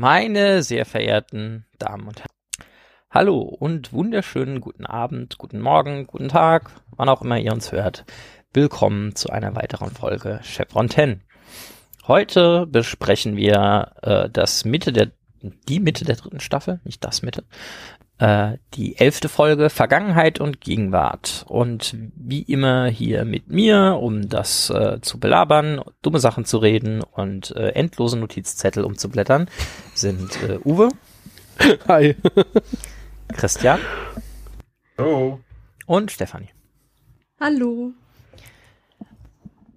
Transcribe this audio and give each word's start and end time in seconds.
Meine 0.00 0.62
sehr 0.62 0.86
verehrten 0.86 1.66
Damen 1.78 2.08
und 2.08 2.20
Herren. 2.20 2.70
Hallo 3.10 3.40
und 3.40 3.92
wunderschönen 3.92 4.62
guten 4.62 4.86
Abend, 4.86 5.36
guten 5.36 5.60
Morgen, 5.60 6.06
guten 6.06 6.28
Tag, 6.28 6.70
wann 6.96 7.10
auch 7.10 7.20
immer 7.20 7.38
ihr 7.38 7.52
uns 7.52 7.70
hört. 7.70 8.06
Willkommen 8.54 9.14
zu 9.14 9.28
einer 9.28 9.54
weiteren 9.54 9.90
Folge 9.90 10.40
Chevron 10.42 10.88
10. 10.88 11.20
Heute 12.08 12.66
besprechen 12.66 13.36
wir 13.36 13.92
äh, 14.00 14.30
das 14.30 14.64
Mitte 14.64 14.94
der 14.94 15.10
die 15.42 15.80
Mitte 15.80 16.06
der 16.06 16.16
dritten 16.16 16.40
Staffel, 16.40 16.80
nicht 16.84 17.04
das 17.04 17.20
Mitte, 17.20 17.44
äh, 18.20 18.58
die 18.74 18.98
elfte 18.98 19.30
Folge 19.30 19.70
Vergangenheit 19.70 20.40
und 20.40 20.60
Gegenwart. 20.60 21.44
Und 21.48 21.96
wie 22.14 22.42
immer 22.42 22.86
hier 22.86 23.24
mit 23.24 23.48
mir, 23.48 23.98
um 24.00 24.28
das 24.28 24.68
äh, 24.70 25.00
zu 25.00 25.18
belabern, 25.18 25.82
dumme 26.02 26.20
Sachen 26.20 26.44
zu 26.44 26.58
reden 26.58 27.02
und 27.02 27.56
äh, 27.56 27.70
endlose 27.70 28.18
Notizzettel 28.18 28.84
umzublättern, 28.84 29.48
sind 29.94 30.38
äh, 30.42 30.58
Uwe. 30.64 30.90
Hi. 31.88 32.14
Christian. 33.32 33.80
Hallo. 34.98 35.40
Und 35.86 36.12
Stefanie. 36.12 36.50
Hallo. 37.40 37.92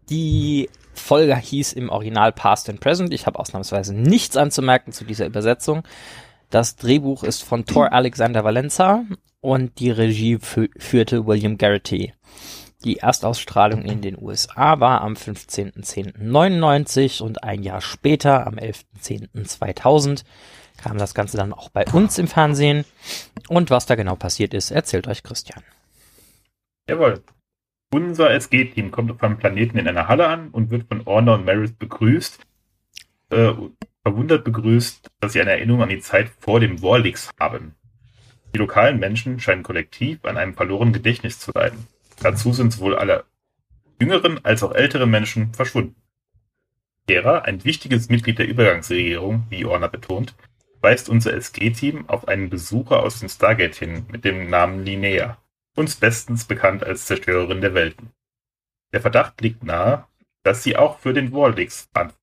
Die 0.09 0.69
Folge 0.93 1.35
hieß 1.35 1.73
im 1.73 1.89
Original 1.89 2.33
Past 2.33 2.69
and 2.69 2.81
Present. 2.81 3.13
Ich 3.13 3.25
habe 3.25 3.39
ausnahmsweise 3.39 3.93
nichts 3.93 4.35
anzumerken 4.35 4.91
zu 4.91 5.05
dieser 5.05 5.25
Übersetzung. 5.25 5.83
Das 6.53 6.75
Drehbuch 6.75 7.23
ist 7.23 7.43
von 7.43 7.65
Thor 7.65 7.91
Alexander 7.93 8.43
Valenza 8.43 9.05
und 9.41 9.79
die 9.79 9.89
Regie 9.89 10.37
fü 10.37 10.69
führte 10.77 11.25
William 11.25 11.57
Garrity. 11.57 12.13
Die 12.83 12.97
Erstausstrahlung 12.97 13.81
in 13.81 14.01
den 14.01 14.21
USA 14.21 14.79
war 14.79 15.01
am 15.01 15.13
15.10.99 15.13 17.23
und 17.23 17.43
ein 17.43 17.63
Jahr 17.63 17.81
später, 17.81 18.45
am 18.45 18.57
11.10.2000, 18.57 20.25
kam 20.77 20.99
das 20.99 21.15
Ganze 21.15 21.37
dann 21.37 21.53
auch 21.53 21.69
bei 21.69 21.85
uns 21.91 22.19
im 22.19 22.27
Fernsehen. 22.27 22.85
Und 23.49 23.71
was 23.71 23.87
da 23.87 23.95
genau 23.95 24.15
passiert 24.15 24.53
ist, 24.53 24.69
erzählt 24.69 25.07
euch 25.07 25.23
Christian. 25.23 25.63
Jawohl. 26.87 27.23
Unser 27.91 28.29
SG-Team 28.29 28.91
kommt 28.91 29.09
auf 29.09 29.23
einem 29.23 29.39
Planeten 29.39 29.79
in 29.79 29.87
einer 29.87 30.07
Halle 30.07 30.27
an 30.27 30.49
und 30.49 30.69
wird 30.69 30.87
von 30.87 31.01
Orna 31.05 31.33
und 31.33 31.45
Maris 31.45 31.71
begrüßt. 31.71 32.45
Äh, 33.31 33.53
verwundert 34.03 34.43
begrüßt, 34.43 35.09
dass 35.19 35.33
sie 35.33 35.41
eine 35.41 35.51
Erinnerung 35.51 35.83
an 35.83 35.89
die 35.89 35.99
Zeit 35.99 36.29
vor 36.39 36.59
dem 36.59 36.81
Warlix 36.81 37.29
haben. 37.39 37.75
Die 38.53 38.59
lokalen 38.59 38.99
Menschen 38.99 39.39
scheinen 39.39 39.63
kollektiv 39.63 40.23
an 40.25 40.37
einem 40.37 40.53
verlorenen 40.53 40.93
Gedächtnis 40.93 41.39
zu 41.39 41.51
leiden. 41.53 41.87
Dazu 42.21 42.53
sind 42.53 42.71
sowohl 42.73 42.95
alle 42.95 43.25
jüngeren 43.99 44.43
als 44.45 44.61
auch 44.63 44.73
älteren 44.73 45.09
Menschen 45.09 45.53
verschwunden. 45.53 45.95
Kera, 47.07 47.39
ein 47.39 47.63
wichtiges 47.63 48.09
Mitglied 48.09 48.39
der 48.39 48.47
Übergangsregierung, 48.47 49.47
wie 49.49 49.65
Orna 49.65 49.87
betont, 49.87 50.35
weist 50.81 51.09
unser 51.09 51.33
SG-Team 51.33 52.07
auf 52.09 52.27
einen 52.27 52.49
Besucher 52.49 53.01
aus 53.01 53.19
dem 53.19 53.29
Stargate 53.29 53.75
hin 53.75 54.05
mit 54.11 54.25
dem 54.25 54.49
Namen 54.49 54.85
Linnea 54.85 55.37
uns 55.75 55.95
bestens 55.95 56.45
bekannt 56.45 56.83
als 56.83 57.05
Zerstörerin 57.05 57.61
der 57.61 57.73
Welten. 57.73 58.11
Der 58.91 59.01
Verdacht 59.01 59.41
liegt 59.41 59.63
nahe, 59.63 60.05
dass 60.43 60.63
sie 60.63 60.75
auch 60.77 60.99
für 60.99 61.13
den 61.13 61.31
Waldix 61.31 61.89
an. 61.93 62.13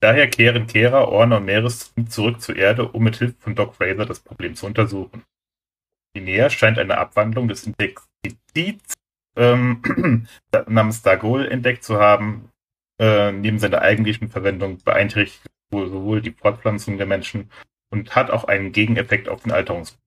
Daher 0.00 0.28
kehren 0.28 0.66
Kera, 0.66 1.04
Orna 1.04 1.38
und 1.38 1.46
Meeres 1.46 1.94
zurück 2.08 2.40
zur 2.40 2.56
Erde, 2.56 2.88
um 2.88 3.02
mit 3.02 3.16
Hilfe 3.16 3.36
von 3.38 3.54
Doc 3.54 3.74
Fraser 3.74 4.04
das 4.04 4.20
Problem 4.20 4.54
zu 4.54 4.66
untersuchen. 4.66 5.24
Linnea 6.14 6.50
scheint 6.50 6.78
eine 6.78 6.98
Abwandlung 6.98 7.48
des 7.48 7.66
Indexids 7.66 8.94
ähm, 9.36 10.26
namens 10.68 11.02
Dagol 11.02 11.46
entdeckt 11.46 11.84
zu 11.84 11.98
haben. 11.98 12.50
Äh, 12.98 13.32
neben 13.32 13.58
seiner 13.58 13.82
eigentlichen 13.82 14.28
Verwendung 14.28 14.78
beeinträchtigt 14.82 15.46
sowohl 15.70 16.22
die 16.22 16.30
Fortpflanzung 16.30 16.96
der 16.96 17.06
Menschen 17.06 17.50
und 17.90 18.14
hat 18.14 18.30
auch 18.30 18.44
einen 18.44 18.72
Gegeneffekt 18.72 19.28
auf 19.28 19.42
den 19.42 19.52
Alterungsprozess. 19.52 20.02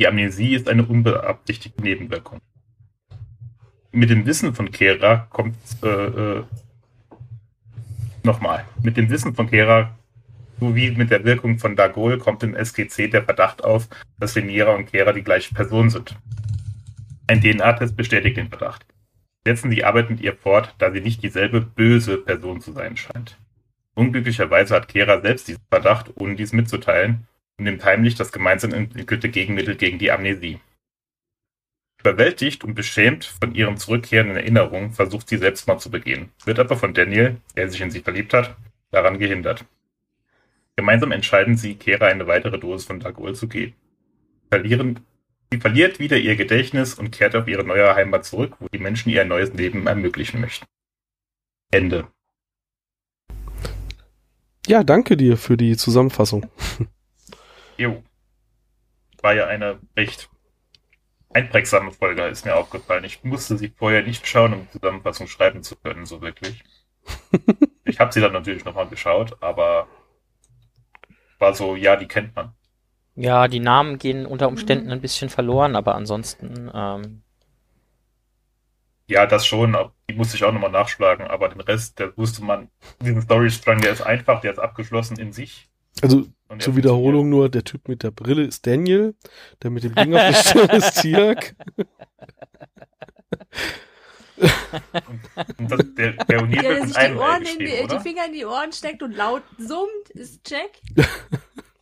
Die 0.00 0.08
Amnesie 0.08 0.54
ist 0.54 0.68
eine 0.68 0.84
unbeabsichtigte 0.84 1.80
Nebenwirkung. 1.82 2.40
Mit 3.92 4.10
dem 4.10 4.26
Wissen 4.26 4.54
von 4.54 4.72
Kera 4.72 5.28
kommt 5.30 5.56
äh, 5.84 5.86
äh, 5.86 6.44
nochmal. 8.24 8.64
Mit 8.82 8.96
dem 8.96 9.10
Wissen 9.10 9.34
von 9.34 9.48
Kera 9.48 9.96
sowie 10.60 10.90
mit 10.92 11.10
der 11.10 11.24
Wirkung 11.24 11.58
von 11.58 11.76
Dagol 11.76 12.18
kommt 12.18 12.42
im 12.42 12.54
SGC 12.54 13.08
der 13.08 13.24
Verdacht 13.24 13.64
auf, 13.64 13.88
dass 14.18 14.34
Venera 14.34 14.74
und 14.74 14.86
Kera 14.86 15.12
die 15.12 15.24
gleiche 15.24 15.54
Person 15.54 15.90
sind. 15.90 16.16
Ein 17.26 17.40
DNA-Test 17.40 17.96
bestätigt 17.96 18.36
den 18.36 18.48
Verdacht. 18.48 18.84
Setzen 19.46 19.70
die 19.70 19.84
Arbeit 19.84 20.10
mit 20.10 20.20
ihr 20.20 20.34
fort, 20.34 20.74
da 20.78 20.90
sie 20.90 21.00
nicht 21.00 21.22
dieselbe 21.22 21.60
böse 21.60 22.18
Person 22.18 22.60
zu 22.60 22.72
sein 22.72 22.96
scheint. 22.96 23.38
Unglücklicherweise 23.94 24.74
hat 24.74 24.88
Kera 24.88 25.20
selbst 25.20 25.48
diesen 25.48 25.62
Verdacht, 25.70 26.12
ohne 26.16 26.34
dies 26.34 26.52
mitzuteilen, 26.52 27.26
und 27.58 27.64
nimmt 27.64 27.84
heimlich 27.84 28.14
das 28.14 28.32
gemeinsam 28.32 28.72
entwickelte 28.72 29.28
Gegenmittel 29.28 29.76
gegen 29.76 29.98
die 29.98 30.10
Amnesie. 30.10 30.58
Überwältigt 32.04 32.64
und 32.64 32.74
beschämt 32.74 33.24
von 33.24 33.54
ihren 33.54 33.78
zurückkehrenden 33.78 34.36
Erinnerungen 34.36 34.92
versucht 34.92 35.26
sie 35.26 35.38
Selbstmord 35.38 35.80
zu 35.80 35.90
begehen, 35.90 36.28
wird 36.44 36.58
aber 36.58 36.76
von 36.76 36.92
Daniel, 36.92 37.40
der 37.56 37.70
sich 37.70 37.80
in 37.80 37.90
sie 37.90 38.00
verliebt 38.00 38.34
hat, 38.34 38.58
daran 38.90 39.18
gehindert. 39.18 39.64
Gemeinsam 40.76 41.12
entscheiden 41.12 41.56
sie, 41.56 41.76
Kera 41.76 42.08
eine 42.08 42.26
weitere 42.26 42.58
Dosis 42.58 42.86
von 42.86 43.00
Dagol 43.00 43.34
zu 43.34 43.48
geben. 43.48 43.72
Verlieren, 44.50 45.00
sie 45.50 45.58
verliert 45.58 45.98
wieder 45.98 46.18
ihr 46.18 46.36
Gedächtnis 46.36 46.92
und 46.92 47.10
kehrt 47.10 47.34
auf 47.36 47.48
ihre 47.48 47.64
neue 47.64 47.94
Heimat 47.94 48.26
zurück, 48.26 48.56
wo 48.58 48.66
die 48.68 48.78
Menschen 48.78 49.08
ihr 49.08 49.22
ein 49.22 49.28
neues 49.28 49.54
Leben 49.54 49.86
ermöglichen 49.86 50.42
möchten. 50.42 50.66
Ende. 51.70 52.06
Ja, 54.66 54.84
danke 54.84 55.16
dir 55.16 55.38
für 55.38 55.56
die 55.56 55.74
Zusammenfassung. 55.78 56.50
Jo. 57.78 58.04
War 59.22 59.34
ja 59.34 59.46
eine 59.46 59.78
recht 59.96 60.28
einprägsame 61.34 61.92
Folge, 61.92 62.22
ist 62.22 62.44
mir 62.44 62.56
aufgefallen. 62.56 63.04
Ich 63.04 63.24
musste 63.24 63.58
sie 63.58 63.68
vorher 63.68 64.02
nicht 64.02 64.26
schauen, 64.26 64.54
um 64.54 64.70
Zusammenfassung 64.70 65.26
schreiben 65.26 65.62
zu 65.62 65.76
können, 65.76 66.06
so 66.06 66.22
wirklich. 66.22 66.64
ich 67.84 68.00
habe 68.00 68.12
sie 68.12 68.20
dann 68.20 68.32
natürlich 68.32 68.64
nochmal 68.64 68.88
geschaut, 68.88 69.36
aber 69.42 69.88
war 71.38 71.54
so, 71.54 71.76
ja, 71.76 71.96
die 71.96 72.08
kennt 72.08 72.34
man. 72.34 72.54
Ja, 73.16 73.48
die 73.48 73.60
Namen 73.60 73.98
gehen 73.98 74.26
unter 74.26 74.48
Umständen 74.48 74.90
ein 74.90 75.00
bisschen 75.00 75.28
verloren, 75.28 75.76
aber 75.76 75.94
ansonsten. 75.94 76.70
Ähm 76.74 77.22
ja, 79.06 79.26
das 79.26 79.46
schon, 79.46 79.76
die 80.08 80.14
musste 80.14 80.36
ich 80.36 80.44
auch 80.44 80.52
nochmal 80.52 80.70
nachschlagen, 80.70 81.26
aber 81.26 81.48
den 81.48 81.60
Rest, 81.60 81.98
der 81.98 82.16
wusste 82.16 82.42
man, 82.42 82.70
diesen 83.00 83.22
Storystrang, 83.22 83.80
der 83.80 83.92
ist 83.92 84.00
einfach, 84.00 84.40
der 84.40 84.52
ist 84.52 84.58
abgeschlossen 84.58 85.18
in 85.18 85.32
sich. 85.32 85.68
Also 86.02 86.26
zur 86.58 86.76
Wiederholung 86.76 87.28
nur, 87.28 87.48
der 87.48 87.64
Typ 87.64 87.88
mit 87.88 88.02
der 88.02 88.10
Brille 88.10 88.44
ist 88.44 88.66
Daniel, 88.66 89.14
der 89.62 89.70
mit 89.70 89.84
dem 89.84 89.94
Ding 89.94 90.14
auf 90.14 90.20
der 90.20 90.34
Stirn 90.34 90.70
ist 90.70 91.00
Tiak. 91.00 91.54
und 95.58 95.70
das, 95.70 95.80
der, 95.96 96.12
der 96.12 96.40
ja, 96.48 96.62
der 96.62 96.86
sich 96.86 96.96
die, 96.96 97.14
Ohren 97.14 97.42
in 97.42 97.58
die, 97.58 97.86
die, 97.88 98.00
Finger 98.00 98.26
in 98.26 98.32
die 98.32 98.44
Ohren 98.44 98.72
steckt 98.72 99.02
und 99.02 99.16
laut 99.16 99.42
summt, 99.58 100.10
ist 100.10 100.48
Jack. 100.48 100.70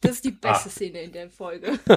Das 0.02 0.16
ist 0.16 0.24
die 0.24 0.32
beste 0.32 0.68
ah. 0.68 0.68
Szene 0.68 1.02
in 1.02 1.12
der 1.12 1.30
Folge. 1.30 1.78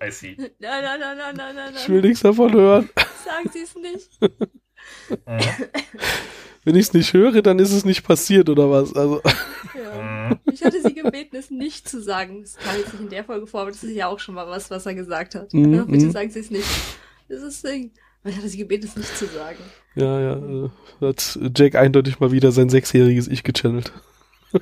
I 0.00 0.10
see. 0.10 0.34
Nein, 0.38 0.48
nein, 0.58 0.98
nein, 0.98 1.18
nein, 1.18 1.36
nein, 1.36 1.54
nein. 1.56 1.74
Ich 1.76 1.88
will 1.90 2.00
nichts 2.00 2.20
davon 2.20 2.52
hören. 2.54 2.88
Sagen 3.22 3.50
Sie 3.52 3.60
es 3.60 3.74
nicht. 3.74 4.18
Wenn 6.68 6.76
ich 6.76 6.88
es 6.88 6.92
nicht 6.92 7.14
höre, 7.14 7.40
dann 7.40 7.58
ist 7.60 7.72
es 7.72 7.86
nicht 7.86 8.02
passiert 8.02 8.50
oder 8.50 8.70
was. 8.70 8.94
Also. 8.94 9.22
Ja. 9.74 10.38
Ich 10.52 10.62
hatte 10.62 10.82
sie 10.82 10.92
gebeten, 10.92 11.34
es 11.36 11.50
nicht 11.50 11.88
zu 11.88 12.02
sagen. 12.02 12.42
Das 12.42 12.56
kam 12.56 12.76
jetzt 12.76 12.92
nicht 12.92 13.02
in 13.02 13.08
der 13.08 13.24
Folge 13.24 13.46
vor, 13.46 13.62
aber 13.62 13.70
das 13.70 13.82
ist 13.82 13.94
ja 13.94 14.06
auch 14.06 14.18
schon 14.18 14.34
mal 14.34 14.46
was, 14.46 14.70
was 14.70 14.84
er 14.84 14.94
gesagt 14.94 15.34
hat. 15.34 15.52
Mm, 15.54 15.74
ja, 15.74 15.84
bitte 15.84 16.06
mm. 16.06 16.10
sagen 16.10 16.30
Sie 16.30 16.40
es 16.40 16.50
nicht. 16.50 16.68
Das 17.28 17.38
ist 17.42 17.64
das 17.64 17.72
Ding. 17.72 17.92
Ich 18.24 18.36
hatte 18.36 18.48
sie 18.48 18.58
gebeten, 18.58 18.84
es 18.84 18.94
nicht 18.94 19.16
zu 19.16 19.26
sagen. 19.26 19.58
Ja, 19.94 20.20
ja. 20.20 20.66
Äh, 20.66 20.70
hat 21.00 21.38
Jack 21.56 21.74
eindeutig 21.74 22.20
mal 22.20 22.32
wieder 22.32 22.52
sein 22.52 22.68
sechsjähriges 22.68 23.28
Ich 23.28 23.44
gechannelt. 23.44 23.92
Ja. 24.52 24.60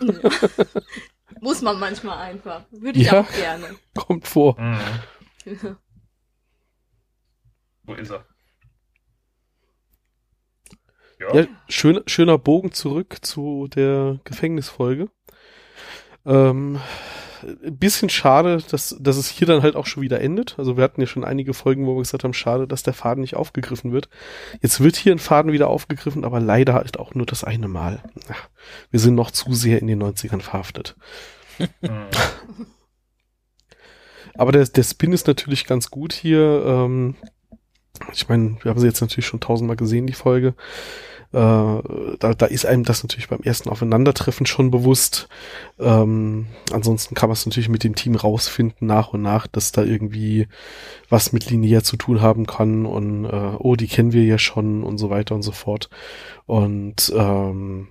Muss 1.40 1.60
man 1.60 1.80
manchmal 1.80 2.18
einfach. 2.18 2.66
Würde 2.70 3.00
ich 3.00 3.06
ja, 3.06 3.22
auch 3.22 3.32
gerne. 3.32 3.66
Kommt 3.96 4.28
vor. 4.28 4.56
Mhm. 4.60 5.76
Wo 7.82 7.94
ist 7.94 8.10
er? 8.10 8.24
Ja, 11.18 11.34
ja 11.34 11.46
schön, 11.68 12.00
schöner 12.06 12.38
Bogen 12.38 12.72
zurück 12.72 13.18
zu 13.22 13.68
der 13.68 14.20
Gefängnisfolge. 14.24 15.08
Ähm, 16.24 16.80
ein 17.42 17.78
bisschen 17.78 18.08
schade, 18.08 18.58
dass, 18.70 18.96
dass 18.98 19.16
es 19.16 19.28
hier 19.28 19.46
dann 19.46 19.62
halt 19.62 19.76
auch 19.76 19.86
schon 19.86 20.02
wieder 20.02 20.20
endet. 20.20 20.58
Also 20.58 20.76
wir 20.76 20.84
hatten 20.84 21.00
ja 21.00 21.06
schon 21.06 21.24
einige 21.24 21.54
Folgen, 21.54 21.86
wo 21.86 21.94
wir 21.94 22.02
gesagt 22.02 22.24
haben, 22.24 22.34
schade, 22.34 22.66
dass 22.66 22.82
der 22.82 22.94
Faden 22.94 23.20
nicht 23.20 23.36
aufgegriffen 23.36 23.92
wird. 23.92 24.08
Jetzt 24.60 24.80
wird 24.80 24.96
hier 24.96 25.12
ein 25.12 25.18
Faden 25.18 25.52
wieder 25.52 25.68
aufgegriffen, 25.68 26.24
aber 26.24 26.40
leider 26.40 26.74
halt 26.74 26.98
auch 26.98 27.14
nur 27.14 27.26
das 27.26 27.44
eine 27.44 27.68
Mal. 27.68 28.02
Ach, 28.28 28.48
wir 28.90 29.00
sind 29.00 29.14
noch 29.14 29.30
zu 29.30 29.54
sehr 29.54 29.80
in 29.80 29.86
den 29.86 30.02
90ern 30.02 30.40
verhaftet. 30.40 30.96
aber 34.34 34.52
der, 34.52 34.64
der 34.66 34.82
Spin 34.82 35.12
ist 35.12 35.26
natürlich 35.26 35.66
ganz 35.66 35.90
gut 35.90 36.12
hier. 36.12 36.64
Ähm, 36.66 37.14
ich 38.12 38.28
meine, 38.28 38.56
wir 38.62 38.70
haben 38.70 38.80
sie 38.80 38.86
jetzt 38.86 39.00
natürlich 39.00 39.26
schon 39.26 39.40
tausendmal 39.40 39.76
gesehen, 39.76 40.06
die 40.06 40.12
Folge. 40.12 40.54
Äh, 41.32 41.38
da, 42.18 42.34
da 42.34 42.46
ist 42.46 42.66
einem 42.66 42.84
das 42.84 43.02
natürlich 43.02 43.28
beim 43.28 43.42
ersten 43.42 43.68
Aufeinandertreffen 43.68 44.46
schon 44.46 44.70
bewusst. 44.70 45.28
Ähm, 45.78 46.46
ansonsten 46.72 47.14
kann 47.14 47.28
man 47.28 47.34
es 47.34 47.44
natürlich 47.46 47.68
mit 47.68 47.84
dem 47.84 47.94
Team 47.94 48.14
rausfinden, 48.14 48.86
nach 48.86 49.12
und 49.12 49.22
nach, 49.22 49.46
dass 49.46 49.72
da 49.72 49.82
irgendwie 49.82 50.46
was 51.08 51.32
mit 51.32 51.50
Linear 51.50 51.82
zu 51.82 51.96
tun 51.96 52.20
haben 52.20 52.46
kann 52.46 52.86
und 52.86 53.24
äh, 53.24 53.56
oh, 53.58 53.76
die 53.76 53.88
kennen 53.88 54.12
wir 54.12 54.24
ja 54.24 54.38
schon 54.38 54.82
und 54.82 54.98
so 54.98 55.10
weiter 55.10 55.34
und 55.34 55.42
so 55.42 55.52
fort. 55.52 55.90
Und 56.46 57.12
ähm, 57.14 57.88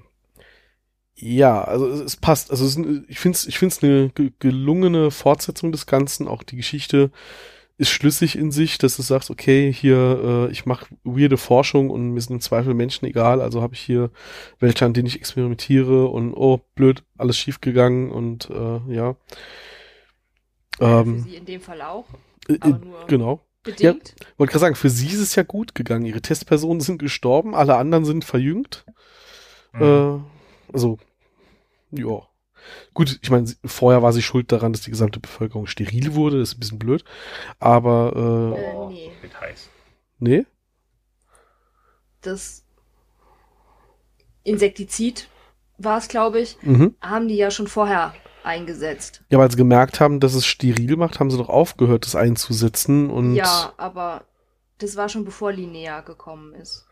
ja, 1.16 1.64
also 1.64 1.88
es, 1.88 2.02
es 2.02 2.16
passt. 2.18 2.52
Also 2.52 2.66
es, 2.66 2.78
ich 3.08 3.20
finde 3.20 3.38
es 3.38 3.48
ich 3.48 3.58
find's 3.58 3.84
eine 3.84 4.12
gelungene 4.40 5.12
Fortsetzung 5.12 5.72
des 5.72 5.86
Ganzen. 5.86 6.28
Auch 6.28 6.44
die 6.44 6.58
Geschichte 6.58 7.12
ist 7.78 7.90
schlüssig 7.90 8.38
in 8.38 8.52
sich, 8.52 8.78
dass 8.78 8.96
du 8.96 9.02
sagst, 9.02 9.30
okay, 9.30 9.72
hier, 9.72 10.48
äh, 10.48 10.52
ich 10.52 10.66
mache 10.66 10.88
weirde 11.04 11.38
Forschung 11.38 11.90
und 11.90 12.12
mir 12.12 12.22
sind 12.22 12.36
im 12.36 12.42
Zweifel 12.42 12.74
Menschen 12.74 13.06
egal, 13.06 13.42
also 13.42 13.62
habe 13.62 13.74
ich 13.74 13.82
hier 13.82 14.12
welche, 14.60 14.86
an 14.86 14.94
denen 14.94 15.08
ich 15.08 15.18
experimentiere 15.18 16.08
und 16.08 16.34
oh, 16.34 16.62
blöd, 16.76 17.04
alles 17.18 17.38
schief 17.38 17.60
gegangen 17.60 18.12
und 18.12 18.50
äh, 18.50 18.94
ja. 18.94 19.16
Ähm, 20.80 21.24
für 21.24 21.30
sie 21.30 21.36
in 21.36 21.46
dem 21.46 21.62
Fall 21.62 21.82
auch. 21.82 22.06
Äh, 22.48 22.58
aber 22.62 22.80
nur 22.80 23.08
genau. 23.08 23.42
Bedingt. 23.64 24.16
Ja, 24.20 24.28
wollte 24.38 24.52
gerade 24.52 24.62
sagen, 24.62 24.76
für 24.76 24.90
sie 24.90 25.08
ist 25.08 25.20
es 25.20 25.36
ja 25.36 25.44
gut 25.44 25.74
gegangen. 25.74 26.06
Ihre 26.06 26.22
Testpersonen 26.22 26.82
sind 26.82 27.00
gestorben, 27.00 27.56
alle 27.56 27.76
anderen 27.76 28.06
sind 28.06 28.24
verjüngt. 28.24 28.86
Mhm. 29.74 29.82
Äh, 29.82 30.74
also, 30.74 30.98
ja. 31.92 32.22
Gut, 32.94 33.20
ich 33.22 33.32
meine, 33.32 33.52
vorher 33.66 34.02
war 34.02 34.14
sie 34.14 34.22
schuld 34.22 34.52
daran, 34.52 34.74
dass 34.74 34.82
die 34.82 34.92
gesamte 34.92 35.20
Bevölkerung 35.20 35.68
steril 35.68 36.16
wurde. 36.16 36.40
Das 36.40 36.50
ist 36.50 36.58
ein 36.58 36.60
bisschen 36.60 36.80
blöd. 36.80 37.04
Aber, 37.60 38.14
äh, 38.16 38.60
äh 38.60 38.88
nee. 38.94 39.12
Mit 39.22 39.40
heiß. 39.40 39.70
Nee? 40.20 40.46
Das 42.22 42.64
Insektizid 44.44 45.30
war 45.78 45.98
es, 45.98 46.08
glaube 46.08 46.40
ich, 46.40 46.58
mhm. 46.62 46.96
haben 47.02 47.28
die 47.28 47.36
ja 47.36 47.52
schon 47.52 47.68
vorher 47.68 48.14
eingesetzt. 48.44 49.24
Ja, 49.30 49.40
weil 49.40 49.52
sie 49.52 49.58
gemerkt 49.58 50.00
haben, 50.00 50.20
dass 50.20 50.34
es 50.34 50.46
steril 50.46 50.96
macht, 50.96 51.20
haben 51.20 51.32
sie 51.32 51.38
doch 51.38 51.50
aufgehört, 51.50 52.06
das 52.06 52.16
einzusetzen 52.16 53.10
und. 53.10 53.36
Ja, 53.36 53.74
aber 53.78 54.26
das 54.78 54.96
war 54.96 55.10
schon 55.10 55.26
bevor 55.26 55.52
Linnea 55.52 56.02
gekommen 56.02 56.54
ist. 56.54 56.88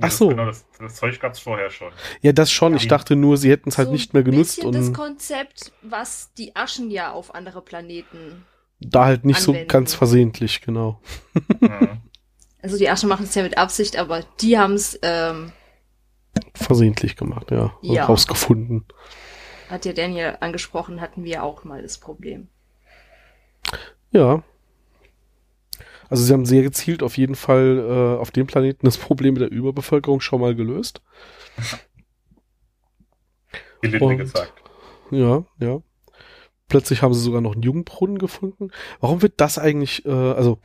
Ach 0.00 0.10
so. 0.10 0.28
Genau, 0.28 0.46
das, 0.46 0.66
das 0.78 0.96
Zeug 0.96 1.18
gab 1.20 1.32
es 1.32 1.38
vorher 1.38 1.70
schon. 1.70 1.92
Ja, 2.22 2.32
das 2.32 2.50
schon. 2.50 2.72
Ja. 2.72 2.78
Ich 2.78 2.88
dachte 2.88 3.16
nur, 3.16 3.36
sie 3.36 3.50
hätten 3.50 3.68
es 3.68 3.78
halt 3.78 3.88
so 3.88 3.92
nicht 3.92 4.14
mehr 4.14 4.22
genutzt. 4.22 4.64
und 4.64 4.74
das 4.74 4.92
Konzept, 4.92 5.72
was 5.82 6.32
die 6.34 6.56
Aschen 6.56 6.90
ja 6.90 7.12
auf 7.12 7.34
andere 7.34 7.62
Planeten. 7.62 8.44
Da 8.80 9.04
halt 9.04 9.24
nicht 9.24 9.40
anwenden. 9.40 9.68
so 9.68 9.72
ganz 9.72 9.94
versehentlich, 9.94 10.62
genau. 10.62 11.00
Also 12.62 12.76
die 12.76 12.90
Aschen 12.90 13.08
machen 13.08 13.24
es 13.24 13.34
ja 13.34 13.42
mit 13.42 13.56
Absicht, 13.56 13.96
aber 13.96 14.22
die 14.40 14.58
haben 14.58 14.74
es 14.74 14.98
ähm, 15.02 15.52
versehentlich 16.54 17.16
gemacht, 17.16 17.50
ja. 17.50 17.72
ja. 17.80 18.04
Rausgefunden. 18.04 18.84
Hat 19.70 19.84
ja 19.84 19.92
Daniel 19.92 20.36
angesprochen, 20.40 21.00
hatten 21.00 21.24
wir 21.24 21.42
auch 21.42 21.64
mal 21.64 21.80
das 21.80 21.98
Problem. 21.98 22.48
Ja, 24.10 24.42
also 26.10 26.24
sie 26.24 26.32
haben 26.32 26.44
sehr 26.44 26.62
gezielt 26.62 27.02
auf 27.04 27.16
jeden 27.16 27.36
Fall 27.36 27.78
äh, 27.78 28.20
auf 28.20 28.32
dem 28.32 28.48
Planeten 28.48 28.84
das 28.84 28.98
Problem 28.98 29.34
mit 29.34 29.42
der 29.42 29.52
Überbevölkerung 29.52 30.20
schon 30.20 30.40
mal 30.40 30.56
gelöst. 30.56 31.00
Und, 33.82 34.18
gesagt. 34.18 34.52
Ja, 35.10 35.44
ja. 35.60 35.80
Plötzlich 36.68 37.02
haben 37.02 37.14
sie 37.14 37.20
sogar 37.20 37.40
noch 37.40 37.54
einen 37.54 37.62
Jungbrunnen 37.62 38.18
gefunden. 38.18 38.70
Warum 39.00 39.22
wird 39.22 39.34
das 39.40 39.58
eigentlich, 39.58 40.04
äh, 40.04 40.10
also 40.10 40.58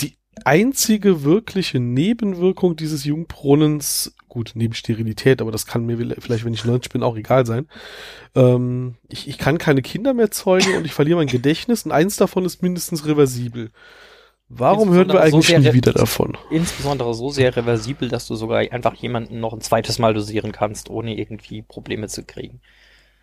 die 0.00 0.18
einzige 0.44 1.22
wirkliche 1.22 1.80
Nebenwirkung 1.80 2.76
dieses 2.76 3.04
Jungbrunnens, 3.04 4.14
gut, 4.32 4.52
neben 4.54 4.72
Sterilität, 4.72 5.42
aber 5.42 5.52
das 5.52 5.66
kann 5.66 5.84
mir 5.84 5.98
vielleicht, 6.18 6.46
wenn 6.46 6.54
ich 6.54 6.64
90 6.64 6.90
bin, 6.90 7.02
auch 7.02 7.16
egal 7.16 7.44
sein. 7.44 7.68
Ähm, 8.34 8.94
ich, 9.08 9.28
ich 9.28 9.36
kann 9.36 9.58
keine 9.58 9.82
Kinder 9.82 10.14
mehr 10.14 10.30
zeugen 10.30 10.74
und 10.74 10.86
ich 10.86 10.94
verliere 10.94 11.18
mein 11.18 11.26
Gedächtnis 11.26 11.84
und 11.84 11.92
eins 11.92 12.16
davon 12.16 12.46
ist 12.46 12.62
mindestens 12.62 13.04
reversibel. 13.04 13.70
Warum 14.48 14.90
hören 14.92 15.08
wir 15.08 15.20
eigentlich 15.20 15.48
so 15.48 15.58
nie 15.58 15.74
wieder 15.74 15.92
davon? 15.92 16.36
Insbesondere 16.50 17.12
so 17.12 17.28
sehr 17.28 17.54
reversibel, 17.54 18.08
dass 18.08 18.26
du 18.26 18.34
sogar 18.34 18.60
einfach 18.72 18.94
jemanden 18.94 19.38
noch 19.38 19.52
ein 19.52 19.60
zweites 19.60 19.98
Mal 19.98 20.14
dosieren 20.14 20.52
kannst, 20.52 20.88
ohne 20.88 21.18
irgendwie 21.18 21.60
Probleme 21.60 22.08
zu 22.08 22.24
kriegen. 22.24 22.60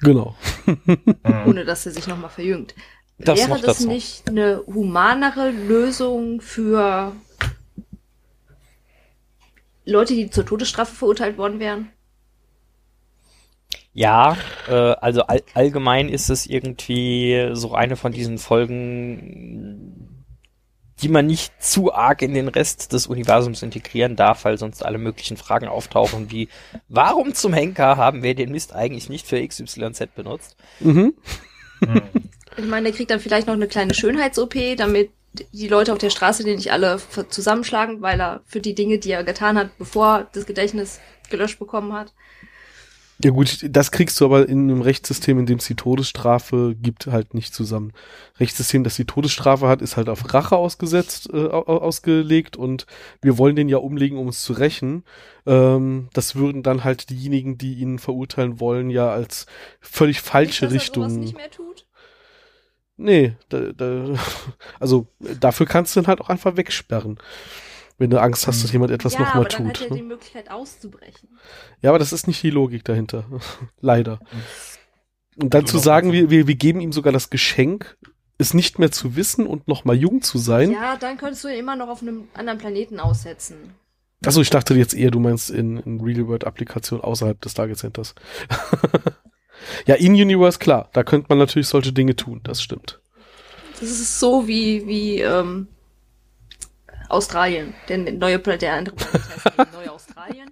Genau. 0.02 0.36
ohne 1.48 1.66
dass 1.66 1.88
er 1.88 1.92
sich 1.92 2.06
nochmal 2.06 2.30
verjüngt. 2.30 2.76
Das 3.18 3.40
Wäre 3.40 3.60
das 3.60 3.80
nicht 3.82 4.30
eine 4.30 4.62
humanere 4.68 5.50
Lösung 5.50 6.40
für 6.40 7.14
Leute, 9.92 10.14
die 10.14 10.30
zur 10.30 10.46
Todesstrafe 10.46 10.96
verurteilt 10.96 11.38
worden 11.38 11.60
wären? 11.60 11.92
Ja, 13.94 14.38
äh, 14.68 14.74
also 14.74 15.24
all, 15.24 15.42
allgemein 15.54 16.10
ist 16.10 16.30
es 16.30 16.46
irgendwie 16.46 17.50
so 17.54 17.74
eine 17.74 17.96
von 17.96 18.12
diesen 18.12 18.38
Folgen, 18.38 20.26
die 21.02 21.10
man 21.10 21.26
nicht 21.26 21.62
zu 21.62 21.94
arg 21.94 22.22
in 22.22 22.34
den 22.34 22.48
Rest 22.48 22.94
des 22.94 23.08
Universums 23.08 23.64
integrieren 23.64 24.16
darf, 24.16 24.46
weil 24.46 24.58
sonst 24.58 24.86
alle 24.86 24.98
möglichen 24.98 25.38
Fragen 25.38 25.68
auftauchen 25.68 26.32
wie, 26.32 26.50
warum 26.88 27.34
zum 27.34 27.54
Henker 27.54 27.98
haben 27.98 28.22
wir 28.22 28.36
den 28.36 28.52
Mist 28.52 28.74
eigentlich 28.74 29.10
nicht 29.10 29.26
für 29.26 29.46
XYZ 29.46 30.08
benutzt? 30.16 30.56
Mhm. 30.80 31.14
Ich 32.58 32.66
meine, 32.66 32.90
der 32.90 32.94
kriegt 32.94 33.10
dann 33.10 33.22
vielleicht 33.22 33.48
noch 33.48 33.54
eine 33.54 33.68
kleine 33.68 33.94
Schönheits-OP, 33.94 34.56
damit 34.76 35.12
die 35.34 35.68
Leute 35.68 35.94
auf 35.94 36.00
der 36.00 36.10
Straße 36.10 36.44
den 36.44 36.56
nicht 36.56 36.72
alle 36.72 37.00
zusammenschlagen, 37.30 38.02
weil 38.02 38.20
er 38.20 38.42
für 38.46 38.62
die 38.62 38.76
Dinge, 38.76 38.98
die 38.98 39.12
er 39.12 39.24
getan 39.24 39.58
hat, 39.58 39.78
bevor 39.78 40.28
das 40.34 40.46
Gedächtnis 40.46 41.00
gelöscht 41.30 41.60
bekommen 41.60 41.94
hat. 41.94 42.14
Ja 43.22 43.32
gut, 43.32 43.66
das 43.70 43.92
kriegst 43.92 44.20
du 44.22 44.26
aber 44.26 44.48
in 44.48 44.72
einem 44.72 44.82
Rechtssystem, 44.82 45.40
in 45.40 45.46
dem 45.46 45.58
es 45.58 45.68
die 45.68 45.76
Todesstrafe 45.76 46.74
gibt, 46.82 47.08
halt 47.08 47.34
nicht 47.34 47.54
zusammen. 47.54 47.92
Rechtssystem, 48.40 48.86
das 48.86 48.96
die 48.96 49.04
Todesstrafe 49.04 49.68
hat, 49.68 49.82
ist 49.82 49.98
halt 49.98 50.08
auf 50.08 50.34
Rache 50.34 50.56
ausgesetzt, 50.56 51.30
äh, 51.34 51.48
ausgelegt 51.48 52.56
und 52.56 52.86
wir 53.22 53.38
wollen 53.38 53.58
den 53.58 53.68
ja 53.68 53.78
umlegen, 53.78 54.18
um 54.18 54.30
es 54.30 54.42
zu 54.42 54.54
rächen. 54.54 55.04
Ähm, 55.46 56.08
das 56.14 56.36
würden 56.36 56.64
dann 56.64 56.86
halt 56.86 57.10
diejenigen, 57.10 57.58
die 57.58 57.74
ihn 57.74 58.00
verurteilen 58.00 58.62
wollen, 58.62 58.90
ja 58.90 59.10
als 59.10 59.48
völlig 59.82 60.22
falsche 60.22 60.66
nicht, 60.66 60.76
dass 60.76 60.82
Richtung. 60.82 61.04
Er 61.04 61.10
nicht 61.10 61.36
mehr 61.36 61.52
tut? 61.52 61.86
Nee, 63.02 63.38
da, 63.48 63.72
da, 63.72 64.14
also 64.80 65.08
dafür 65.40 65.66
kannst 65.66 65.96
du 65.96 66.02
ihn 66.02 66.08
halt 66.08 66.20
auch 66.20 66.30
einfach 66.30 66.58
wegsperren. 66.58 67.18
Wenn 67.98 68.10
du 68.10 68.22
Angst 68.22 68.46
hast, 68.46 68.62
dass 68.62 68.70
hm. 68.72 68.76
jemand 68.76 68.92
etwas 68.92 69.14
ja, 69.14 69.22
nochmal 69.22 69.46
tut. 69.46 69.54
Ja, 69.54 69.60
aber 69.60 69.64
dann 69.66 69.70
hat 69.70 69.82
er 69.82 69.90
ne? 69.90 69.96
die 69.96 70.08
Möglichkeit 70.08 70.52
auszubrechen. 70.52 71.30
Ja, 71.82 71.92
aber 71.92 72.00
das 72.00 72.14
ist 72.14 72.28
nicht 72.28 72.44
die 72.44 72.50
Logik 72.50 72.84
dahinter. 72.84 73.24
Leider. 73.80 74.20
Und 75.38 75.54
dann 75.54 75.66
zu 75.66 75.78
sagen, 75.78 76.12
wir, 76.12 76.30
wir, 76.30 76.48
wir 76.48 76.56
geben 76.56 76.82
ihm 76.82 76.92
sogar 76.92 77.14
das 77.14 77.30
Geschenk, 77.30 77.98
es 78.38 78.54
nicht 78.54 78.80
mehr 78.80 78.92
zu 78.92 79.16
wissen 79.16 79.48
und 79.48 79.70
nochmal 79.70 79.96
jung 79.96 80.22
zu 80.22 80.38
sein. 80.38 80.72
Ja, 80.72 80.98
dann 80.98 81.18
könntest 81.18 81.46
du 81.46 81.48
ihn 81.48 81.60
immer 81.60 81.78
noch 81.78 81.88
auf 81.88 82.02
einem 82.02 82.28
anderen 82.34 82.60
Planeten 82.60 83.00
aussetzen. 83.00 83.76
Achso, 84.26 84.42
ich 84.42 84.50
dachte 84.50 84.74
jetzt 84.76 84.94
eher, 84.94 85.12
du 85.12 85.20
meinst 85.20 85.50
in, 85.50 85.78
in 85.78 86.02
Real-World-Applikationen 86.02 87.04
außerhalb 87.04 87.40
des 87.40 87.54
Target 87.54 87.78
Centers. 87.78 88.16
Ja, 89.86 89.96
in-Universe, 89.96 90.60
klar. 90.60 90.90
Da 90.94 91.04
könnte 91.04 91.28
man 91.30 91.38
natürlich 91.38 91.68
solche 91.68 91.94
Dinge 91.94 92.16
tun, 92.16 92.42
das 92.44 92.62
stimmt. 92.62 93.00
Das 93.80 93.90
ist 93.90 94.20
so 94.20 94.48
wie, 94.48 94.86
wie 94.88 95.22
ähm, 95.22 95.68
Australien. 97.08 97.74
Der 97.88 97.98
neue 97.98 98.40
der 98.40 98.74
andere 98.74 98.96
Planet 98.96 99.22
heißt 99.30 99.74
Neue 99.74 99.92
Australien. 99.92 100.52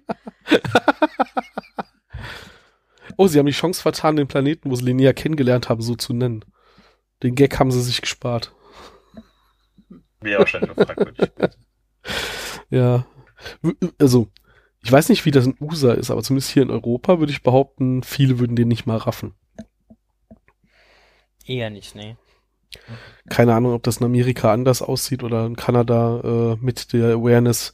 oh, 3.16 3.26
sie 3.28 3.38
haben 3.38 3.46
die 3.46 3.52
Chance 3.52 3.82
vertan, 3.82 4.16
den 4.16 4.28
Planeten, 4.28 4.70
wo 4.70 4.74
sie 4.74 4.84
Linnea 4.84 5.12
kennengelernt 5.12 5.68
haben, 5.68 5.82
so 5.82 5.94
zu 5.94 6.12
nennen. 6.12 6.44
Den 7.22 7.34
Gag 7.34 7.58
haben 7.58 7.70
sie 7.70 7.82
sich 7.82 8.00
gespart. 8.00 8.52
Wäre 10.20 10.40
wahrscheinlich 10.40 10.72
fragwürdig. 10.72 11.30
ja. 12.70 13.06
Also, 13.98 14.28
ich 14.82 14.92
weiß 14.92 15.08
nicht, 15.08 15.24
wie 15.24 15.30
das 15.30 15.46
in 15.46 15.56
USA 15.60 15.92
ist, 15.92 16.10
aber 16.10 16.22
zumindest 16.22 16.50
hier 16.50 16.62
in 16.62 16.70
Europa 16.70 17.18
würde 17.18 17.32
ich 17.32 17.42
behaupten, 17.42 18.02
viele 18.02 18.38
würden 18.38 18.56
den 18.56 18.68
nicht 18.68 18.86
mal 18.86 18.96
raffen. 18.96 19.34
Eher 21.46 21.70
nicht, 21.70 21.94
nee. 21.94 22.16
Keine 23.28 23.54
Ahnung, 23.54 23.72
ob 23.72 23.82
das 23.82 23.98
in 23.98 24.06
Amerika 24.06 24.52
anders 24.52 24.82
aussieht 24.82 25.22
oder 25.22 25.46
in 25.46 25.56
Kanada 25.56 26.20
äh, 26.52 26.56
mit 26.60 26.92
der 26.92 27.14
Awareness, 27.14 27.72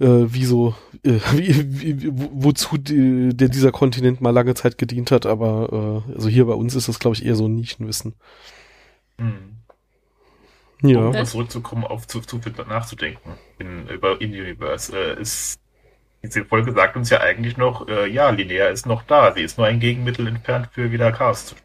äh, 0.00 0.06
wie 0.06 0.44
so, 0.44 0.74
äh, 1.04 1.18
wie, 1.32 1.82
wie, 1.82 2.10
wozu 2.12 2.78
die, 2.78 3.36
der 3.36 3.48
dieser 3.48 3.72
Kontinent 3.72 4.20
mal 4.20 4.30
lange 4.30 4.54
Zeit 4.54 4.78
gedient 4.78 5.10
hat, 5.10 5.26
aber 5.26 6.04
äh, 6.08 6.14
also 6.14 6.28
hier 6.28 6.46
bei 6.46 6.54
uns 6.54 6.74
ist 6.74 6.88
das, 6.88 7.00
glaube 7.00 7.16
ich, 7.16 7.24
eher 7.24 7.34
so 7.34 7.46
ein 7.46 7.54
Nischenwissen. 7.54 8.14
Hm. 9.18 9.56
Ja. 10.82 11.08
Um 11.08 11.24
zurückzukommen, 11.24 11.84
auf 11.84 12.06
zu, 12.06 12.20
zu 12.20 12.40
viel 12.40 12.52
nachzudenken 12.52 13.32
in, 13.58 13.88
über 13.88 14.20
In-Universe, 14.20 14.96
äh, 14.96 15.20
ist 15.20 15.60
diese 16.22 16.44
Folge 16.44 16.72
sagt 16.72 16.96
uns 16.96 17.10
ja 17.10 17.20
eigentlich 17.20 17.56
noch, 17.56 17.88
äh, 17.88 18.08
ja, 18.08 18.30
Linnea 18.30 18.68
ist 18.68 18.86
noch 18.86 19.02
da. 19.02 19.32
Sie 19.34 19.42
ist 19.42 19.58
nur 19.58 19.66
ein 19.66 19.80
Gegenmittel 19.80 20.26
entfernt 20.26 20.68
für 20.72 20.90
wieder 20.90 21.12
Cast. 21.12 21.56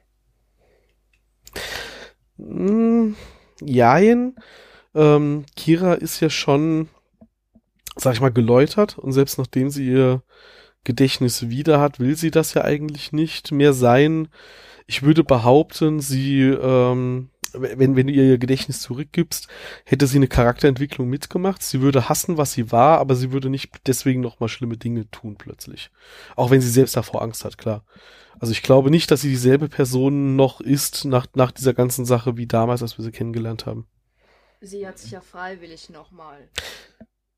Mm, 2.38 3.14
jein. 3.62 4.36
Ähm, 4.96 5.46
Kira 5.56 5.94
ist 5.96 6.20
ja 6.20 6.30
schon 6.30 6.90
sag 7.96 8.14
ich 8.14 8.22
mal, 8.22 8.32
geläutert 8.32 8.98
und 8.98 9.12
selbst 9.12 9.38
nachdem 9.38 9.70
sie 9.70 9.88
ihr 9.88 10.24
Gedächtnis 10.84 11.50
wieder 11.50 11.80
hat, 11.80 12.00
will 12.00 12.16
sie 12.16 12.32
das 12.32 12.54
ja 12.54 12.64
eigentlich 12.64 13.12
nicht 13.14 13.52
mehr 13.52 13.74
sein. 13.74 14.28
Ich 14.86 15.04
würde 15.04 15.24
behaupten, 15.24 16.00
sie, 16.00 16.42
ähm, 16.42 17.30
wenn, 17.54 17.96
wenn 17.96 18.08
du 18.08 18.14
ihr 18.14 18.24
ihr 18.24 18.38
Gedächtnis 18.38 18.82
zurückgibst, 18.82 19.48
hätte 19.86 20.08
sie 20.08 20.18
eine 20.18 20.28
Charakterentwicklung 20.28 21.10
mitgemacht. 21.10 21.64
Sie 21.64 21.82
würde 21.82 22.10
hassen, 22.10 22.38
was 22.38 22.54
sie 22.54 22.72
war, 22.72 23.00
aber 23.00 23.16
sie 23.16 23.32
würde 23.32 23.50
nicht 23.50 23.72
deswegen 23.88 24.22
nochmal 24.22 24.50
schlimme 24.50 24.78
Dinge 24.78 25.10
tun 25.12 25.36
plötzlich. 25.38 25.92
Auch 26.36 26.52
wenn 26.52 26.62
sie 26.62 26.70
selbst 26.70 26.96
davor 26.96 27.22
Angst 27.22 27.46
hat, 27.46 27.58
klar. 27.58 27.84
Also 28.40 28.52
ich 28.52 28.64
glaube 28.64 28.90
nicht, 28.90 29.12
dass 29.12 29.22
sie 29.22 29.30
dieselbe 29.30 29.70
Person 29.70 30.36
noch 30.36 30.60
ist 30.60 31.06
nach, 31.06 31.28
nach 31.36 31.52
dieser 31.52 31.74
ganzen 31.74 32.06
Sache 32.06 32.36
wie 32.36 32.48
damals, 32.48 32.82
als 32.82 32.98
wir 32.98 33.06
sie 33.06 33.12
kennengelernt 33.12 33.66
haben. 33.66 33.88
Sie 34.60 34.88
hat 34.88 34.98
sich 34.98 35.12
ja 35.12 35.22
freiwillig 35.22 35.90
nochmal. 35.90 36.50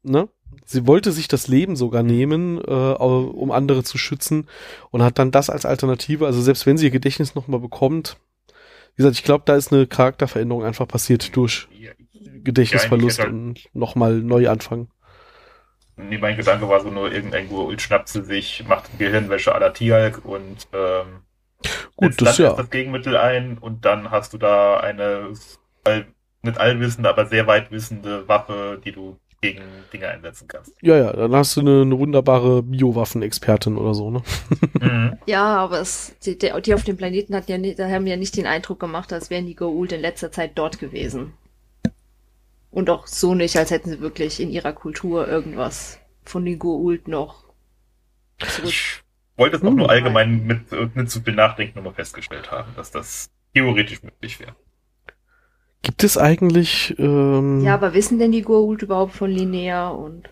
Ne? 0.04 0.30
Sie 0.66 0.86
wollte 0.86 1.12
sich 1.12 1.28
das 1.28 1.48
Leben 1.48 1.76
sogar 1.76 2.04
nehmen, 2.04 2.60
äh, 2.60 2.72
um 2.72 3.52
andere 3.52 3.84
zu 3.84 3.98
schützen 3.98 4.48
und 4.92 5.02
hat 5.02 5.18
dann 5.18 5.32
das 5.32 5.50
als 5.50 5.66
Alternative. 5.66 6.28
Also 6.28 6.42
selbst 6.42 6.66
wenn 6.66 6.78
sie 6.78 6.86
ihr 6.86 6.92
Gedächtnis 6.92 7.34
nochmal 7.34 7.60
bekommt, 7.60 8.18
wie 8.96 9.02
gesagt, 9.02 9.18
ich 9.18 9.24
glaube, 9.24 9.44
da 9.46 9.56
ist 9.56 9.74
eine 9.74 9.88
Charakterveränderung 9.88 10.64
einfach 10.64 10.88
passiert 10.88 11.36
durch 11.36 11.68
Gedächtnisverlust 12.44 13.20
Ja, 13.20 13.25
und 13.25 13.70
nochmal 13.74 14.14
neu 14.16 14.50
anfangen. 14.50 14.90
Nee, 15.98 16.18
mein 16.18 16.36
Gedanke 16.36 16.68
war 16.68 16.82
so 16.82 16.90
nur, 16.90 17.12
irgendein 17.12 17.50
Goa'uld 17.50 17.80
schnappt 17.80 18.10
sie 18.10 18.24
sich, 18.24 18.66
macht 18.68 18.98
Gehirnwäsche 19.00 19.56
à 19.56 19.60
la 19.60 19.70
Tialk 19.70 20.24
und 20.25 20.68
ähm, 20.74 21.22
Gut, 21.96 22.22
das 22.22 22.38
dann 22.38 22.46
ja. 22.46 22.54
das 22.54 22.70
Gegenmittel 22.70 23.16
ein 23.18 23.58
und 23.58 23.86
dann 23.86 24.12
hast 24.12 24.34
du 24.34 24.38
da 24.38 24.78
eine 24.78 25.32
nicht 26.42 26.58
allwissende, 26.58 27.10
aber 27.10 27.25
sehr 27.25 27.48
weit 27.48 27.72
wissende 27.72 28.28
Waffe, 28.28 28.82
die 28.84 28.92
du 28.92 29.18
gegen 29.54 29.62
Dinge 29.94 30.08
einsetzen 30.08 30.48
kannst. 30.48 30.74
Ja, 30.82 30.98
ja, 30.98 31.14
dann 31.14 31.34
hast 31.36 31.56
du 31.56 31.62
eine, 31.62 31.82
eine 31.82 31.98
wunderbare 32.00 32.64
Biowaffenexpertin 32.64 33.78
oder 33.78 33.94
so, 33.94 34.12
ne? 34.12 34.22
Mhm. 34.82 35.18
Ja, 35.25 35.56
aber 35.58 35.80
es, 35.80 36.16
die, 36.25 36.38
die 36.38 36.52
die 36.64 36.74
auf 36.74 36.84
dem 36.84 36.98
Planeten 36.98 37.36
hatten 37.36 37.52
ja 37.52 37.58
nicht, 37.58 37.80
da 37.80 37.90
haben 37.90 38.08
ja 38.08 38.18
nicht 38.18 38.36
den 38.38 38.46
Eindruck 38.48 38.80
gemacht, 38.80 39.12
als 39.14 39.30
wären 39.30 39.46
die 39.46 39.58
Goa'uld 39.58 39.94
in 39.94 40.02
letzter 40.02 40.32
Zeit 40.32 40.52
dort 40.56 40.80
gewesen. 40.80 41.34
Und 42.72 42.90
auch 42.90 43.08
so 43.08 43.36
nicht, 43.36 43.56
als 43.58 43.72
hätten 43.72 43.90
sie 43.90 44.02
wirklich 44.02 44.40
in 44.40 44.50
ihrer 44.52 44.74
Kultur 44.74 45.28
irgendwas 45.28 46.00
von 46.24 46.44
den 46.46 46.60
Goa'uld 46.60 47.10
noch 47.10 47.46
zurück. 48.40 48.70
Ich 48.70 49.02
wollte 49.38 49.58
es 49.58 49.64
auch 49.64 49.68
Hm. 49.70 49.75
nur 49.75 49.90
allgemein 49.90 50.46
mit 50.46 50.72
nicht 50.96 51.10
zu 51.10 51.22
viel 51.22 51.36
Nachdenken 51.36 51.78
nochmal 51.78 51.94
festgestellt 51.94 52.52
haben, 52.52 52.74
dass 52.75 52.92
das 52.92 53.30
theoretisch 53.54 54.04
möglich 54.04 54.40
wäre. 54.40 54.56
Gibt 55.86 56.04
es 56.04 56.18
eigentlich, 56.18 56.96
ähm, 56.98 57.62
Ja, 57.62 57.75
aber 57.75 57.94
wissen 57.94 58.18
denn 58.18 58.32
die 58.32 58.44
Goa'uld 58.44 58.82
überhaupt 58.84 59.13
von 59.13 59.30
Linnea 59.30 59.89
und 59.89 60.27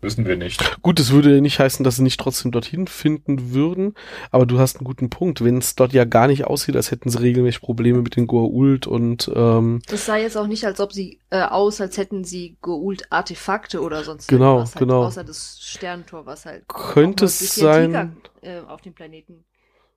Wissen 0.00 0.26
wir 0.26 0.36
nicht. 0.36 0.80
gut, 0.82 1.00
es 1.00 1.10
würde 1.10 1.34
ja 1.34 1.40
nicht 1.40 1.58
heißen, 1.58 1.82
dass 1.82 1.96
sie 1.96 2.04
nicht 2.04 2.20
trotzdem 2.20 2.52
dorthin 2.52 2.86
finden 2.86 3.52
würden, 3.52 3.94
aber 4.30 4.46
du 4.46 4.60
hast 4.60 4.76
einen 4.76 4.84
guten 4.84 5.10
Punkt. 5.10 5.42
Wenn 5.42 5.58
es 5.58 5.74
dort 5.74 5.92
ja 5.92 6.04
gar 6.04 6.28
nicht 6.28 6.44
aussieht, 6.44 6.76
als 6.76 6.92
hätten 6.92 7.08
sie 7.10 7.20
regelmäßig 7.20 7.62
Probleme 7.62 8.00
mit 8.00 8.14
den 8.14 8.28
Goa'uld 8.28 8.86
und, 8.86 9.28
ähm, 9.34 9.82
das 9.88 10.06
sah 10.06 10.16
jetzt 10.16 10.36
auch 10.36 10.46
nicht, 10.46 10.64
als 10.64 10.78
ob 10.78 10.92
sie 10.92 11.18
äh, 11.30 11.42
aus, 11.42 11.80
als 11.80 11.96
hätten 11.96 12.22
sie 12.22 12.56
Goa'uld 12.62 13.06
Artefakte 13.10 13.80
oder 13.82 14.04
sonst 14.04 14.28
Genau, 14.28 14.58
irgendwas 14.58 14.76
halt, 14.76 14.78
genau. 14.86 15.02
außer 15.04 15.24
das 15.24 15.58
Sterntor, 15.60 16.26
was 16.26 16.46
halt 16.46 16.68
Könnte 16.68 17.24
es 17.24 17.56
sein- 17.56 17.92
Antiker, 17.96 18.16
äh, 18.42 18.60
auf 18.60 18.82
den 18.82 18.94
Planeten 18.94 19.44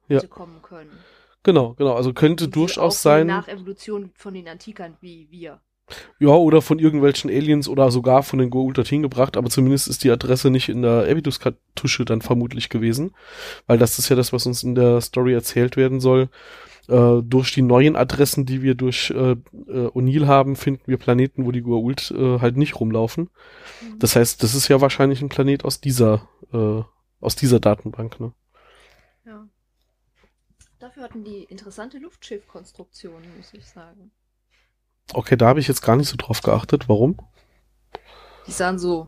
Ja. 0.07 0.19
kommen 0.25 0.63
können. 0.63 0.89
Genau, 1.43 1.73
genau, 1.73 1.93
also 1.93 2.13
könnte 2.13 2.45
Und 2.45 2.53
sie 2.53 2.59
durchaus 2.59 3.01
sein. 3.01 3.27
Nachevolution 3.27 4.11
von 4.15 4.33
den 4.33 4.47
Antikern 4.47 4.97
wie 5.01 5.27
wir. 5.29 5.61
Ja, 6.19 6.29
oder 6.29 6.61
von 6.61 6.79
irgendwelchen 6.79 7.29
Aliens 7.29 7.67
oder 7.67 7.89
sogar 7.91 8.23
von 8.23 8.39
den 8.39 8.51
Goa'uld 8.51 8.73
dorthin 8.73 9.01
gebracht, 9.01 9.37
aber 9.37 9.49
zumindest 9.49 9.87
ist 9.87 10.03
die 10.03 10.11
Adresse 10.11 10.49
nicht 10.51 10.69
in 10.69 10.81
der 10.81 11.07
Evidus-Kartusche 11.07 12.05
dann 12.05 12.21
vermutlich 12.21 12.69
gewesen, 12.69 13.11
weil 13.67 13.77
das 13.77 13.97
ist 13.97 14.09
ja 14.09 14.15
das, 14.15 14.31
was 14.33 14.45
uns 14.45 14.63
in 14.63 14.75
der 14.75 15.01
Story 15.01 15.33
erzählt 15.33 15.77
werden 15.77 15.99
soll. 15.99 16.29
Äh, 16.87 17.21
durch 17.23 17.53
die 17.53 17.61
neuen 17.61 17.95
Adressen, 17.95 18.45
die 18.45 18.61
wir 18.61 18.75
durch 18.75 19.11
äh, 19.11 19.31
äh, 19.31 19.35
O'Neill 19.93 20.25
haben, 20.25 20.55
finden 20.55 20.83
wir 20.87 20.97
Planeten, 20.97 21.45
wo 21.45 21.51
die 21.51 21.63
Goa'uld 21.63 22.13
äh, 22.15 22.39
halt 22.39 22.57
nicht 22.57 22.79
rumlaufen. 22.79 23.29
Das 23.99 24.15
heißt, 24.15 24.41
das 24.43 24.55
ist 24.55 24.67
ja 24.67 24.81
wahrscheinlich 24.81 25.21
ein 25.21 25.29
Planet 25.29 25.65
aus 25.65 25.81
dieser, 25.81 26.27
äh, 26.51 26.81
aus 27.21 27.35
dieser 27.35 27.59
Datenbank, 27.59 28.19
ne? 28.19 28.31
Hatten 30.99 31.23
die 31.23 31.43
interessante 31.43 31.97
Luftschiffkonstruktionen, 31.97 33.37
muss 33.37 33.53
ich 33.53 33.65
sagen. 33.65 34.11
Okay, 35.13 35.37
da 35.37 35.47
habe 35.47 35.59
ich 35.61 35.67
jetzt 35.67 35.81
gar 35.81 35.95
nicht 35.95 36.09
so 36.09 36.17
drauf 36.17 36.41
geachtet. 36.41 36.89
Warum? 36.89 37.17
Die 38.47 38.51
sahen 38.51 38.77
so 38.77 39.07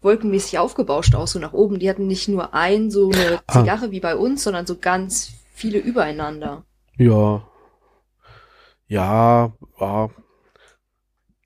wolkenmäßig 0.00 0.58
aufgebauscht 0.58 1.14
aus, 1.14 1.32
so 1.32 1.38
nach 1.38 1.52
oben. 1.52 1.78
Die 1.78 1.90
hatten 1.90 2.06
nicht 2.06 2.28
nur 2.28 2.54
ein, 2.54 2.90
so 2.90 3.10
eine 3.10 3.40
Ah. 3.46 3.60
Zigarre 3.60 3.90
wie 3.90 4.00
bei 4.00 4.16
uns, 4.16 4.42
sondern 4.42 4.66
so 4.66 4.78
ganz 4.78 5.32
viele 5.52 5.78
übereinander. 5.78 6.64
Ja. 6.96 7.46
Ja, 8.88 9.52
ja. 9.78 10.08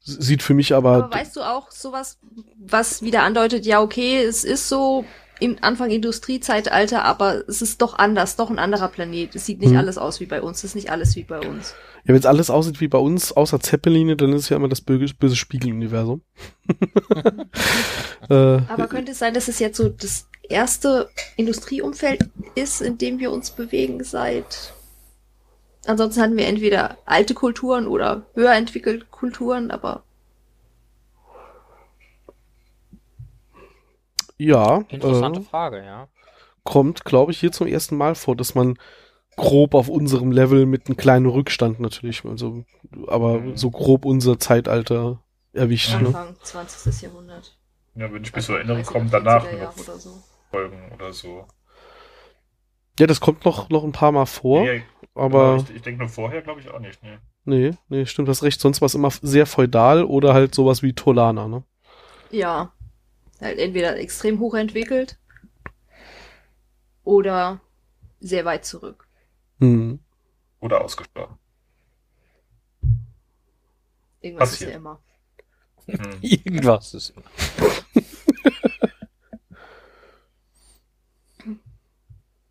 Sieht 0.00 0.42
für 0.42 0.54
mich 0.54 0.74
aber, 0.74 1.04
Aber 1.04 1.14
weißt 1.14 1.34
du 1.36 1.42
auch 1.42 1.70
sowas, 1.70 2.18
was 2.58 3.02
wieder 3.02 3.22
andeutet, 3.22 3.66
ja, 3.66 3.80
okay, 3.80 4.22
es 4.22 4.44
ist 4.44 4.68
so 4.68 5.04
im 5.40 5.56
Anfang 5.62 5.90
Industriezeitalter, 5.90 7.04
aber 7.04 7.48
es 7.48 7.60
ist 7.60 7.82
doch 7.82 7.98
anders, 7.98 8.36
doch 8.36 8.50
ein 8.50 8.58
anderer 8.58 8.88
Planet. 8.88 9.34
Es 9.34 9.46
sieht 9.46 9.60
nicht 9.60 9.70
Hm. 9.70 9.78
alles 9.78 9.98
aus 9.98 10.20
wie 10.20 10.26
bei 10.26 10.40
uns, 10.40 10.58
es 10.58 10.64
ist 10.64 10.74
nicht 10.76 10.90
alles 10.90 11.16
wie 11.16 11.24
bei 11.24 11.40
uns. 11.40 11.74
ja, 12.04 12.08
wenn 12.14 12.16
es 12.16 12.26
alles 12.26 12.50
aussieht 12.50 12.80
wie 12.80 12.88
bei 12.88 12.98
uns, 12.98 13.32
außer 13.32 13.60
Zeppeline, 13.60 14.16
dann 14.16 14.32
ist 14.32 14.42
es 14.42 14.48
ja 14.50 14.56
immer 14.56 14.68
das 14.68 14.80
böse, 14.80 15.14
böse 15.14 15.36
Spiegeluniversum. 15.36 16.22
äh, 18.30 18.34
Aber 18.68 18.86
könnte 18.88 19.12
es 19.12 19.18
sein, 19.18 19.34
dass 19.34 19.48
es 19.48 19.58
jetzt 19.58 19.76
so 19.76 19.88
das 19.88 20.28
erste 20.48 21.08
Industrieumfeld 21.36 22.28
ist, 22.54 22.80
in 22.80 22.98
dem 22.98 23.18
wir 23.18 23.30
uns 23.32 23.50
bewegen 23.50 24.02
seit. 24.04 24.72
Ansonsten 25.86 26.22
hatten 26.22 26.36
wir 26.36 26.46
entweder 26.46 26.96
alte 27.04 27.34
Kulturen 27.34 27.86
oder 27.86 28.26
höher 28.34 28.52
entwickelte 28.54 29.04
Kulturen, 29.10 29.70
aber 29.70 30.02
ja, 34.44 34.84
Interessante 34.88 35.40
äh, 35.40 35.44
Frage, 35.44 35.84
ja. 35.84 36.08
kommt, 36.62 37.04
glaube 37.04 37.32
ich, 37.32 37.40
hier 37.40 37.52
zum 37.52 37.66
ersten 37.66 37.96
Mal 37.96 38.14
vor, 38.14 38.36
dass 38.36 38.54
man 38.54 38.78
grob 39.36 39.74
auf 39.74 39.88
unserem 39.88 40.30
Level 40.30 40.66
mit 40.66 40.86
einem 40.86 40.96
kleinen 40.96 41.26
Rückstand 41.26 41.80
natürlich, 41.80 42.24
also, 42.24 42.64
aber 43.08 43.40
Mhm. 43.40 43.56
so 43.56 43.70
grob 43.70 44.04
unser 44.04 44.38
Zeitalter 44.38 45.20
erwischt. 45.52 45.90
Ne? 46.00 46.06
Anfang 46.08 46.36
20. 46.42 47.02
Jahrhundert. 47.02 47.58
Ja, 47.96 48.12
wenn 48.12 48.22
ich 48.22 48.34
mich 48.34 48.44
so 48.44 48.52
Also 48.52 48.54
erinnere, 48.54 48.80
30er, 48.80 48.92
kommen 48.92 49.10
danach 49.10 49.44
40er 49.44 49.52
noch 49.52 49.60
Jahre 49.60 49.80
oder 49.80 49.98
so. 49.98 50.10
Folgen 50.50 50.92
oder 50.94 51.12
so. 51.12 51.46
Ja, 52.98 53.06
das 53.08 53.20
kommt 53.20 53.44
noch, 53.44 53.70
noch 53.70 53.82
ein 53.84 53.92
paar 53.92 54.12
Mal 54.12 54.26
vor, 54.26 54.62
Nee, 54.62 54.84
aber 55.14 55.56
ich, 55.68 55.76
ich 55.76 55.82
denke 55.82 56.00
nur 56.00 56.08
vorher, 56.08 56.42
glaube 56.42 56.60
ich 56.60 56.70
auch 56.70 56.78
nicht. 56.78 57.00
Nee. 57.02 57.18
nee, 57.44 57.70
nee, 57.88 58.06
stimmt, 58.06 58.28
das 58.28 58.42
recht. 58.44 58.60
Sonst 58.60 58.80
war 58.80 58.86
es 58.86 58.94
immer 58.94 59.10
sehr 59.10 59.46
feudal 59.46 60.04
oder 60.04 60.32
halt 60.32 60.54
sowas 60.54 60.82
wie 60.82 60.92
Tolana, 60.92 61.48
ne? 61.48 61.64
Ja. 62.30 62.72
Halt 63.40 63.58
entweder 63.58 63.96
extrem 63.98 64.38
hochentwickelt 64.38 65.18
oder 67.02 67.60
sehr 68.20 68.44
weit 68.44 68.64
zurück. 68.64 69.06
Hm. 69.58 69.98
Oder 70.60 70.80
ausgestorben. 70.80 71.36
Irgendwas 74.20 74.50
Passiert. 74.50 74.70
ist 74.70 74.72
ja 74.72 74.78
immer. 74.78 75.00
Hm. 75.86 76.18
Irgendwas 76.22 76.94
ist. 76.94 77.12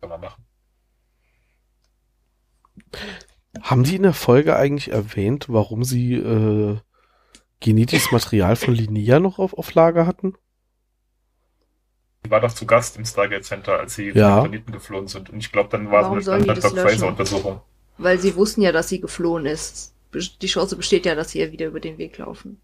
Kann 0.00 0.08
man 0.08 0.20
machen. 0.20 0.44
Haben 3.60 3.84
Sie 3.84 3.96
in 3.96 4.02
der 4.02 4.12
Folge 4.12 4.54
eigentlich 4.56 4.92
erwähnt, 4.92 5.46
warum 5.48 5.82
Sie 5.82 6.14
äh, 6.14 6.78
genetisches 7.60 8.12
Material 8.12 8.54
von 8.56 8.74
Linnea 8.74 9.18
noch 9.18 9.38
auf, 9.38 9.54
auf 9.54 9.74
Lager 9.74 10.06
hatten? 10.06 10.34
Die 12.24 12.30
war 12.30 12.40
doch 12.40 12.52
zu 12.52 12.66
Gast 12.66 12.96
im 12.96 13.04
Stargate 13.04 13.44
Center, 13.44 13.78
als 13.78 13.94
sie 13.94 14.08
Ja. 14.10 14.36
vom 14.40 14.44
Planeten 14.50 14.72
geflohen 14.72 15.08
sind. 15.08 15.30
Und 15.30 15.38
ich 15.38 15.52
glaube, 15.52 15.68
dann 15.70 15.90
war 15.90 16.04
Warum 16.04 16.18
es 16.18 16.24
sollen 16.24 16.42
eine 16.44 16.54
die 16.54 16.60
das 16.60 16.72
löschen? 16.72 16.78
Standard-Pfizer-Untersuchung. 16.98 17.60
Weil 17.98 18.18
sie 18.18 18.34
wussten 18.36 18.62
ja, 18.62 18.72
dass 18.72 18.88
sie 18.88 19.00
geflohen 19.00 19.46
ist. 19.46 19.94
Die 20.40 20.46
Chance 20.46 20.76
besteht 20.76 21.06
ja, 21.06 21.14
dass 21.14 21.30
sie 21.30 21.40
ihr 21.40 21.52
wieder 21.52 21.66
über 21.66 21.80
den 21.80 21.98
Weg 21.98 22.18
laufen. 22.18 22.60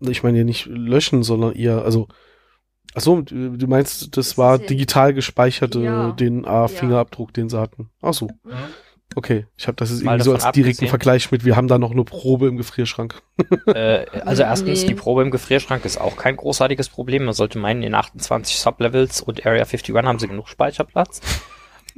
Ich 0.00 0.22
meine 0.22 0.38
ja 0.38 0.44
nicht 0.44 0.66
löschen, 0.66 1.22
sondern 1.22 1.54
eher, 1.54 1.82
also, 1.82 2.08
ach 2.94 3.00
so, 3.00 3.20
du 3.22 3.66
meinst, 3.66 4.02
das 4.02 4.10
Das 4.28 4.38
war 4.38 4.58
digital 4.58 5.14
gespeicherte 5.14 5.80
Ja. 5.80 6.12
DNA-Fingerabdruck, 6.12 7.32
den 7.32 7.48
sie 7.48 7.58
hatten. 7.58 7.90
Ach 8.02 8.12
so, 8.14 8.26
Mhm. 8.44 8.52
Okay. 9.14 9.46
Ich 9.56 9.66
habe 9.66 9.76
das 9.76 9.90
jetzt 9.90 10.02
Mal 10.02 10.12
irgendwie 10.14 10.24
so 10.24 10.32
als 10.34 10.42
direkten 10.52 10.70
abgesehen- 10.84 10.88
Vergleich 10.88 11.30
mit, 11.30 11.44
wir 11.44 11.56
haben 11.56 11.68
da 11.68 11.78
noch 11.78 11.92
eine 11.92 12.04
Probe 12.04 12.48
im 12.48 12.56
Gefrierschrank. 12.56 13.22
Äh, 13.66 14.06
also 14.24 14.42
erstens, 14.42 14.82
Nee. 14.82 14.88
die 14.88 14.94
Probe 14.94 15.22
im 15.22 15.30
Gefrierschrank 15.30 15.84
ist 15.84 16.00
auch 16.00 16.16
kein 16.16 16.36
großartiges 16.36 16.88
Problem. 16.88 17.24
Man 17.24 17.34
sollte 17.34 17.58
meinen, 17.58 17.82
in 17.82 17.94
28 17.94 18.58
Sublevels 18.58 19.20
und 19.20 19.44
Area 19.46 19.62
51 19.64 19.94
haben 20.04 20.18
sie 20.18 20.28
genug 20.28 20.48
Speicherplatz. 20.48 21.20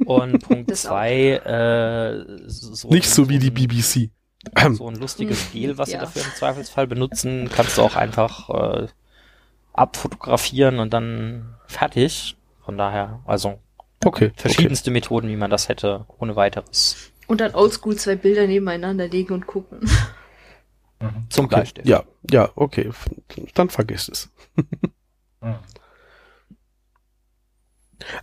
Und 0.05 0.39
Punkt 0.47 0.69
Das 0.71 0.85
auch. 0.85 0.91
zwei, 0.91 1.33
äh, 1.33 2.25
so 2.47 2.89
nicht 2.89 3.09
so 3.09 3.29
wie 3.29 3.39
die 3.39 3.51
BBC. 3.51 4.09
so 4.73 4.87
ein 4.89 4.95
lustiges 4.95 5.51
Gel, 5.51 5.77
was 5.77 5.91
Ja. 5.91 5.99
sie 5.99 6.05
dafür 6.05 6.21
im 6.23 6.35
Zweifelsfall 6.35 6.87
benutzen, 6.87 7.49
kannst 7.53 7.77
du 7.77 7.81
auch 7.81 7.95
einfach 7.95 8.49
äh, 8.49 8.87
abfotografieren 9.73 10.79
und 10.79 10.93
dann 10.93 11.55
fertig. 11.67 12.35
Von 12.65 12.77
daher, 12.77 13.19
also 13.25 13.59
Okay. 14.05 14.25
okay. 14.25 14.33
verschiedenste 14.35 14.91
Methoden, 14.91 15.27
wie 15.29 15.35
man 15.35 15.51
das 15.51 15.69
hätte, 15.69 16.05
ohne 16.17 16.35
weiteres. 16.35 17.11
Und 17.27 17.41
dann 17.41 17.53
oldschool 17.53 17.95
zwei 17.95 18.15
Bilder 18.15 18.47
nebeneinander 18.47 19.07
legen 19.07 19.33
und 19.33 19.47
gucken. 19.47 19.79
Mhm. 21.01 21.27
Zum 21.29 21.45
Okay. 21.45 21.55
Bleistift. 21.55 21.87
Ja, 21.87 22.03
ja, 22.29 22.49
okay. 22.55 22.91
Dann 23.53 23.69
vergiss 23.69 24.09
es. 24.09 24.29
Mhm. 25.41 25.55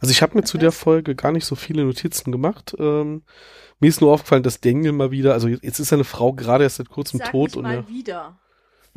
Also 0.00 0.10
ich 0.10 0.22
habe 0.22 0.36
mir 0.36 0.44
zu 0.44 0.58
der 0.58 0.72
Folge 0.72 1.14
gar 1.14 1.32
nicht 1.32 1.44
so 1.44 1.54
viele 1.54 1.84
Notizen 1.84 2.32
gemacht. 2.32 2.74
Ähm, 2.78 3.22
mir 3.80 3.88
ist 3.88 4.00
nur 4.00 4.12
aufgefallen, 4.12 4.42
dass 4.42 4.60
Daniel 4.60 4.92
mal 4.92 5.10
wieder, 5.10 5.32
also 5.32 5.48
jetzt 5.48 5.78
ist 5.78 5.88
seine 5.88 6.04
Frau 6.04 6.32
gerade 6.32 6.64
erst 6.64 6.76
seit 6.76 6.88
kurzem 6.88 7.18
Sag 7.18 7.30
tot 7.30 7.56
und 7.56 7.62
mal 7.62 7.76
er, 7.76 7.88
wieder. 7.88 8.38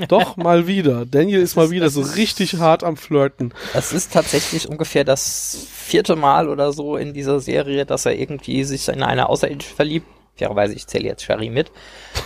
Doch 0.07 0.37
mal 0.37 0.67
wieder. 0.67 1.05
Daniel 1.05 1.41
ist 1.41 1.55
mal 1.55 1.69
wieder 1.71 1.89
so 1.89 2.01
ist- 2.01 2.15
richtig 2.15 2.55
hart 2.55 2.83
am 2.83 2.97
Flirten. 2.97 3.53
Das 3.73 3.93
ist 3.93 4.13
tatsächlich 4.13 4.67
ungefähr 4.69 5.03
das 5.03 5.67
vierte 5.71 6.15
Mal 6.15 6.49
oder 6.49 6.71
so 6.73 6.97
in 6.97 7.13
dieser 7.13 7.39
Serie, 7.39 7.85
dass 7.85 8.05
er 8.05 8.17
irgendwie 8.17 8.63
sich 8.63 8.87
in 8.89 9.03
eine 9.03 9.29
Außerirdische 9.29 9.73
verliebt. 9.75 10.07
Fairerweise, 10.35 10.73
ich 10.73 10.87
zähle 10.87 11.05
jetzt 11.05 11.23
Sherry 11.23 11.49
mit. 11.49 11.71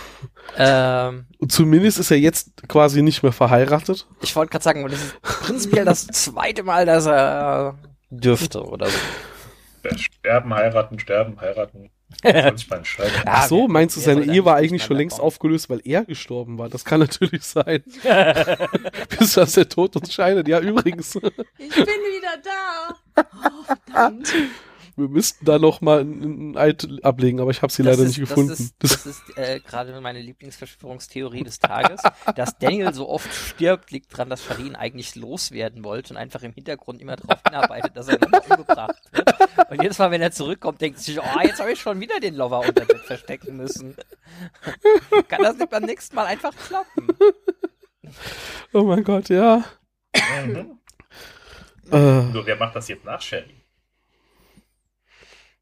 ähm, 0.56 1.26
Und 1.38 1.50
zumindest 1.52 1.98
ist 1.98 2.10
er 2.10 2.18
jetzt 2.18 2.68
quasi 2.68 3.02
nicht 3.02 3.22
mehr 3.22 3.32
verheiratet. 3.32 4.06
ich 4.22 4.34
wollte 4.36 4.52
gerade 4.52 4.62
sagen, 4.62 4.86
das 4.88 5.00
ist 5.02 5.20
prinzipiell 5.22 5.84
das 5.84 6.06
zweite 6.06 6.62
Mal, 6.62 6.86
dass 6.86 7.06
er 7.06 7.76
dürfte 8.10 8.62
oder 8.62 8.86
so. 8.86 8.98
Sterben, 9.96 10.54
heiraten, 10.54 10.98
sterben, 10.98 11.40
heiraten. 11.40 11.90
Ach 13.24 13.48
so, 13.48 13.68
meinst 13.68 13.96
du, 13.96 14.00
seine 14.00 14.24
Ehe 14.24 14.44
war 14.44 14.56
eigentlich 14.56 14.82
schon 14.82 14.96
längst 14.96 15.20
aufgelöst, 15.20 15.68
weil 15.70 15.80
er 15.84 16.04
gestorben 16.04 16.58
war? 16.58 16.68
Das 16.68 16.84
kann 16.84 17.00
natürlich 17.00 17.42
sein. 17.44 17.82
Bis 19.18 19.34
dass 19.34 19.52
der 19.52 19.68
Tod 19.68 19.96
uns 19.96 20.12
scheidet. 20.12 20.48
Ja, 20.48 20.60
übrigens, 20.60 21.14
Ich 21.16 21.74
bin 21.74 21.86
wieder 21.86 22.38
da. 22.42 23.22
Oh, 23.22 23.64
verdammt. 23.64 24.32
Wir 24.96 25.08
müssten 25.08 25.44
da 25.44 25.58
noch 25.58 25.80
mal 25.80 26.00
ein, 26.00 26.56
Eid 26.56 26.86
ablegen, 27.02 27.40
aber 27.40 27.50
ich 27.50 27.62
habe 27.62 27.72
sie 27.72 27.82
Das 27.82 27.92
leider 27.92 28.08
ist, 28.08 28.16
nicht 28.16 28.28
gefunden. 28.28 28.50
Das 28.50 28.60
ist, 28.60 28.74
das 28.78 29.06
ist 29.06 29.36
äh, 29.36 29.60
gerade 29.60 30.00
meine 30.00 30.20
Lieblingsverschwörungstheorie 30.20 31.42
des 31.42 31.58
Tages. 31.58 32.00
dass 32.36 32.58
Daniel 32.58 32.94
so 32.94 33.08
oft 33.08 33.32
stirbt, 33.32 33.90
liegt 33.90 34.16
dran, 34.16 34.30
dass 34.30 34.44
Sharin 34.44 34.76
eigentlich 34.76 35.16
loswerden 35.16 35.84
wollte 35.84 36.14
und 36.14 36.16
einfach 36.16 36.42
im 36.42 36.52
Hintergrund 36.52 37.00
immer 37.00 37.16
darauf 37.16 37.42
hinarbeitet, 37.44 37.96
dass 37.96 38.08
er 38.08 38.18
nochmal 38.20 38.42
umgebracht 38.48 39.02
wird. 39.12 39.34
Und 39.70 39.82
jedes 39.82 39.98
Mal, 39.98 40.10
wenn 40.10 40.22
er 40.22 40.30
zurückkommt, 40.30 40.80
denkt 40.80 41.00
sich, 41.00 41.18
oh, 41.18 41.40
jetzt 41.42 41.60
habe 41.60 41.72
ich 41.72 41.80
schon 41.80 42.00
wieder 42.00 42.20
den 42.20 42.34
Lover 42.36 42.60
unter 42.60 42.84
Bett 42.84 43.00
verstecken 43.00 43.56
müssen. 43.56 43.96
Kann 45.28 45.42
das 45.42 45.56
nicht 45.56 45.70
beim 45.70 45.84
nächsten 45.84 46.14
Mal 46.14 46.26
einfach 46.26 46.54
klappen? 46.54 47.08
oh 48.72 48.82
mein 48.84 49.02
Gott, 49.02 49.28
ja. 49.28 49.64
Mhm. 50.44 50.78
Äh, 51.90 52.22
Nur 52.32 52.46
wer 52.46 52.56
macht 52.56 52.76
das 52.76 52.88
jetzt 52.88 53.04
nach 53.04 53.20
Sherry? 53.20 53.63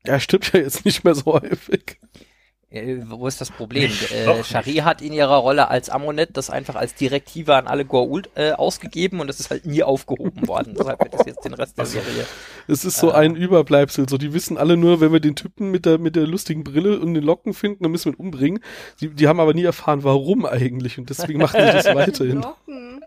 Er 0.04 0.20
stirbt 0.20 0.52
ja 0.54 0.60
jetzt 0.60 0.84
nicht 0.84 1.04
mehr 1.04 1.14
so 1.14 1.26
häufig. 1.26 1.98
Wo 3.04 3.26
ist 3.26 3.38
das 3.38 3.50
Problem? 3.50 3.90
Äh. 4.14 4.42
Shari 4.44 4.76
hat 4.76 5.02
in 5.02 5.12
ihrer 5.12 5.36
Rolle 5.36 5.68
als 5.68 5.90
Amonet 5.90 6.38
das 6.38 6.48
einfach 6.48 6.74
als 6.74 6.94
Direktive 6.94 7.54
an 7.54 7.66
alle 7.66 7.82
Goa'uld 7.82 8.30
äh, 8.34 8.52
ausgegeben 8.52 9.20
und 9.20 9.28
es 9.28 9.40
ist 9.40 9.50
halt 9.50 9.66
nie 9.66 9.82
aufgehoben 9.82 10.48
worden. 10.48 10.74
Deshalb 10.78 11.00
wird 11.00 11.12
es 11.12 11.26
jetzt 11.26 11.44
den 11.44 11.52
Rest 11.52 11.76
der 11.76 11.84
Ach 11.84 11.88
so. 11.88 12.00
Serie. 12.00 12.24
Es 12.68 12.86
ist 12.86 12.96
so 12.96 13.10
Äh. 13.10 13.16
ein 13.16 13.36
Überbleibsel. 13.36 14.08
So, 14.08 14.16
die 14.16 14.32
wissen 14.32 14.56
alle 14.56 14.78
nur, 14.78 15.02
wenn 15.02 15.12
wir 15.12 15.20
den 15.20 15.36
Typen 15.36 15.70
mit 15.70 15.84
der, 15.84 15.98
mit 15.98 16.16
der 16.16 16.26
lustigen 16.26 16.64
Brille 16.64 16.98
und 16.98 17.12
den 17.12 17.22
Locken 17.22 17.52
finden, 17.52 17.82
dann 17.82 17.92
müssen 17.92 18.06
wir 18.10 18.18
ihn 18.18 18.24
umbringen. 18.24 18.64
Die, 19.02 19.10
die 19.10 19.28
haben 19.28 19.38
aber 19.40 19.52
nie 19.52 19.64
erfahren, 19.64 20.02
warum 20.02 20.46
eigentlich. 20.46 20.96
Und 20.98 21.10
deswegen 21.10 21.40
machen 21.40 21.58
die 21.60 21.72
das 21.72 21.84
weiterhin. 21.94 22.40
Locken. 22.40 23.00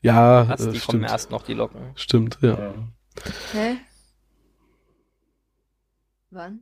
Ja, 0.00 0.48
Was, 0.48 0.60
äh, 0.62 0.64
die 0.72 0.78
kommen 0.78 1.00
stimmt. 1.00 1.10
erst 1.10 1.30
noch, 1.30 1.42
die 1.42 1.52
Locken. 1.52 1.80
Stimmt, 1.96 2.38
ja. 2.40 2.72
Hä? 3.52 3.76
Wann? 6.30 6.60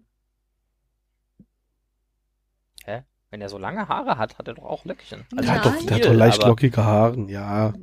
Wenn 3.30 3.42
er 3.42 3.50
so 3.50 3.58
lange 3.58 3.88
Haare 3.88 4.16
hat, 4.16 4.38
hat 4.38 4.48
er 4.48 4.54
doch 4.54 4.64
auch 4.64 4.86
Löckchen. 4.86 5.26
Der 5.32 5.44
Nein. 5.44 5.50
hat 5.56 5.66
doch, 5.66 5.76
der 5.84 5.96
hat 5.98 6.04
doch 6.06 6.14
leicht 6.14 6.38
aber- 6.40 6.48
lockige 6.48 6.82
Haaren, 6.82 7.28
ja. 7.28 7.74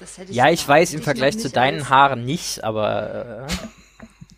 Das 0.00 0.18
hätte 0.18 0.32
Ja, 0.32 0.50
ich 0.50 0.66
weiß 0.66 0.92
im 0.92 0.98
ich 0.98 1.04
Vergleich 1.04 1.38
zu 1.38 1.48
deinen 1.50 1.78
als- 1.82 1.88
Haaren 1.88 2.24
nicht, 2.24 2.64
aber 2.64 3.46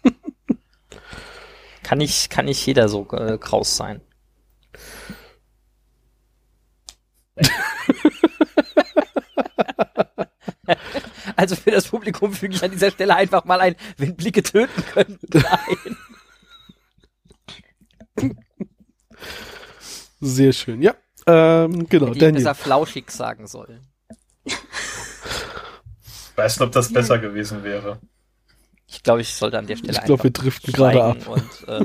äh, 0.05 0.11
kann 1.83 1.97
nicht 1.97 2.29
kann 2.29 2.45
nicht 2.45 2.67
jeder 2.67 2.91
so 2.91 3.09
äh, 3.13 3.39
kraus 3.39 3.75
sein. 3.75 4.03
Also 11.37 11.57
für 11.57 11.71
das 11.71 11.89
Publikum 11.89 12.33
füge 12.33 12.55
ich 12.55 12.63
an 12.63 12.71
dieser 12.71 12.91
Stelle 12.91 13.17
einfach 13.17 13.45
mal 13.45 13.61
ein, 13.61 13.77
wenn 13.97 14.15
Blicke 14.17 14.43
töten 14.43 14.85
könnten. 14.93 15.27
Nein. 15.33 15.97
Sehr 20.21 20.53
schön. 20.53 20.83
Ja, 20.83 20.95
ähm, 21.27 21.89
genau, 21.89 22.13
ich 22.13 22.19
Daniel. 22.19 22.35
besser 22.35 22.55
flauschig 22.55 23.11
sagen 23.11 23.47
sollen. 23.47 23.81
Weißt 26.37 26.61
du, 26.61 26.65
ob 26.65 26.73
das 26.73 26.93
besser 26.93 27.19
gewesen 27.19 27.63
wäre? 27.65 27.99
Ich 28.87 29.03
glaube, 29.03 29.21
ich 29.21 29.33
sollte 29.35 29.59
an 29.59 29.67
der 29.67 29.77
Stelle 29.77 29.93
Ich 29.93 30.03
glaube, 30.05 30.25
wir 30.25 30.31
driften 30.31 30.73
gerade 30.73 31.03
ab. 31.03 31.27
und 31.29 31.69
äh, 31.69 31.85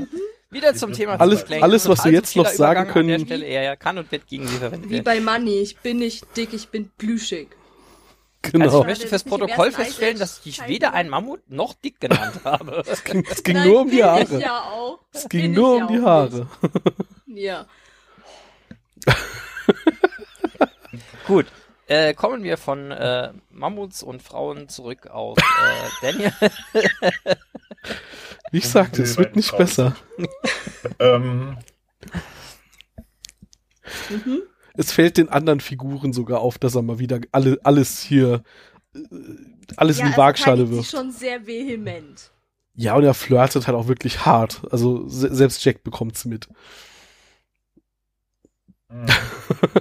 wieder 0.50 0.74
zum 0.74 0.92
Thema 0.92 1.20
Alles- 1.20 1.44
alles, 1.50 1.88
was 1.88 1.98
wir 1.98 2.04
Total 2.04 2.12
jetzt 2.12 2.36
noch 2.36 2.46
sagen 2.46 2.80
Übergang 2.82 3.02
An 3.02 3.06
der 3.08 3.16
können- 3.18 3.26
Stelle, 3.26 3.52
ja, 3.52 3.62
ja, 3.62 3.76
kann 3.76 3.98
und 3.98 4.10
wird 4.10 4.26
gegen 4.26 4.46
sie 4.48 4.56
verwendet 4.56 4.90
Wie 4.90 5.00
bei 5.02 5.20
Money. 5.20 5.60
Ich 5.60 5.78
bin 5.78 5.98
nicht 5.98 6.24
dick, 6.36 6.52
ich 6.52 6.68
bin 6.68 6.90
plüschig. 6.96 7.48
Also 8.42 8.52
Genau. 8.58 8.80
ich 8.82 8.86
möchte 8.86 9.08
fürs 9.08 9.24
Nicht 9.24 9.30
Protokoll 9.36 9.72
feststellen, 9.72 10.18
dass 10.18 10.40
ich 10.44 10.66
weder 10.68 10.94
einen 10.94 11.10
Mammut 11.10 11.40
noch 11.50 11.74
dick 11.74 12.00
genannt 12.00 12.40
habe. 12.44 12.82
Es 12.86 13.02
ging, 13.04 13.24
es 13.28 13.42
ging 13.42 13.56
Nein, 13.56 13.68
nur 13.68 13.80
um 13.82 13.90
die 13.90 13.96
bin 13.96 14.04
Haare. 14.04 14.22
Ich 14.22 14.30
ja 14.40 14.60
auch. 14.60 14.98
Es 15.12 15.22
Bin 15.22 15.28
ging 15.42 15.50
ich 15.50 15.56
nur 15.56 15.76
um 15.76 15.88
die 15.88 16.00
Haare. 16.00 16.46
nicht. 17.26 17.42
Ja. 17.44 17.66
Gut. 21.26 21.46
Äh, 21.88 22.14
kommen 22.14 22.42
wir 22.42 22.56
von 22.56 22.90
äh, 22.90 23.32
Mammuts 23.50 24.02
und 24.02 24.22
Frauen 24.22 24.68
zurück 24.68 25.06
auf 25.06 25.38
äh, 25.38 25.42
Daniel. 26.02 26.32
Wie 28.50 28.58
ich 28.58 28.68
sagte, 28.68 29.02
es 29.02 29.16
wird 29.16 29.36
nicht 29.36 29.50
Frauen 29.50 29.58
besser. 29.58 29.96
Ähm, 30.98 31.56
Mhm. 34.08 34.42
Es 34.74 34.92
fällt 34.92 35.16
den 35.16 35.28
anderen 35.28 35.60
Figuren 35.60 36.12
sogar 36.12 36.40
auf, 36.40 36.58
dass 36.58 36.74
er 36.74 36.82
mal 36.82 36.98
wieder 36.98 37.20
alle, 37.32 37.58
alles 37.62 38.00
hier, 38.00 38.42
äh, 38.94 38.98
alles 39.76 39.98
ja, 39.98 40.04
in 40.06 40.10
die 40.10 40.14
er 40.14 40.18
Waagschale 40.18 40.66
sich 40.66 40.76
wirft. 40.76 40.90
schon 40.90 41.12
sehr 41.12 41.46
vehement. 41.46 42.30
Ja, 42.74 42.94
und 42.94 43.04
er 43.04 43.14
flirtet 43.14 43.66
halt 43.66 43.76
auch 43.76 43.88
wirklich 43.88 44.26
hart. 44.26 44.62
Also 44.70 45.08
se 45.08 45.34
selbst 45.34 45.64
Jack 45.64 45.82
bekommt's 45.82 46.26
mit. 46.26 46.48
Mh. 49.04 49.14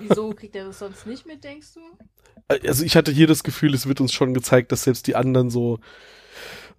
Wieso 0.02 0.34
kriegt 0.34 0.56
er 0.56 0.66
das 0.66 0.80
sonst 0.80 1.06
nicht 1.06 1.26
mit, 1.26 1.44
denkst 1.44 1.74
du? 1.76 1.80
Also 2.68 2.84
ich 2.84 2.96
hatte 2.96 3.12
hier 3.12 3.28
das 3.28 3.44
Gefühl, 3.44 3.74
es 3.74 3.88
wird 3.88 4.02
uns 4.02 4.14
schon 4.14 4.34
gezeigt, 4.34 4.72
dass 4.72 4.84
selbst 4.84 5.08
die 5.08 5.16
anderen 5.16 5.50
so 5.50 5.80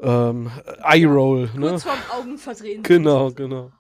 ähm, 0.01 0.51
Eye-Roll, 0.83 1.51
ne? 1.55 1.71
Kurz 1.71 1.83
vorm 1.83 1.99
Augenverdrehen. 2.11 2.83
Genau, 2.83 3.31
genau. 3.33 3.73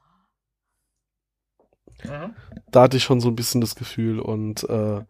Mhm. 2.04 2.34
Da 2.70 2.82
hatte 2.82 2.96
ich 2.96 3.04
schon 3.04 3.20
so 3.20 3.28
ein 3.28 3.36
bisschen 3.36 3.60
das 3.60 3.74
Gefühl 3.74 4.20
und 4.20 4.68
äh, 4.68 5.02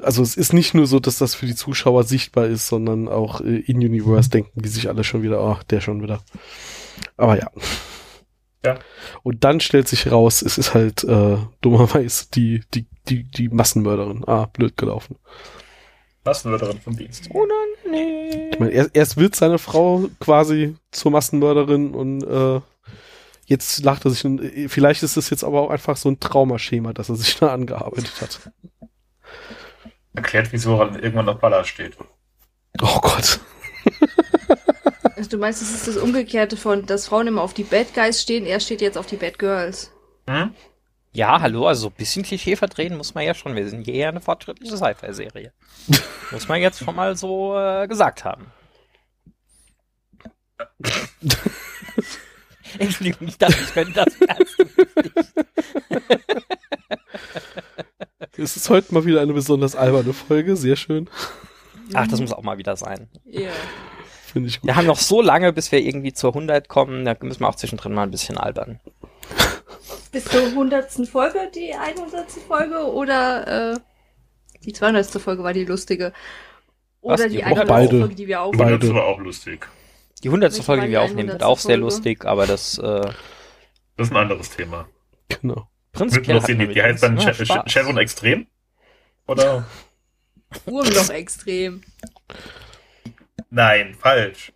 also 0.00 0.22
es 0.22 0.36
ist 0.36 0.52
nicht 0.52 0.74
nur 0.74 0.86
so, 0.86 1.00
dass 1.00 1.18
das 1.18 1.34
für 1.34 1.46
die 1.46 1.54
Zuschauer 1.54 2.04
sichtbar 2.04 2.46
ist, 2.46 2.68
sondern 2.68 3.08
auch 3.08 3.40
äh, 3.40 3.58
in 3.58 3.78
Universe 3.78 4.30
denken 4.30 4.62
die 4.62 4.68
sich 4.68 4.88
alle 4.88 5.04
schon 5.04 5.22
wieder, 5.22 5.40
ach, 5.40 5.62
der 5.64 5.80
schon 5.80 6.02
wieder. 6.02 6.22
Aber 7.16 7.36
ja. 7.38 7.50
Ja. 8.64 8.78
Und 9.22 9.44
dann 9.44 9.60
stellt 9.60 9.88
sich 9.88 10.10
raus, 10.10 10.42
es 10.42 10.58
ist 10.58 10.74
halt 10.74 11.04
äh, 11.04 11.38
dummerweise 11.60 12.26
die, 12.34 12.62
die, 12.74 12.86
die, 13.08 13.24
die 13.24 13.48
Massenmörderin. 13.48 14.24
Ah, 14.26 14.46
blöd 14.46 14.76
gelaufen. 14.76 15.16
Massenmörderin 16.24 16.80
vom 16.80 16.96
Dienst. 16.96 17.28
Oh 17.32 17.46
nein, 17.46 17.92
nee. 17.92 18.50
Ich 18.52 18.58
meine, 18.58 18.72
erst, 18.72 18.90
erst 18.94 19.16
wird 19.16 19.36
seine 19.36 19.58
Frau 19.58 20.08
quasi 20.20 20.76
zur 20.90 21.12
Massenmörderin 21.12 21.94
und 21.94 22.22
äh, 22.24 22.60
jetzt 23.46 23.82
lacht 23.84 24.04
er 24.04 24.10
sich. 24.10 24.24
Und, 24.24 24.42
äh, 24.42 24.68
vielleicht 24.68 25.02
ist 25.02 25.16
es 25.16 25.30
jetzt 25.30 25.44
aber 25.44 25.60
auch 25.62 25.70
einfach 25.70 25.96
so 25.96 26.10
ein 26.10 26.20
Traumaschema, 26.20 26.92
dass 26.92 27.08
er 27.08 27.16
sich 27.16 27.36
da 27.36 27.52
angearbeitet 27.52 28.20
hat. 28.20 28.52
Erklärt, 30.14 30.52
wieso 30.52 30.80
er 30.80 31.02
irgendwann 31.02 31.28
auf 31.28 31.38
Baller 31.38 31.64
steht. 31.64 31.96
Oh 32.82 32.98
Gott. 33.00 33.40
Also 35.18 35.30
du 35.30 35.38
meinst, 35.38 35.60
es 35.60 35.74
ist 35.74 35.88
das 35.88 35.96
Umgekehrte 35.96 36.56
von, 36.56 36.86
dass 36.86 37.08
Frauen 37.08 37.26
immer 37.26 37.42
auf 37.42 37.52
die 37.52 37.64
Bad 37.64 37.92
Guys 37.92 38.22
stehen, 38.22 38.46
er 38.46 38.60
steht 38.60 38.80
jetzt 38.80 38.96
auf 38.96 39.06
die 39.06 39.16
Bad 39.16 39.36
Girls. 39.36 39.90
Hm? 40.28 40.54
Ja, 41.12 41.40
hallo, 41.40 41.66
also 41.66 41.82
so 41.82 41.88
ein 41.88 41.94
bisschen 41.94 42.22
Klischee 42.22 42.54
verdrehen 42.54 42.96
muss 42.96 43.14
man 43.14 43.24
ja 43.24 43.34
schon. 43.34 43.56
Wir 43.56 43.68
sind 43.68 43.84
hier 43.84 43.94
eher 43.94 44.10
eine 44.10 44.20
fortschrittliche 44.20 44.76
Sci-Fi-Serie. 44.76 45.52
muss 46.30 46.46
man 46.46 46.60
jetzt 46.60 46.78
schon 46.78 46.94
mal 46.94 47.16
so 47.16 47.58
äh, 47.58 47.88
gesagt 47.88 48.24
haben. 48.24 48.46
Entschuldigung, 52.78 53.26
ich 53.26 53.38
dachte, 53.38 53.56
ich 53.60 53.74
könnte 53.74 54.04
das. 54.04 54.14
Es 58.36 58.56
ist 58.56 58.70
heute 58.70 58.94
mal 58.94 59.04
wieder 59.04 59.20
eine 59.20 59.32
besonders 59.32 59.74
alberne 59.74 60.12
Folge, 60.12 60.54
sehr 60.54 60.76
schön. 60.76 61.10
Ach, 61.92 62.06
das 62.06 62.20
muss 62.20 62.32
auch 62.32 62.44
mal 62.44 62.58
wieder 62.58 62.76
sein. 62.76 63.08
Ja. 63.24 63.50
Finde 64.32 64.48
ich 64.48 64.60
gut. 64.60 64.68
Wir 64.68 64.76
haben 64.76 64.86
noch 64.86 64.98
so 64.98 65.22
lange, 65.22 65.52
bis 65.52 65.72
wir 65.72 65.80
irgendwie 65.80 66.12
zur 66.12 66.30
100 66.30 66.68
kommen, 66.68 67.04
da 67.04 67.16
müssen 67.20 67.40
wir 67.40 67.48
auch 67.48 67.54
zwischendrin 67.54 67.94
mal 67.94 68.02
ein 68.02 68.10
bisschen 68.10 68.36
albern. 68.36 68.80
Bis 70.12 70.24
zur 70.24 70.42
100. 70.42 70.90
Folge, 71.08 71.50
die 71.54 71.74
100. 71.74 72.30
Folge 72.46 72.92
oder 72.92 73.74
äh, 73.74 73.78
die 74.64 74.72
200. 74.72 75.06
Folge 75.20 75.42
war 75.42 75.52
die 75.52 75.64
lustige. 75.64 76.12
Oder 77.00 77.14
Was, 77.14 77.22
die 77.24 77.36
die 77.36 77.44
100. 77.44 77.68
100. 77.68 77.68
Beide. 77.68 77.98
Folge, 78.00 78.14
die 78.14 78.26
wir 78.26 78.36
Beide. 78.36 78.46
aufnehmen. 78.48 78.80
Das 78.80 78.94
war 78.94 79.04
auch 79.04 79.18
lustig. 79.18 79.68
Die 80.22 80.28
100. 80.28 80.52
Welche 80.52 80.62
Folge, 80.62 80.86
die 80.86 80.92
wir 80.92 81.02
aufnehmen, 81.02 81.28
wird 81.28 81.42
auch 81.42 81.58
sehr 81.58 81.76
100. 81.76 81.92
lustig, 81.92 82.24
aber 82.24 82.46
das 82.46 82.78
äh, 82.78 82.82
Das 82.82 84.08
ist 84.08 84.10
ein 84.10 84.16
anderes 84.16 84.50
Thema. 84.50 84.88
Genau. 85.28 85.68
Prinzipiell 85.92 86.40
die, 86.40 86.68
die 86.68 86.82
heißt 86.82 87.02
dann 87.02 87.20
Spaß. 87.20 87.64
Chevron 87.66 87.98
Extrem? 87.98 88.46
Oder? 89.26 89.66
Wurmloch 90.64 91.10
extrem. 91.10 91.82
Nein, 93.50 93.94
falsch. 93.98 94.52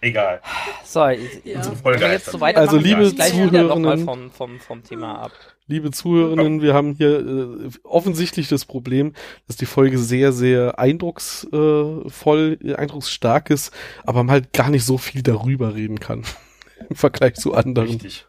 Egal. 0.00 0.40
So, 0.84 1.08
Ja. 1.08 1.62
Folge 1.62 2.04
jetzt 2.06 2.26
so 2.26 2.40
weitermachen, 2.40 2.76
Also, 2.76 2.86
liebe 2.86 3.02
Zuhörerinnen- 3.06 4.04
vom, 4.04 4.30
vom, 4.30 4.60
vom 4.60 4.82
Thema 4.84 5.18
ab. 5.22 5.32
Liebe 5.68 5.90
Zuhörerinnen, 5.90 6.62
wir 6.62 6.74
haben 6.74 6.94
hier 6.94 7.18
äh, 7.18 7.70
offensichtlich 7.82 8.48
das 8.48 8.66
Problem, 8.66 9.14
dass 9.48 9.56
die 9.56 9.66
Folge 9.66 9.98
sehr, 9.98 10.32
sehr 10.32 10.78
eindrucksvoll, 10.78 12.58
äh, 12.62 12.74
eindrucksstark 12.74 13.50
ist, 13.50 13.72
aber 14.04 14.22
man 14.22 14.30
halt 14.30 14.52
gar 14.52 14.70
nicht 14.70 14.84
so 14.84 14.96
viel 14.98 15.22
darüber 15.22 15.74
reden 15.74 15.98
kann. 15.98 16.22
Im 16.90 16.94
Vergleich 16.96 17.34
zu 17.34 17.54
anderen. 17.54 17.88
Richtig. 17.88 18.26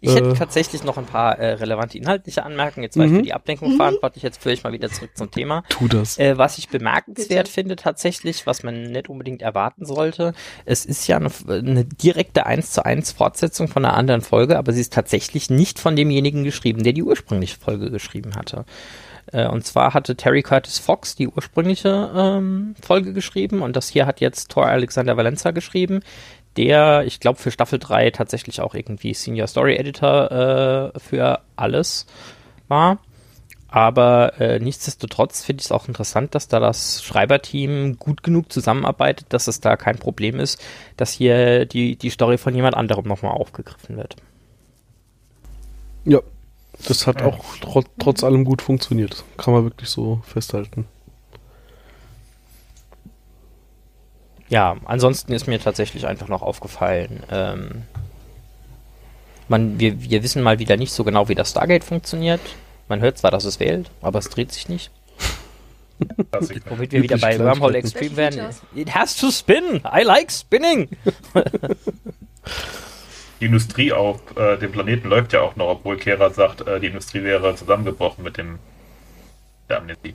Ich 0.00 0.14
hätte 0.14 0.30
Äh. 0.30 0.34
tatsächlich 0.34 0.84
noch 0.84 0.96
ein 0.98 1.06
paar 1.06 1.38
äh, 1.38 1.54
relevante 1.54 1.98
inhaltliche 1.98 2.44
Anmerkungen. 2.44 2.84
Jetzt 2.84 2.96
war 2.96 3.04
ich 3.06 3.10
Mhm. 3.12 3.16
für 3.16 3.22
die 3.22 3.32
Ablenkung 3.34 3.72
Mhm. 3.72 3.76
verantwortlich, 3.76 4.22
jetzt 4.22 4.42
führe 4.42 4.52
ich 4.54 4.62
mal 4.64 4.72
wieder 4.72 4.90
zurück 4.90 5.10
zum 5.14 5.30
Thema. 5.30 5.64
Tu 5.68 5.88
das. 5.88 6.18
Äh, 6.18 6.38
was 6.38 6.58
ich 6.58 6.68
bemerkenswert 6.68 7.44
Bitte. 7.46 7.50
finde 7.52 7.76
tatsächlich, 7.76 8.46
was 8.46 8.62
man 8.62 8.84
nicht 8.92 9.08
unbedingt 9.08 9.42
erwarten 9.42 9.84
sollte, 9.86 10.32
es 10.64 10.84
ist 10.84 11.06
ja 11.06 11.16
eine, 11.16 11.30
eine 11.48 11.84
direkte 11.84 12.46
1 12.46 12.70
zu 12.72 12.84
1 12.84 13.12
Fortsetzung 13.12 13.68
von 13.68 13.84
einer 13.84 13.94
anderen 13.94 14.20
Folge, 14.20 14.58
aber 14.58 14.72
sie 14.72 14.80
ist 14.80 14.92
tatsächlich 14.92 15.50
nicht 15.50 15.78
von 15.78 15.96
demjenigen 15.96 16.44
geschrieben, 16.44 16.82
der 16.82 16.92
die 16.92 17.02
ursprüngliche 17.02 17.58
Folge 17.58 17.90
geschrieben 17.90 18.34
hatte. 18.36 18.64
Äh, 19.32 19.46
Und 19.46 19.66
zwar 19.66 19.92
hatte 19.92 20.16
Terry 20.16 20.42
Curtis 20.42 20.78
Fox 20.78 21.14
die 21.14 21.28
ursprüngliche 21.28 22.10
ähm, 22.16 22.74
Folge 22.80 23.12
geschrieben 23.12 23.60
und 23.60 23.76
das 23.76 23.88
hier 23.90 24.06
hat 24.06 24.20
jetzt 24.20 24.50
Thor 24.50 24.66
Alexander 24.66 25.16
Valenza 25.18 25.50
geschrieben, 25.50 26.00
der, 26.58 27.04
ich 27.06 27.20
glaube, 27.20 27.38
für 27.38 27.50
Staffel 27.52 27.78
3 27.78 28.10
tatsächlich 28.10 28.60
auch 28.60 28.74
irgendwie 28.74 29.14
Senior 29.14 29.46
Story 29.46 29.76
Editor 29.76 30.92
äh, 30.94 30.98
für 30.98 31.40
alles 31.56 32.06
war. 32.66 32.98
Aber 33.68 34.40
äh, 34.40 34.58
nichtsdestotrotz 34.58 35.44
finde 35.44 35.60
ich 35.60 35.66
es 35.66 35.72
auch 35.72 35.88
interessant, 35.88 36.34
dass 36.34 36.48
da 36.48 36.58
das 36.58 37.04
Schreiberteam 37.04 37.98
gut 37.98 38.22
genug 38.22 38.50
zusammenarbeitet, 38.50 39.26
dass 39.28 39.46
es 39.46 39.60
da 39.60 39.76
kein 39.76 39.98
Problem 39.98 40.40
ist, 40.40 40.60
dass 40.96 41.12
hier 41.12 41.64
die, 41.66 41.96
die 41.96 42.10
Story 42.10 42.38
von 42.38 42.54
jemand 42.54 42.74
anderem 42.74 43.06
nochmal 43.06 43.32
aufgegriffen 43.32 43.96
wird. 43.96 44.16
Ja. 46.04 46.20
Das 46.86 47.06
hat 47.06 47.22
auch 47.22 47.56
tro 47.60 47.82
trotz 47.98 48.22
allem 48.22 48.44
gut 48.44 48.62
funktioniert. 48.62 49.24
Kann 49.36 49.52
man 49.52 49.64
wirklich 49.64 49.90
so 49.90 50.22
festhalten. 50.24 50.86
Ja, 54.48 54.76
ansonsten 54.84 55.32
ist 55.32 55.46
mir 55.46 55.60
tatsächlich 55.60 56.06
einfach 56.06 56.28
noch 56.28 56.42
aufgefallen, 56.42 57.22
ähm, 57.30 57.82
man, 59.48 59.80
wir, 59.80 60.02
wir 60.02 60.22
wissen 60.22 60.42
mal 60.42 60.58
wieder 60.58 60.76
nicht 60.76 60.92
so 60.92 61.04
genau, 61.04 61.28
wie 61.28 61.34
das 61.34 61.50
Stargate 61.50 61.84
funktioniert. 61.84 62.40
Man 62.88 63.00
hört 63.00 63.18
zwar, 63.18 63.30
dass 63.30 63.44
es 63.44 63.60
wählt, 63.60 63.90
aber 64.02 64.18
es 64.18 64.28
dreht 64.28 64.52
sich 64.52 64.68
nicht. 64.68 64.90
Womit 66.68 66.92
wir 66.92 67.02
wieder 67.02 67.18
bei 67.18 67.38
Wormhole. 67.38 67.78
Extreme 67.78 68.16
werden. 68.16 68.54
It 68.74 68.94
has 68.94 69.16
to 69.16 69.30
spin. 69.30 69.80
I 69.84 70.02
like 70.02 70.30
spinning. 70.30 70.88
Die 73.40 73.46
Industrie 73.46 73.92
auf 73.92 74.20
äh, 74.36 74.58
dem 74.58 74.72
Planeten 74.72 75.08
läuft 75.08 75.32
ja 75.32 75.40
auch 75.40 75.56
noch, 75.56 75.68
obwohl 75.68 75.96
Kera 75.96 76.30
sagt, 76.30 76.66
äh, 76.66 76.80
die 76.80 76.88
Industrie 76.88 77.22
wäre 77.22 77.54
zusammengebrochen 77.56 78.24
mit 78.24 78.36
dem 78.36 78.58
der 79.68 79.78
Amnesie. 79.78 80.14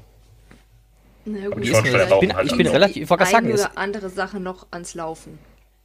Na 1.25 1.47
gut, 1.49 1.63
Ist 1.63 1.69
ich 1.77 1.83
bin, 2.19 2.33
halt 2.35 2.45
ich 2.47 2.57
bin 2.57 2.67
relativ, 2.67 3.03
ich 3.03 3.09
wollte 3.09 3.23
gerade 3.23 3.31
sagen, 3.31 3.53
oder 3.53 3.77
andere 3.77 4.09
Sache 4.09 4.39
noch 4.39 4.67
ans 4.71 4.93
Laufen. 4.93 5.39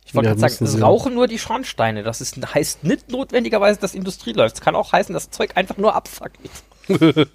ich 0.05 0.15
wollte 0.15 0.29
Ja, 0.31 0.35
gerade 0.35 0.53
sagen, 0.53 0.65
es 0.65 0.73
sie. 0.73 0.81
rauchen 0.81 1.15
nur 1.15 1.29
die 1.29 1.39
Schornsteine. 1.39 2.03
Das 2.03 2.21
ist, 2.21 2.37
heißt 2.55 2.83
nicht 2.85 3.11
notwendigerweise, 3.11 3.79
dass 3.79 3.95
Industrie 3.95 4.33
läuft. 4.33 4.57
Es 4.57 4.61
kann 4.61 4.75
auch 4.75 4.93
heißen, 4.93 5.13
dass 5.13 5.29
das 5.29 5.37
Zeug 5.37 5.51
einfach 5.57 5.77
nur 5.77 5.95
abfuckt. 5.95 6.39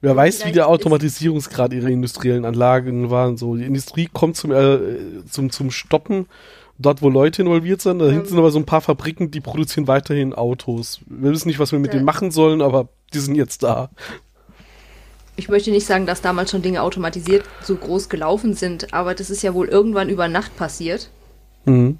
Wer 0.00 0.16
weiß, 0.16 0.36
wie 0.38 0.42
Vielleicht 0.42 0.56
der 0.56 0.64
ist- 0.64 0.68
Automatisierungsgrad 0.70 1.72
ihrer 1.72 1.88
industriellen 1.88 2.44
Anlagen 2.44 3.10
war. 3.10 3.36
So, 3.36 3.56
die 3.56 3.64
Industrie 3.64 4.08
kommt 4.12 4.36
zum, 4.36 4.52
äh, 4.52 4.78
zum, 5.30 5.50
zum 5.50 5.70
Stoppen, 5.70 6.26
dort 6.78 7.02
wo 7.02 7.08
Leute 7.08 7.42
involviert 7.42 7.80
sind. 7.82 7.98
Da 7.98 8.06
hinten 8.06 8.20
Ähm. 8.20 8.26
sind 8.28 8.38
aber 8.38 8.50
so 8.50 8.58
ein 8.58 8.66
paar 8.66 8.80
Fabriken, 8.80 9.30
die 9.30 9.40
produzieren 9.40 9.86
weiterhin 9.88 10.32
Autos. 10.34 11.00
Wir 11.06 11.30
wissen 11.30 11.48
nicht, 11.48 11.58
was 11.58 11.72
wir 11.72 11.78
mit 11.78 11.88
Ja. 11.92 11.98
denen 11.98 12.04
machen 12.04 12.30
sollen, 12.30 12.62
aber 12.62 12.88
die 13.12 13.18
sind 13.18 13.34
jetzt 13.34 13.62
da. 13.62 13.90
Ich 15.36 15.48
möchte 15.48 15.70
nicht 15.70 15.86
sagen, 15.86 16.06
dass 16.06 16.22
damals 16.22 16.50
schon 16.50 16.62
Dinge 16.62 16.82
automatisiert 16.82 17.44
so 17.62 17.76
groß 17.76 18.08
gelaufen 18.08 18.54
sind, 18.54 18.92
aber 18.94 19.14
das 19.14 19.28
ist 19.30 19.42
ja 19.42 19.52
wohl 19.54 19.68
irgendwann 19.68 20.08
über 20.08 20.28
Nacht 20.28 20.56
passiert. 20.56 21.10
Mhm. 21.66 21.98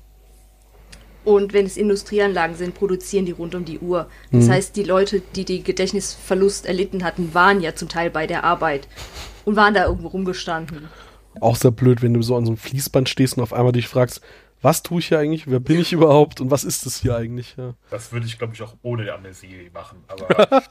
Und 1.25 1.53
wenn 1.53 1.67
es 1.67 1.77
Industrieanlagen 1.77 2.57
sind, 2.57 2.75
produzieren 2.75 3.27
die 3.27 3.33
rund 3.33 3.55
um 3.55 3.65
die 3.65 3.81
Uhr. 3.81 4.07
Das 4.31 4.47
Mhm. 4.47 4.51
heißt, 4.53 4.77
die 4.77 4.85
Leute, 4.85 5.21
die 5.35 5.45
die 5.45 5.63
Gedächtnisverlust 5.63 6.67
erlitten 6.67 7.03
hatten, 7.05 7.35
waren 7.35 7.61
ja 7.61 7.75
zum 7.75 7.89
Teil 7.89 8.11
bei 8.11 8.27
der 8.27 8.45
Arbeit 8.45 8.87
und 9.45 9.57
waren 9.57 9.75
da 9.75 9.87
irgendwo 9.87 10.09
rumgestanden. 10.09 10.89
Auch 11.41 11.57
sehr 11.57 11.73
blöd, 11.73 12.01
wenn 12.01 12.15
du 12.15 12.23
so 12.23 12.37
an 12.37 12.47
so 12.47 12.53
einem 12.53 12.57
Fließband 12.59 13.09
stehst 13.09 13.37
und 13.37 13.43
auf 13.43 13.53
einmal 13.53 13.73
dich 13.73 13.89
fragst, 13.89 14.21
was 14.63 14.83
tue 14.83 15.01
ich 15.01 15.09
hier 15.09 15.19
eigentlich? 15.19 15.49
Wer 15.49 15.61
bin 15.61 15.81
ich 15.81 15.93
überhaupt? 15.93 16.41
Und 16.41 16.51
was 16.51 16.65
ist 16.65 16.87
das 16.87 17.01
hier 17.01 17.17
eigentlich? 17.17 17.57
Ja. 17.57 17.75
Das 17.91 18.13
würde 18.13 18.27
ich, 18.27 18.39
glaube 18.39 18.55
ich, 18.55 18.63
auch 18.63 18.75
ohne 18.83 19.05
die 19.05 19.11
Amnesie 19.11 19.71
machen. 19.73 20.03
Aber 20.09 20.63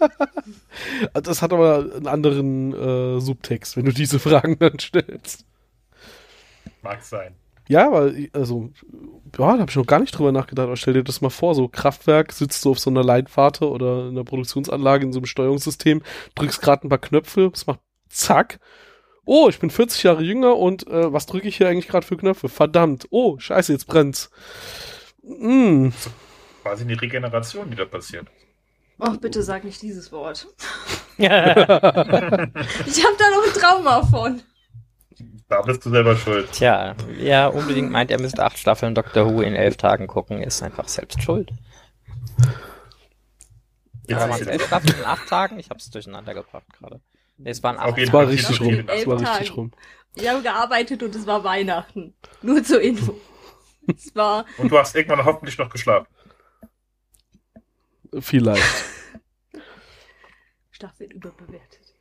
Das 1.22 1.42
hat 1.42 1.54
aber 1.54 1.90
einen 1.96 2.08
anderen 2.08 2.74
äh, 2.74 3.20
Subtext, 3.22 3.78
wenn 3.78 3.86
du 3.86 3.92
diese 3.94 4.20
Fragen 4.20 4.58
dann 4.60 4.80
stellst. 4.80 5.46
mag 6.82 7.04
sein. 7.04 7.36
Ja, 7.68 7.92
weil, 7.92 8.30
also, 8.34 8.70
ja, 9.40 9.54
da 9.56 9.60
habe 9.60 9.70
ich 9.70 9.76
noch 9.76 9.88
gar 9.88 10.00
nicht 10.00 10.18
drüber 10.18 10.32
nachgedacht. 10.32 10.68
Aber 10.68 10.78
stell 10.78 10.94
dir 10.94 11.04
das 11.04 11.22
mal 11.22 11.30
vor, 11.30 11.56
so 11.56 11.68
Kraftwerk, 11.68 12.32
sitzt 12.32 12.64
du 12.66 12.72
auf 12.72 12.80
so 12.80 12.90
einer 12.90 13.04
Leitwarte 13.04 13.70
oder 13.70 14.04
in 14.04 14.10
einer 14.10 14.24
Produktionsanlage 14.24 15.06
in 15.06 15.14
so 15.14 15.20
einem 15.20 15.26
Steuerungssystem, 15.26 16.04
drückst 16.36 16.62
gerade 16.62 16.86
ein 16.86 16.90
paar 16.90 17.00
Knöpfe, 17.00 17.52
es 17.54 17.66
macht 17.66 17.80
zack. 18.10 18.60
Oh, 19.26 19.50
ich 19.50 19.60
bin 19.60 19.72
40 19.72 20.04
Jahre 20.04 20.22
jünger 20.22 20.56
und 20.56 20.88
äh, 20.88 21.12
was 21.12 21.26
drücke 21.26 21.48
ich 21.48 21.58
hier 21.58 21.68
eigentlich 21.68 21.88
gerade 21.88 22.06
für 22.06 22.16
Knöpfe? 22.16 22.48
Verdammt. 22.48 23.08
Oh, 23.10 23.40
scheiße, 23.40 23.74
jetzt 23.74 23.88
brennt's. 23.88 24.30
Mm. 25.24 25.90
Quasi 26.62 26.84
eine 26.84 27.02
Regeneration, 27.02 27.70
die 27.72 27.76
da 27.76 27.86
passiert. 27.86 28.28
Oh, 29.00 29.12
bitte 29.20 29.42
sag 29.44 29.64
nicht 29.64 29.82
dieses 29.82 30.12
Wort. 30.12 30.48
Tja, 31.18 31.28
Ich 32.86 33.04
habe 33.04 33.16
da 33.18 33.30
noch 33.32 33.46
ein 33.46 33.60
Trauma 33.60 34.04
von. 34.04 34.42
Da 35.48 35.62
bist 35.62 35.86
du 35.86 35.90
selber 35.90 36.16
schuld. 36.16 36.50
wer 37.08 37.54
unbedingt 37.54 37.92
meint, 37.92 38.12
er 38.12 38.20
müsste 38.20 38.44
acht 38.44 38.58
Staffeln 38.58 38.96
Doctor 38.96 39.26
Who 39.26 39.42
in 39.42 39.56
elf 39.56 39.78
Tagen 39.78 40.08
gucken, 40.08 40.42
ist 40.42 40.64
einfach 40.64 40.88
selbst 40.88 41.22
schuld. 41.22 41.52
Jetzt 44.08 44.42
es 44.42 44.48
elf 44.48 44.68
Staffeln 44.68 44.98
in 44.98 45.06
acht 45.06 45.28
Tagen? 45.28 45.60
Ich 45.60 45.70
habe 45.70 45.80
es 45.80 45.90
durcheinander 45.90 46.34
gebracht 46.34 46.68
gerade. 46.78 47.02
Nee, 47.38 47.50
es 47.52 47.64
waren 47.64 47.78
Auf 47.78 47.92
acht. 47.92 47.98
jeden 47.98 48.10
Es 48.10 48.14
war 48.14 48.24
Fall 48.24 48.32
richtig 48.32 48.62
rum. 48.62 48.86
Es 48.88 49.08
war 49.08 49.20
richtig 49.20 49.58
rum. 49.58 49.72
Ich 50.16 50.28
habe 50.30 50.42
gearbeitet 50.42 51.04
und 51.04 51.14
es 51.16 51.28
war 51.28 51.44
Weihnachten. 51.44 52.14
Nur 52.42 52.64
zur 52.64 52.82
Info. 52.82 53.20
Es 53.88 54.16
war. 54.16 54.46
Und 54.58 54.72
du 54.72 54.78
hast 54.78 54.96
irgendwann 54.96 55.26
hoffentlich 55.26 55.58
noch 55.58 55.70
geschlafen. 55.70 56.08
Vielleicht. 58.20 58.64
Staffel 60.72 61.08
überbewertet. 61.12 61.94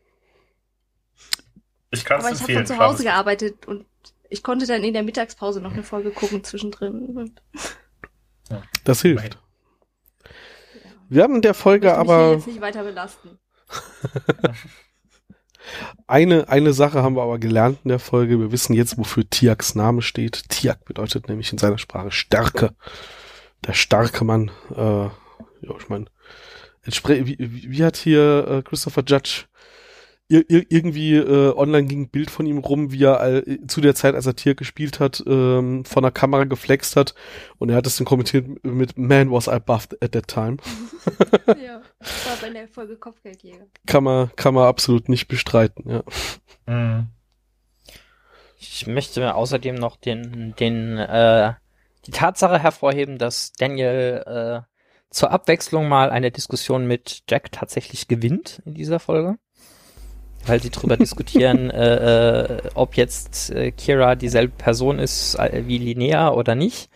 Ich 1.90 2.04
kann 2.04 2.20
es 2.20 2.26
Aber 2.26 2.34
ich 2.34 2.42
habe 2.42 2.52
empfehlen. 2.52 2.66
von 2.66 2.76
zu 2.76 2.82
Hause 2.82 3.02
Schlaf 3.02 3.14
gearbeitet 3.14 3.66
und 3.66 3.86
ich 4.30 4.42
konnte 4.42 4.66
dann 4.66 4.82
in 4.82 4.94
der 4.94 5.02
Mittagspause 5.02 5.60
noch 5.60 5.72
eine 5.72 5.82
Folge 5.82 6.10
gucken 6.10 6.42
zwischendrin. 6.42 7.34
Das 8.84 9.02
hilft. 9.02 9.38
Wir 11.08 11.22
haben 11.22 11.36
in 11.36 11.42
der 11.42 11.52
ich 11.52 11.56
Folge 11.56 11.86
möchte 11.88 12.00
mich 12.00 12.06
hier 12.08 12.14
aber 12.16 12.32
jetzt 12.34 12.46
nicht 12.46 12.60
weiter 12.60 12.84
belasten. 12.84 13.38
eine, 16.06 16.48
eine 16.48 16.72
Sache 16.72 17.02
haben 17.02 17.16
wir 17.16 17.22
aber 17.22 17.38
gelernt 17.38 17.78
in 17.84 17.88
der 17.88 17.98
Folge. 17.98 18.38
Wir 18.38 18.52
wissen 18.52 18.74
jetzt, 18.74 18.98
wofür 18.98 19.28
Tiaks 19.28 19.74
Name 19.74 20.02
steht. 20.02 20.48
Tiak 20.48 20.84
bedeutet 20.84 21.28
nämlich 21.28 21.52
in 21.52 21.58
seiner 21.58 21.78
Sprache 21.78 22.10
Stärke. 22.10 22.74
Der 23.66 23.72
starke 23.72 24.24
Mann. 24.24 24.50
Äh, 24.76 24.80
ja, 24.80 25.10
ich 25.78 25.88
meine, 25.88 26.06
wie, 26.84 27.36
wie, 27.38 27.84
hat 27.84 27.96
hier 27.96 28.46
äh, 28.48 28.62
Christopher 28.62 29.02
Judge 29.06 29.44
ir 30.28 30.48
ir 30.48 30.66
irgendwie 30.70 31.16
äh, 31.16 31.54
online 31.54 31.86
ging 31.86 32.02
ein 32.02 32.08
Bild 32.08 32.30
von 32.30 32.46
ihm 32.46 32.58
rum, 32.58 32.92
wie 32.92 33.04
er 33.04 33.46
äh, 33.46 33.66
zu 33.66 33.80
der 33.80 33.94
Zeit, 33.94 34.14
als 34.14 34.26
er 34.26 34.36
Tier 34.36 34.54
gespielt 34.54 35.00
hat, 35.00 35.22
ähm, 35.26 35.84
von 35.84 36.02
der 36.02 36.12
Kamera 36.12 36.44
geflext 36.44 36.96
hat 36.96 37.14
und 37.58 37.68
er 37.70 37.76
hat 37.76 37.86
es 37.86 37.96
dann 37.96 38.06
kommentiert 38.06 38.64
mit 38.64 38.96
Man 38.96 39.30
was 39.30 39.48
I 39.48 39.58
buffed 39.64 40.02
at 40.02 40.12
that 40.12 40.28
time. 40.28 40.56
ja, 41.46 41.82
das 41.98 42.26
war 42.26 42.36
bei 42.40 42.50
der 42.50 42.68
Folge 42.68 42.96
Kopfgeldjäger. 42.96 43.66
Kann 43.86 44.04
man, 44.04 44.30
kann 44.36 44.54
man 44.54 44.66
absolut 44.66 45.08
nicht 45.08 45.28
bestreiten, 45.28 45.90
ja. 45.90 46.02
Mhm. 46.66 47.08
Ich 48.56 48.86
möchte 48.86 49.34
außerdem 49.34 49.74
noch 49.74 49.96
den, 49.96 50.54
den, 50.58 50.96
äh, 50.96 51.52
die 52.06 52.12
Tatsache 52.12 52.58
hervorheben, 52.58 53.18
dass 53.18 53.52
Daniel 53.52 54.22
äh, 54.26 54.74
zur 55.10 55.30
Abwechslung 55.30 55.86
mal 55.86 56.10
eine 56.10 56.30
Diskussion 56.30 56.86
mit 56.86 57.22
Jack 57.28 57.52
tatsächlich 57.52 58.08
gewinnt 58.08 58.62
in 58.64 58.74
dieser 58.74 59.00
Folge. 59.00 59.36
Weil 60.46 60.60
sie 60.62 60.70
darüber 60.70 60.96
diskutieren, 60.96 61.70
äh, 61.70 62.42
äh, 62.44 62.62
ob 62.74 62.96
jetzt 62.96 63.50
äh, 63.50 63.70
Kira 63.72 64.14
dieselbe 64.14 64.54
Person 64.56 64.98
ist 64.98 65.34
äh, 65.36 65.62
wie 65.66 65.78
Linnea 65.78 66.30
oder 66.32 66.54
nicht. 66.54 66.90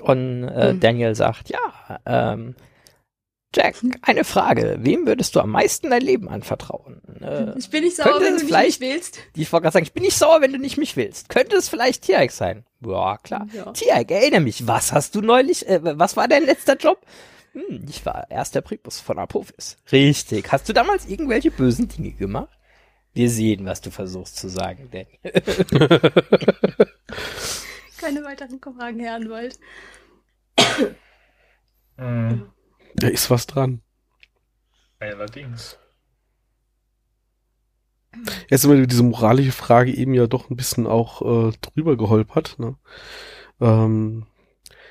Und 0.00 0.44
äh, 0.44 0.72
Mhm. 0.74 0.80
Daniel 0.80 1.14
sagt, 1.14 1.50
ja, 1.50 2.00
ähm, 2.06 2.54
Jack, 3.54 3.76
eine 4.02 4.24
Frage. 4.24 4.76
Wem 4.80 5.06
würdest 5.06 5.34
du 5.34 5.40
am 5.40 5.48
meisten 5.50 5.88
dein 5.88 6.02
Leben 6.02 6.28
anvertrauen? 6.28 7.00
Äh, 7.22 7.58
Ich 7.58 7.70
bin 7.70 7.82
nicht 7.82 7.96
sauer, 7.96 8.20
wenn 8.20 8.34
du 8.34 8.40
mich 8.40 8.44
vielleicht- 8.44 8.80
nicht 8.82 8.92
willst. 8.92 9.18
die 9.36 9.42
ich 9.42 9.50
wollte 9.52 9.62
gerade 9.62 9.72
sagen, 9.72 9.86
ich 9.86 9.94
bin 9.94 10.02
nicht 10.02 10.18
sauer, 10.18 10.42
wenn 10.42 10.52
du 10.52 10.58
nicht 10.58 10.76
mich 10.76 10.96
willst. 10.96 11.30
Könnte 11.30 11.56
es 11.56 11.70
vielleicht 11.70 12.02
Tiag 12.02 12.30
sein? 12.30 12.66
Ja, 12.84 13.16
klar. 13.16 13.46
Ja. 13.54 13.72
Tiag, 13.72 14.10
erinnere 14.10 14.42
mich, 14.42 14.66
was 14.66 14.92
hast 14.92 15.14
du 15.14 15.22
neulich, 15.22 15.66
äh, 15.66 15.80
was 15.82 16.14
war 16.18 16.28
dein 16.28 16.44
letzter 16.44 16.76
Job? 16.76 17.00
Hm, 17.54 17.86
ich 17.88 18.04
war 18.04 18.30
erster 18.30 18.60
Primus 18.60 19.00
von 19.00 19.18
Apophis. 19.18 19.78
Richtig. 19.90 20.52
Hast 20.52 20.68
du 20.68 20.74
damals 20.74 21.06
irgendwelche 21.08 21.50
bösen 21.50 21.88
Dinge 21.88 22.10
gemacht? 22.12 22.57
Wir 23.18 23.28
sehen, 23.28 23.66
was 23.66 23.80
du 23.80 23.90
versuchst 23.90 24.36
zu 24.36 24.48
sagen, 24.48 24.88
Daniel. 24.92 25.18
Keine 27.98 28.22
weiteren 28.22 28.60
Fragen, 28.60 29.00
Herr 29.00 29.16
Anwalt. 29.16 29.58
Mhm. 31.96 32.48
Da 32.94 33.08
ist 33.08 33.28
was 33.28 33.48
dran. 33.48 33.82
Allerdings. 35.00 35.76
Jetzt 38.48 38.62
sind 38.62 38.70
wir 38.70 38.78
über 38.78 38.86
diese 38.86 39.02
moralische 39.02 39.50
Frage 39.50 39.92
eben 39.92 40.14
ja 40.14 40.28
doch 40.28 40.48
ein 40.48 40.54
bisschen 40.54 40.86
auch 40.86 41.20
äh, 41.22 41.52
drüber 41.60 41.96
geholpert. 41.96 42.60
Ne? 42.60 42.76
Ähm, 43.60 44.28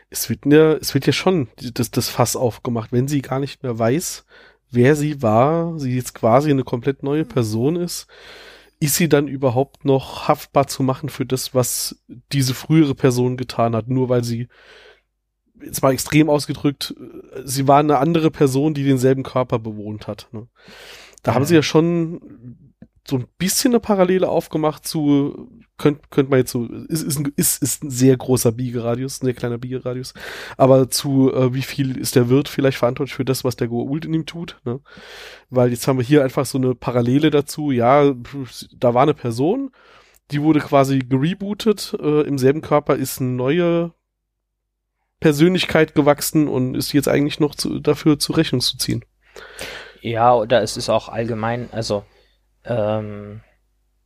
es 0.10 0.30
wird 0.30 0.46
ja, 0.46 0.74
es 0.74 0.94
wird 0.94 1.08
ja 1.08 1.14
schon 1.14 1.48
das, 1.56 1.92
das 1.92 2.10
Fass 2.10 2.36
aufgemacht, 2.36 2.92
wenn 2.92 3.08
sie 3.08 3.22
gar 3.22 3.40
nicht 3.40 3.64
mehr 3.64 3.80
weiß, 3.80 4.26
wer 4.72 4.96
sie 4.96 5.22
war, 5.22 5.78
sie 5.80 5.96
jetzt 5.96 6.14
quasi 6.14 6.52
eine 6.52 6.64
komplett 6.64 7.04
neue 7.04 7.26
Person 7.26 7.76
ist, 7.76 8.08
ist 8.80 8.96
sie 8.96 9.10
dann 9.10 9.28
überhaupt 9.28 9.86
noch 9.86 10.28
haftbar 10.28 10.68
zu 10.68 10.84
machen 10.84 11.10
für 11.10 11.26
das, 11.26 11.56
was 11.56 12.04
diese 12.32 12.54
frühere 12.54 12.94
Person 12.96 13.38
getan 13.38 13.76
hat, 13.76 13.88
nur 13.88 14.10
weil 14.10 14.24
sie 14.24 14.48
jetzt 15.64 15.82
mal 15.82 15.92
extrem 15.94 16.30
ausgedrückt, 16.30 16.94
äh, 17.36 17.42
sie 17.44 17.68
war 17.68 17.80
eine 17.80 17.98
andere 17.98 18.30
Person, 18.30 18.74
die 18.74 18.84
denselben 18.84 19.24
Körper 19.24 19.58
bewohnt 19.60 20.08
hat. 20.08 20.28
Ne? 20.32 20.48
Da 21.24 21.34
haben 21.34 21.44
Ja. 21.44 21.48
sie 21.48 21.56
ja 21.56 21.64
schon 21.64 22.67
so 23.10 23.18
ein 23.18 23.28
bisschen 23.38 23.72
eine 23.72 23.80
Parallele 23.80 24.28
aufgemacht 24.28 24.86
zu, 24.86 25.50
könnte 25.78 26.02
könnt 26.10 26.30
man 26.30 26.40
jetzt 26.40 26.52
so, 26.52 26.66
ist, 26.66 27.04
ist, 27.04 27.20
ein, 27.20 27.32
ist, 27.36 27.62
ist 27.62 27.84
ein 27.84 27.90
sehr 27.90 28.18
großer 28.18 28.52
Biegeradius, 28.52 29.22
ein 29.22 29.26
sehr 29.26 29.34
kleiner 29.34 29.58
Biegeradius, 29.58 30.14
aber 30.58 30.90
zu, 30.90 31.34
äh, 31.34 31.54
wie 31.54 31.62
viel 31.62 31.98
ist 31.98 32.16
der 32.16 32.30
Wirt 32.30 32.50
vielleicht 32.50 32.78
verantwortlich 32.78 33.16
für 33.16 33.26
das, 33.26 33.44
was 33.44 33.56
der 33.56 33.70
Goa'uld 33.70 34.06
in 34.06 34.14
ihm 34.14 34.26
tut, 34.26 34.60
ne? 34.66 34.82
Weil 35.50 35.72
jetzt 35.72 35.88
haben 35.88 35.98
wir 35.98 36.06
hier 36.06 36.24
einfach 36.24 36.46
so 36.46 36.58
eine 36.58 36.76
Parallele 36.76 37.30
dazu, 37.30 37.72
ja, 37.72 38.14
da 38.78 38.94
war 38.94 39.04
eine 39.04 39.14
Person, 39.14 39.72
die 40.32 40.42
wurde 40.42 40.60
quasi 40.60 41.00
gerebootet, 41.00 41.96
äh, 42.02 42.22
im 42.24 42.38
selben 42.38 42.62
Körper 42.62 42.96
ist 42.96 43.22
eine 43.22 43.30
neue 43.30 43.94
Persönlichkeit 45.22 45.96
gewachsen 45.96 46.48
und 46.48 46.76
ist 46.76 46.92
jetzt 46.92 47.08
eigentlich 47.08 47.40
noch 47.40 47.56
zu, 47.56 47.80
dafür 47.80 48.20
zur 48.20 48.38
Rechnung 48.38 48.60
zu 48.62 48.78
ziehen. 48.78 49.06
Ja, 50.02 50.36
oder 50.36 50.62
es 50.62 50.76
ist 50.78 50.90
auch 50.90 51.10
allgemein, 51.10 51.70
also 51.72 52.04
ähm, 52.68 53.42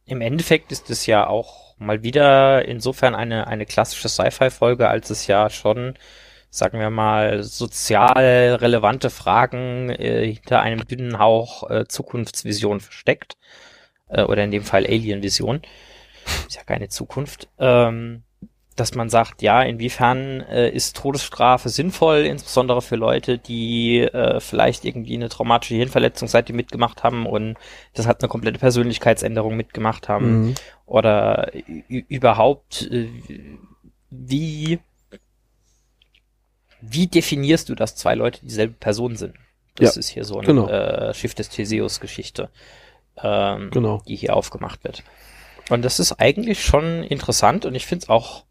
im 0.05 0.21
Endeffekt 0.21 0.71
ist 0.71 0.89
es 0.89 1.05
ja 1.05 1.27
auch 1.27 1.75
mal 1.77 2.03
wieder 2.03 2.65
insofern 2.65 3.15
eine, 3.15 3.47
eine 3.47 3.65
klassische 3.65 4.09
Sci-Fi-Folge, 4.09 4.87
als 4.87 5.09
es 5.09 5.27
ja 5.27 5.49
schon, 5.49 5.95
sagen 6.49 6.79
wir 6.79 6.89
mal, 6.89 7.43
sozial 7.43 8.55
relevante 8.55 9.09
Fragen 9.09 9.89
äh, 9.89 10.33
hinter 10.33 10.61
einem 10.61 10.85
dünnen 10.87 11.19
Hauch 11.19 11.69
äh, 11.69 11.87
Zukunftsvision 11.87 12.79
versteckt. 12.79 13.37
Äh, 14.09 14.23
oder 14.23 14.43
in 14.43 14.51
dem 14.51 14.63
Fall 14.63 14.85
Alien-Vision. 14.85 15.61
Ist 16.47 16.55
ja 16.55 16.63
keine 16.63 16.89
Zukunft. 16.89 17.47
Ähm, 17.57 18.23
dass 18.75 18.95
man 18.95 19.09
sagt, 19.09 19.41
ja, 19.41 19.61
inwiefern 19.63 20.41
äh, 20.41 20.69
ist 20.69 20.95
Todesstrafe 20.95 21.69
sinnvoll, 21.69 22.19
insbesondere 22.19 22.81
für 22.81 22.95
Leute, 22.95 23.37
die 23.37 23.99
äh, 23.99 24.39
vielleicht 24.39 24.85
irgendwie 24.85 25.15
eine 25.15 25.29
traumatische 25.29 25.75
Hirnverletzung 25.75 26.27
seit 26.27 26.47
die 26.47 26.53
mitgemacht 26.53 27.03
haben 27.03 27.25
und 27.25 27.57
das 27.93 28.07
hat 28.07 28.21
eine 28.21 28.29
komplette 28.29 28.59
Persönlichkeitsänderung 28.59 29.55
mitgemacht 29.57 30.07
haben 30.07 30.47
Mhm. 30.47 30.55
oder 30.85 31.51
überhaupt 31.87 32.89
äh, 32.91 33.09
wie 34.09 34.79
wie 36.81 37.07
definierst 37.07 37.69
du, 37.69 37.75
dass 37.75 37.95
zwei 37.95 38.15
Leute 38.15 38.39
dieselbe 38.43 38.73
Person 38.73 39.15
sind? 39.15 39.35
Das 39.75 39.95
Ja, 39.95 39.99
ist 39.99 40.09
hier 40.09 40.23
so 40.25 40.37
eine 40.37 40.47
genau. 40.47 40.67
äh, 40.67 41.13
Schiff 41.13 41.35
des 41.35 41.49
Theseus 41.49 41.99
Geschichte, 41.99 42.49
ähm, 43.21 43.69
Genau. 43.71 44.01
die 44.07 44.15
hier 44.15 44.35
aufgemacht 44.35 44.83
wird. 44.83 45.03
Und 45.69 45.83
das 45.83 45.99
ist 45.99 46.13
eigentlich 46.13 46.63
schon 46.63 47.03
interessant 47.03 47.65
und 47.65 47.75
ich 47.75 47.85
finde 47.85 48.03
es 48.03 48.09
auch 48.09 48.43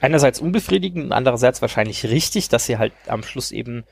einerseits 0.00 0.40
unbefriedigend 0.40 1.04
und 1.04 1.12
andererseits 1.12 1.60
wahrscheinlich 1.62 2.04
richtig, 2.04 2.48
dass 2.48 2.66
sie 2.66 2.78
halt 2.78 2.92
am 3.06 3.22
Schluss 3.22 3.50
eben 3.50 3.84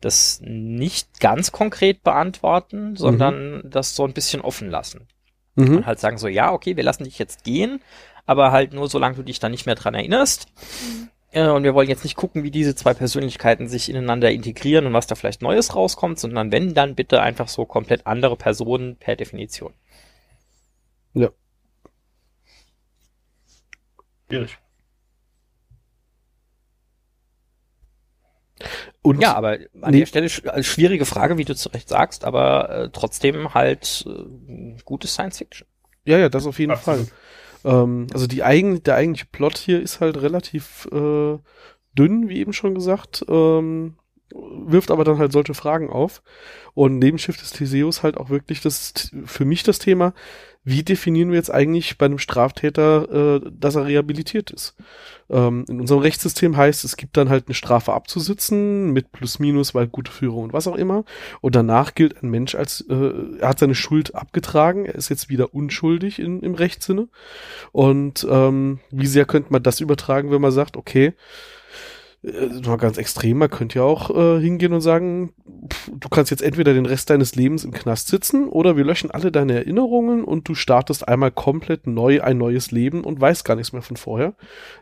das 0.00 0.40
nicht 0.42 1.20
ganz 1.20 1.52
konkret 1.52 2.02
beantworten, 2.02 2.96
sondern 2.96 3.62
das 3.64 3.96
so 3.96 4.04
ein 4.04 4.12
bisschen 4.12 4.42
offen 4.42 4.70
lassen. 4.70 5.08
Mhm. 5.54 5.78
Und 5.78 5.86
halt 5.86 6.00
sagen 6.00 6.18
so, 6.18 6.28
ja, 6.28 6.52
okay, 6.52 6.76
wir 6.76 6.84
lassen 6.84 7.04
dich 7.04 7.18
jetzt 7.18 7.44
gehen, 7.44 7.80
aber 8.26 8.52
halt 8.52 8.74
nur 8.74 8.88
solange 8.88 9.16
du 9.16 9.22
dich 9.22 9.38
dann 9.38 9.52
nicht 9.52 9.66
mehr 9.66 9.74
dran 9.74 9.94
erinnerst. 9.94 10.48
Äh, 11.30 11.48
Und 11.48 11.62
wir 11.64 11.74
wollen 11.74 11.88
jetzt 11.88 12.04
nicht 12.04 12.16
gucken, 12.16 12.42
wie 12.42 12.50
diese 12.50 12.74
zwei 12.74 12.92
Persönlichkeiten 12.92 13.68
sich 13.68 13.88
ineinander 13.88 14.30
integrieren 14.30 14.86
und 14.86 14.92
was 14.92 15.06
da 15.06 15.14
vielleicht 15.14 15.42
Neues 15.42 15.74
rauskommt, 15.74 16.18
sondern 16.18 16.52
wenn, 16.52 16.74
dann 16.74 16.94
bitte 16.94 17.22
einfach 17.22 17.48
so 17.48 17.64
komplett 17.64 18.06
andere 18.06 18.36
Personen 18.36 18.96
per 18.96 19.16
Definition. 19.16 19.72
Schwierig. 24.28 24.58
Und 29.06 29.20
Ja, 29.20 29.34
aber 29.34 29.58
an 29.82 29.92
Nee. 29.92 30.00
der 30.00 30.06
Stelle 30.06 30.28
sch 30.28 30.42
äh, 30.44 30.62
schwierige 30.62 31.04
Frage, 31.04 31.38
wie 31.38 31.44
du 31.44 31.54
zu 31.54 31.68
Recht 31.68 31.88
sagst, 31.88 32.24
aber 32.24 32.68
äh, 32.70 32.90
trotzdem 32.92 33.54
halt 33.54 34.04
äh, 34.08 34.74
gutes 34.84 35.12
Science 35.14 35.38
Fiction. 35.38 35.66
Ja, 36.04 36.18
ja, 36.18 36.28
das 36.28 36.46
auf 36.46 36.58
jeden 36.58 36.72
Absolut. 36.72 37.08
Fall. 37.62 37.72
Ähm, 37.82 38.08
also 38.12 38.26
die 38.26 38.42
eigen, 38.42 38.82
der 38.82 38.96
eigentliche 38.96 39.26
Plot 39.30 39.58
hier 39.58 39.80
ist 39.80 40.00
halt 40.00 40.20
relativ 40.20 40.86
äh, 40.92 41.38
dünn, 41.96 42.28
wie 42.28 42.38
eben 42.38 42.52
schon 42.52 42.74
gesagt, 42.74 43.24
ähm, 43.28 43.96
wirft 44.34 44.90
aber 44.90 45.04
dann 45.04 45.18
halt 45.18 45.32
solche 45.32 45.54
Fragen 45.54 45.88
auf. 45.88 46.22
Und 46.74 46.98
neben 46.98 47.18
Schiff 47.18 47.36
des 47.36 47.52
Theseus 47.52 48.02
halt 48.02 48.16
auch 48.16 48.28
wirklich 48.28 48.60
das 48.60 48.92
für 49.24 49.44
mich 49.44 49.62
das 49.62 49.78
Thema, 49.78 50.14
wie 50.68 50.82
definieren 50.82 51.30
wir 51.30 51.36
jetzt 51.36 51.54
eigentlich 51.54 51.96
bei 51.96 52.06
einem 52.06 52.18
Straftäter, 52.18 53.36
äh, 53.36 53.50
dass 53.56 53.76
er 53.76 53.86
rehabilitiert 53.86 54.50
ist? 54.50 54.74
Ähm, 55.30 55.64
in 55.68 55.80
unserem 55.80 56.00
Rechtssystem 56.00 56.56
heißt, 56.56 56.84
es 56.84 56.96
gibt 56.96 57.16
dann 57.16 57.28
halt 57.28 57.46
eine 57.46 57.54
Strafe 57.54 57.92
abzusitzen 57.92 58.90
mit 58.92 59.12
plus 59.12 59.38
minus, 59.38 59.76
weil 59.76 59.86
gute 59.86 60.10
Führung 60.10 60.42
und 60.42 60.52
was 60.52 60.66
auch 60.66 60.74
immer. 60.74 61.04
Und 61.40 61.54
danach 61.54 61.94
gilt 61.94 62.20
ein 62.20 62.30
Mensch 62.30 62.56
als, 62.56 62.80
äh, 62.90 63.12
er 63.38 63.50
hat 63.50 63.60
seine 63.60 63.76
Schuld 63.76 64.16
abgetragen, 64.16 64.86
er 64.86 64.96
ist 64.96 65.08
jetzt 65.08 65.28
wieder 65.28 65.54
unschuldig 65.54 66.18
in, 66.18 66.40
im 66.40 66.54
Rechtssinne. 66.54 67.06
Und 67.70 68.26
ähm, 68.28 68.80
wie 68.90 69.06
sehr 69.06 69.24
könnte 69.24 69.52
man 69.52 69.62
das 69.62 69.78
übertragen, 69.78 70.32
wenn 70.32 70.40
man 70.42 70.50
sagt, 70.50 70.76
okay, 70.76 71.14
mal 72.22 72.76
ganz 72.76 72.98
extrem, 72.98 73.38
man 73.38 73.50
könnte 73.50 73.78
ja 73.78 73.84
auch 73.84 74.10
äh, 74.10 74.40
hingehen 74.40 74.72
und 74.72 74.80
sagen, 74.80 75.32
pff, 75.72 75.90
du 75.92 76.08
kannst 76.08 76.30
jetzt 76.30 76.42
entweder 76.42 76.74
den 76.74 76.86
Rest 76.86 77.10
deines 77.10 77.36
Lebens 77.36 77.64
im 77.64 77.72
Knast 77.72 78.08
sitzen 78.08 78.48
oder 78.48 78.76
wir 78.76 78.84
löschen 78.84 79.10
alle 79.10 79.30
deine 79.30 79.54
Erinnerungen 79.54 80.24
und 80.24 80.48
du 80.48 80.54
startest 80.54 81.06
einmal 81.06 81.30
komplett 81.30 81.86
neu 81.86 82.22
ein 82.22 82.38
neues 82.38 82.70
Leben 82.72 83.04
und 83.04 83.20
weißt 83.20 83.44
gar 83.44 83.54
nichts 83.54 83.72
mehr 83.72 83.82
von 83.82 83.96
vorher. 83.96 84.34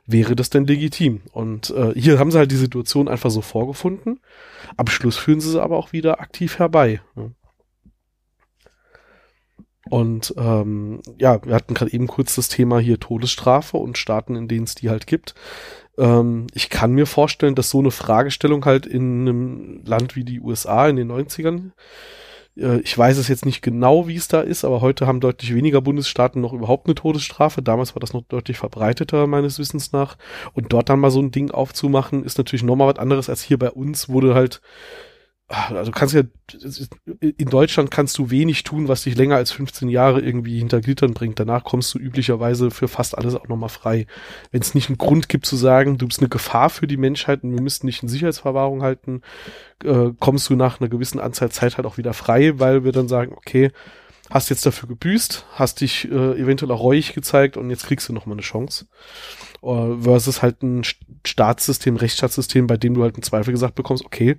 Wäre 0.07 0.37
das 0.37 0.51
denn 0.51 0.67
legitim? 0.67 1.21
Und 1.33 1.71
äh, 1.71 1.93
hier 1.95 2.19
haben 2.19 2.31
sie 2.31 2.39
halt 2.39 2.51
die 2.51 2.57
Situation 2.57 3.09
einfach 3.09 3.31
so 3.31 3.43
vorgefunden. 3.43 4.21
Am 4.77 4.87
Schluss 4.87 5.17
führen 5.17 5.41
sie 5.41 5.51
sie 5.51 5.63
aber 5.63 5.77
auch 5.77 5.93
wieder 5.93 6.21
aktiv 6.21 6.59
herbei. 6.59 7.01
Ne? 7.15 7.33
Und 9.91 10.35
ähm, 10.39 11.01
ja, 11.19 11.45
wir 11.45 11.55
hatten 11.55 11.75
gerade 11.75 11.93
eben 11.93 12.07
kurz 12.07 12.35
das 12.35 12.49
Thema 12.49 12.79
hier 12.79 12.99
Todesstrafe 12.99 13.77
und 13.77 13.99
Staaten, 13.99 14.35
in 14.37 14.49
denen 14.49 14.65
es 14.65 14.75
die 14.75 14.89
halt 14.91 15.07
gibt. 15.07 15.35
Ähm, 15.99 16.47
ich 16.55 16.71
kann 16.71 16.93
mir 16.93 17.07
vorstellen, 17.07 17.55
dass 17.55 17.71
so 17.71 17.81
eine 17.81 17.91
Fragestellung 17.91 18.65
halt 18.65 18.87
in 18.87 19.21
einem 19.23 19.83
Land 19.85 20.17
wie 20.17 20.25
die 20.25 20.41
USA 20.41 20.89
in 20.89 20.97
den 20.97 21.11
90ern 21.13 21.73
Äh, 22.57 22.81
ich 22.81 22.97
weiß 22.97 23.19
es 23.19 23.29
jetzt 23.29 23.47
nicht 23.47 23.63
genau, 23.63 24.09
wie 24.09 24.17
es 24.17 24.29
da 24.29 24.41
ist, 24.41 24.65
aber 24.65 24.81
heute 24.81 25.07
haben 25.07 25.21
deutlich 25.21 25.55
weniger 25.55 25.81
Bundesstaaten 25.81 26.41
noch 26.41 26.53
überhaupt 26.53 26.87
eine 26.87 26.95
Todesstrafe. 26.95 27.63
Damals 27.63 27.95
war 27.95 28.01
das 28.01 28.13
noch 28.13 28.23
deutlich 28.23 28.59
verbreiteter, 28.59 29.27
meines 29.27 29.59
Wissens 29.59 29.93
nach. 29.93 30.17
Und 30.55 30.73
dort 30.73 30.89
dann 30.89 31.01
mal 31.01 31.11
so 31.11 31.21
ein 31.21 31.31
Ding 31.31 31.51
aufzumachen, 31.51 32.25
ist 32.25 32.39
natürlich 32.39 32.63
nochmal 32.63 32.89
was 32.89 32.99
anderes 32.99 33.29
als 33.29 33.43
hier 33.43 33.59
bei 33.59 33.71
uns, 33.71 34.09
du 34.21 34.35
halt 34.35 34.61
also 35.49 35.93
kannst 35.93 36.15
ja, 36.15 36.23
in 37.21 37.51
Deutschland 37.51 37.91
kannst 37.91 38.17
du 38.17 38.31
wenig 38.31 38.63
tun, 38.63 38.89
was 38.89 39.03
dich 39.03 39.15
länger 39.15 39.37
als 39.37 39.53
15 39.53 39.91
Jahre 39.91 40.21
irgendwie 40.21 40.59
hinter 40.59 40.81
Gittern 40.81 41.13
bringt. 41.13 41.39
Danach 41.39 41.65
kommst 41.65 41.93
du 41.95 41.99
üblicherweise 41.99 42.71
für 42.71 42.89
fast 42.89 43.17
alles 43.17 43.35
auch 43.35 43.49
nochmal 43.49 43.69
frei. 43.69 44.07
Wenn 44.53 44.63
es 44.63 44.75
nicht 44.75 44.89
einen 44.89 44.97
Grund 44.97 45.29
gibt 45.29 45.45
zu 45.45 45.57
sagen, 45.57 45.99
du 45.99 46.09
bist 46.09 46.21
eine 46.21 46.31
Gefahr 46.31 46.71
für 46.71 46.87
die 46.87 46.97
Menschheit 46.97 47.45
und 47.45 47.53
wir 47.53 47.61
müssten 47.61 47.87
dich 47.87 48.03
in 48.03 48.09
Sicherheitsverwahrung 48.09 48.83
halten, 48.83 49.21
äh, 49.85 50.11
kommst 50.19 50.49
du 50.49 50.57
nach 50.57 50.81
einer 50.81 50.89
gewissen 50.89 51.21
Anzahl 51.21 51.51
Zeit 51.51 51.77
halt 51.77 51.87
auch 51.87 51.99
wieder 51.99 52.15
frei, 52.15 52.59
weil 52.59 52.85
wir 52.85 52.93
dann 52.93 53.09
sagen, 53.09 53.35
okay, 53.37 53.71
hast 54.31 54.49
jetzt 54.49 54.65
dafür 54.65 54.89
gebüßt, 54.89 55.45
hast 55.53 55.83
dich 55.83 56.11
äh, 56.11 56.41
eventuell 56.41 56.73
auch 56.73 56.81
reuig 56.81 57.13
gezeigt 57.13 57.59
und 57.59 57.69
jetzt 57.69 57.87
kriegst 57.87 58.09
du 58.09 58.15
nochmal 58.15 58.37
eine 58.37 58.43
Chance. 58.43 58.87
Uh, 59.63 59.99
versus 60.03 60.43
halt 60.43 60.63
ein 60.63 60.83
Staatssystem, 61.25 61.97
Rechtsstaatssystem, 61.97 62.67
bei 62.67 62.77
dem 62.77 62.93
du 62.93 63.03
halt 63.03 63.17
im 63.17 63.23
Zweifel 63.23 63.51
gesagt 63.51 63.75
bekommst, 63.75 64.05
okay, 64.05 64.37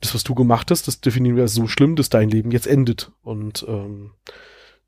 das, 0.00 0.14
was 0.14 0.24
du 0.24 0.34
gemacht 0.34 0.70
hast, 0.70 0.88
das 0.88 1.00
definieren 1.00 1.36
wir 1.36 1.42
als 1.42 1.54
so 1.54 1.66
schlimm, 1.66 1.96
dass 1.96 2.08
dein 2.08 2.30
Leben 2.30 2.50
jetzt 2.50 2.66
endet. 2.66 3.12
Und 3.22 3.64
ähm, 3.68 4.12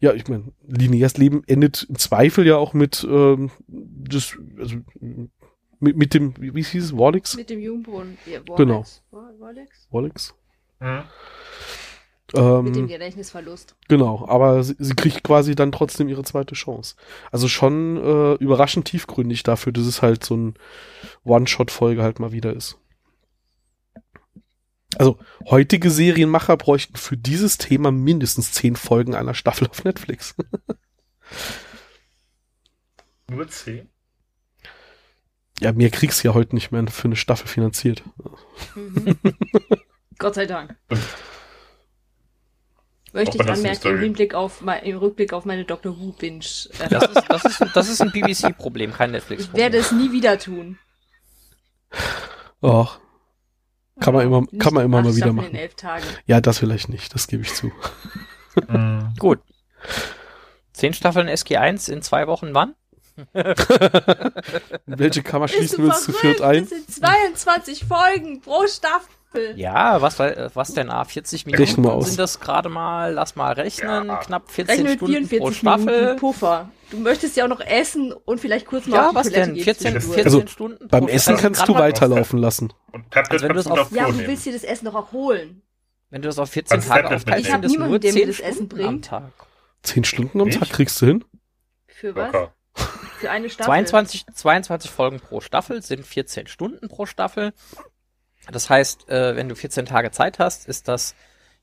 ja, 0.00 0.12
ich 0.14 0.26
meine, 0.28 0.52
lineares 0.66 1.16
Leben 1.16 1.42
endet 1.46 1.86
im 1.88 1.98
Zweifel 1.98 2.46
ja 2.46 2.56
auch 2.56 2.72
mit 2.72 3.06
ähm, 3.08 3.50
das, 3.68 4.36
also 4.58 4.76
mit, 5.78 5.96
mit 5.96 6.14
dem, 6.14 6.34
wie, 6.40 6.54
wie 6.54 6.62
hieß 6.62 6.84
es, 6.84 6.96
Wallix? 6.96 7.36
Mit 7.36 7.50
dem 7.50 7.60
Jungbrunnen. 7.60 8.18
Ja, 8.26 8.40
Genau. 8.56 8.84
Wallix? 9.10 9.88
Wallix? 9.90 10.34
Mhm. 10.80 11.02
Ähm, 12.34 12.64
Mit 12.64 12.76
dem 12.76 12.88
Gedächtnisverlust. 12.88 13.76
Genau, 13.88 14.26
aber 14.26 14.62
sie, 14.64 14.74
sie 14.78 14.94
kriegt 14.94 15.22
quasi 15.22 15.54
dann 15.54 15.70
trotzdem 15.70 16.08
ihre 16.08 16.22
zweite 16.24 16.54
Chance. 16.54 16.96
Also 17.30 17.46
schon 17.46 17.98
äh, 17.98 18.34
überraschend 18.34 18.86
tiefgründig 18.86 19.42
dafür, 19.42 19.72
dass 19.72 19.84
es 19.84 20.00
halt 20.00 20.24
so 20.24 20.36
ein 20.36 20.54
One-Shot-Folge 21.24 22.02
halt 22.02 22.20
mal 22.20 22.32
wieder 22.32 22.54
ist. 22.54 22.78
Also 24.98 25.18
heutige 25.48 25.90
Serienmacher 25.90 26.56
bräuchten 26.56 26.96
für 26.96 27.16
dieses 27.16 27.58
Thema 27.58 27.90
mindestens 27.90 28.52
zehn 28.52 28.76
Folgen 28.76 29.14
einer 29.14 29.34
Staffel 29.34 29.68
auf 29.68 29.84
Netflix. 29.84 30.34
Nur 33.30 33.48
10? 33.48 33.88
ja, 35.62 35.72
mehr 35.72 35.90
kriegst 35.90 36.22
du 36.22 36.28
ja 36.28 36.34
heute 36.34 36.54
nicht 36.54 36.72
mehr 36.72 36.86
für 36.88 37.04
eine 37.04 37.16
Staffel 37.16 37.46
finanziert. 37.46 38.02
Mhm. 38.74 39.16
Gott 40.18 40.34
sei 40.34 40.46
Dank. 40.46 40.76
Möchte 43.12 43.36
ich 43.36 43.48
anmerken, 43.48 43.88
im, 43.88 44.00
Hinblick 44.00 44.34
auf, 44.34 44.62
im 44.82 44.96
Rückblick 44.96 45.32
auf 45.32 45.44
meine 45.44 45.64
Dr. 45.64 45.98
Who-Binge. 45.98 46.44
Äh, 46.78 46.88
Das 46.88 47.04
ist, 47.04 47.24
das 47.28 47.44
ist, 47.44 47.64
das 47.74 47.88
ist 47.88 48.00
ein 48.00 48.10
BBC-Problem, 48.10 48.92
kein 48.92 49.10
ich 49.10 49.14
Netflix-Problem. 49.14 49.62
werde 49.62 49.78
es 49.78 49.92
nie 49.92 50.12
wieder 50.12 50.38
tun. 50.38 50.78
Och. 52.62 52.98
Kann 54.02 54.14
man 54.14 54.26
immer, 54.26 54.42
kann 54.58 54.74
man 54.74 54.84
immer 54.84 55.02
mal 55.02 55.14
wieder 55.16 55.32
machen. 55.32 55.50
In 55.50 55.56
elf 55.56 55.74
Tagen. 55.74 56.04
Ja, 56.26 56.40
das 56.40 56.58
vielleicht 56.58 56.88
nicht, 56.88 57.14
das 57.14 57.26
gebe 57.26 57.42
ich 57.42 57.54
zu. 57.54 57.70
Mhm. 58.68 59.14
Gut. 59.18 59.40
Zehn 60.72 60.92
Staffeln 60.94 61.28
SG1 61.28 61.90
in 61.92 62.02
zwei 62.02 62.26
Wochen 62.26 62.54
wann? 62.54 62.74
Welche 64.86 65.22
Kammer 65.22 65.48
schließen 65.48 65.78
du 65.78 65.82
wir 65.84 65.90
uns 65.94 66.04
zu 66.04 66.12
viert 66.12 66.40
ein? 66.40 66.62
Das 66.62 66.70
sind 66.70 66.90
22 66.90 67.84
Folgen 67.84 68.40
pro 68.40 68.66
Staffel. 68.66 69.54
Ja, 69.56 70.00
was, 70.02 70.18
was 70.18 70.74
denn? 70.74 70.90
Ah, 70.90 71.04
40 71.04 71.46
Rechnen 71.46 71.58
wir 71.58 71.60
Minuten 71.82 71.88
aus. 71.88 72.06
sind 72.08 72.18
das 72.18 72.40
gerade 72.40 72.68
mal, 72.68 73.12
lass 73.12 73.36
mal 73.36 73.52
rechnen, 73.52 74.06
Ja. 74.08 74.16
knapp 74.16 74.50
14 74.50 74.74
Rechne 74.74 74.90
mit 74.90 74.98
Stunden 74.98 75.26
44 75.26 75.38
pro 75.40 75.50
Staffel. 75.52 76.00
Minuten 76.00 76.18
Puffer. 76.20 76.68
Du 76.92 76.98
möchtest 76.98 77.36
ja 77.36 77.44
auch 77.44 77.48
noch 77.48 77.60
essen 77.60 78.12
und 78.12 78.38
vielleicht 78.40 78.66
kurz 78.66 78.86
mal 78.86 78.96
Ja, 78.96 79.04
auf 79.06 79.10
die 79.10 79.16
was 79.16 79.26
Toilette 79.28 79.46
denn? 79.46 79.54
gehen 79.54 79.64
14, 79.64 79.92
zwischendurch. 79.92 80.14
14 80.14 80.24
Also, 80.26 80.46
Stunden 80.46 80.88
Beim 80.88 81.08
Essen 81.08 81.36
kannst 81.38 81.66
du 81.66 81.74
weiterlaufen 81.74 82.38
lassen. 82.38 82.72
Und 82.92 83.10
Tablet 83.10 83.32
Also 83.32 83.42
wenn 83.44 83.48
du 83.48 83.54
kannst 83.54 83.66
das 83.70 83.74
du 83.76 83.80
auf- 83.82 83.90
noch 83.90 83.96
Ja, 83.96 84.06
du 84.10 84.26
willst 84.26 84.46
dir 84.46 84.52
das 84.52 84.62
Essen 84.64 84.84
doch 84.84 84.94
auch 84.94 85.12
holen. 85.12 85.62
Wenn 86.10 86.22
du 86.22 86.28
das 86.28 86.38
auf 86.38 86.50
14 86.50 86.74
Kannst 86.76 86.88
Tage 86.88 87.14
aufteilst. 87.14 87.46
Ich 87.46 87.52
hab 87.52 87.62
sind 87.62 87.70
es 87.72 87.78
nur 87.78 87.86
niemanden, 87.88 88.00
der 88.02 88.12
mir 88.12 88.18
10 88.20 88.28
das 88.28 88.40
Essen 88.40 88.54
Stunden 88.66 88.80
am 88.84 88.86
bringt. 88.90 89.04
Tag. 89.06 89.32
Zehn 89.82 90.04
Stunden 90.04 90.40
am? 90.42 90.50
Tag 90.50 90.68
kriegst 90.68 91.00
du 91.00 91.06
hin? 91.06 91.24
Für 91.88 92.14
was? 92.14 92.30
Für 93.18 93.30
eine 93.30 93.48
Staffel. 93.48 93.66
22, 93.70 94.26
22 94.34 94.90
Folgen 94.90 95.18
pro 95.20 95.40
Staffel 95.40 95.80
sind 95.82 96.06
14 96.06 96.46
Stunden 96.46 96.88
pro 96.88 97.06
Staffel. 97.06 97.52
Das 98.50 98.68
heißt, 98.68 99.08
äh, 99.08 99.34
wenn 99.36 99.48
du 99.48 99.54
14 99.54 99.86
Tage 99.86 100.10
Zeit 100.10 100.38
hast, 100.38 100.66
ist 100.68 100.88
das 100.88 101.14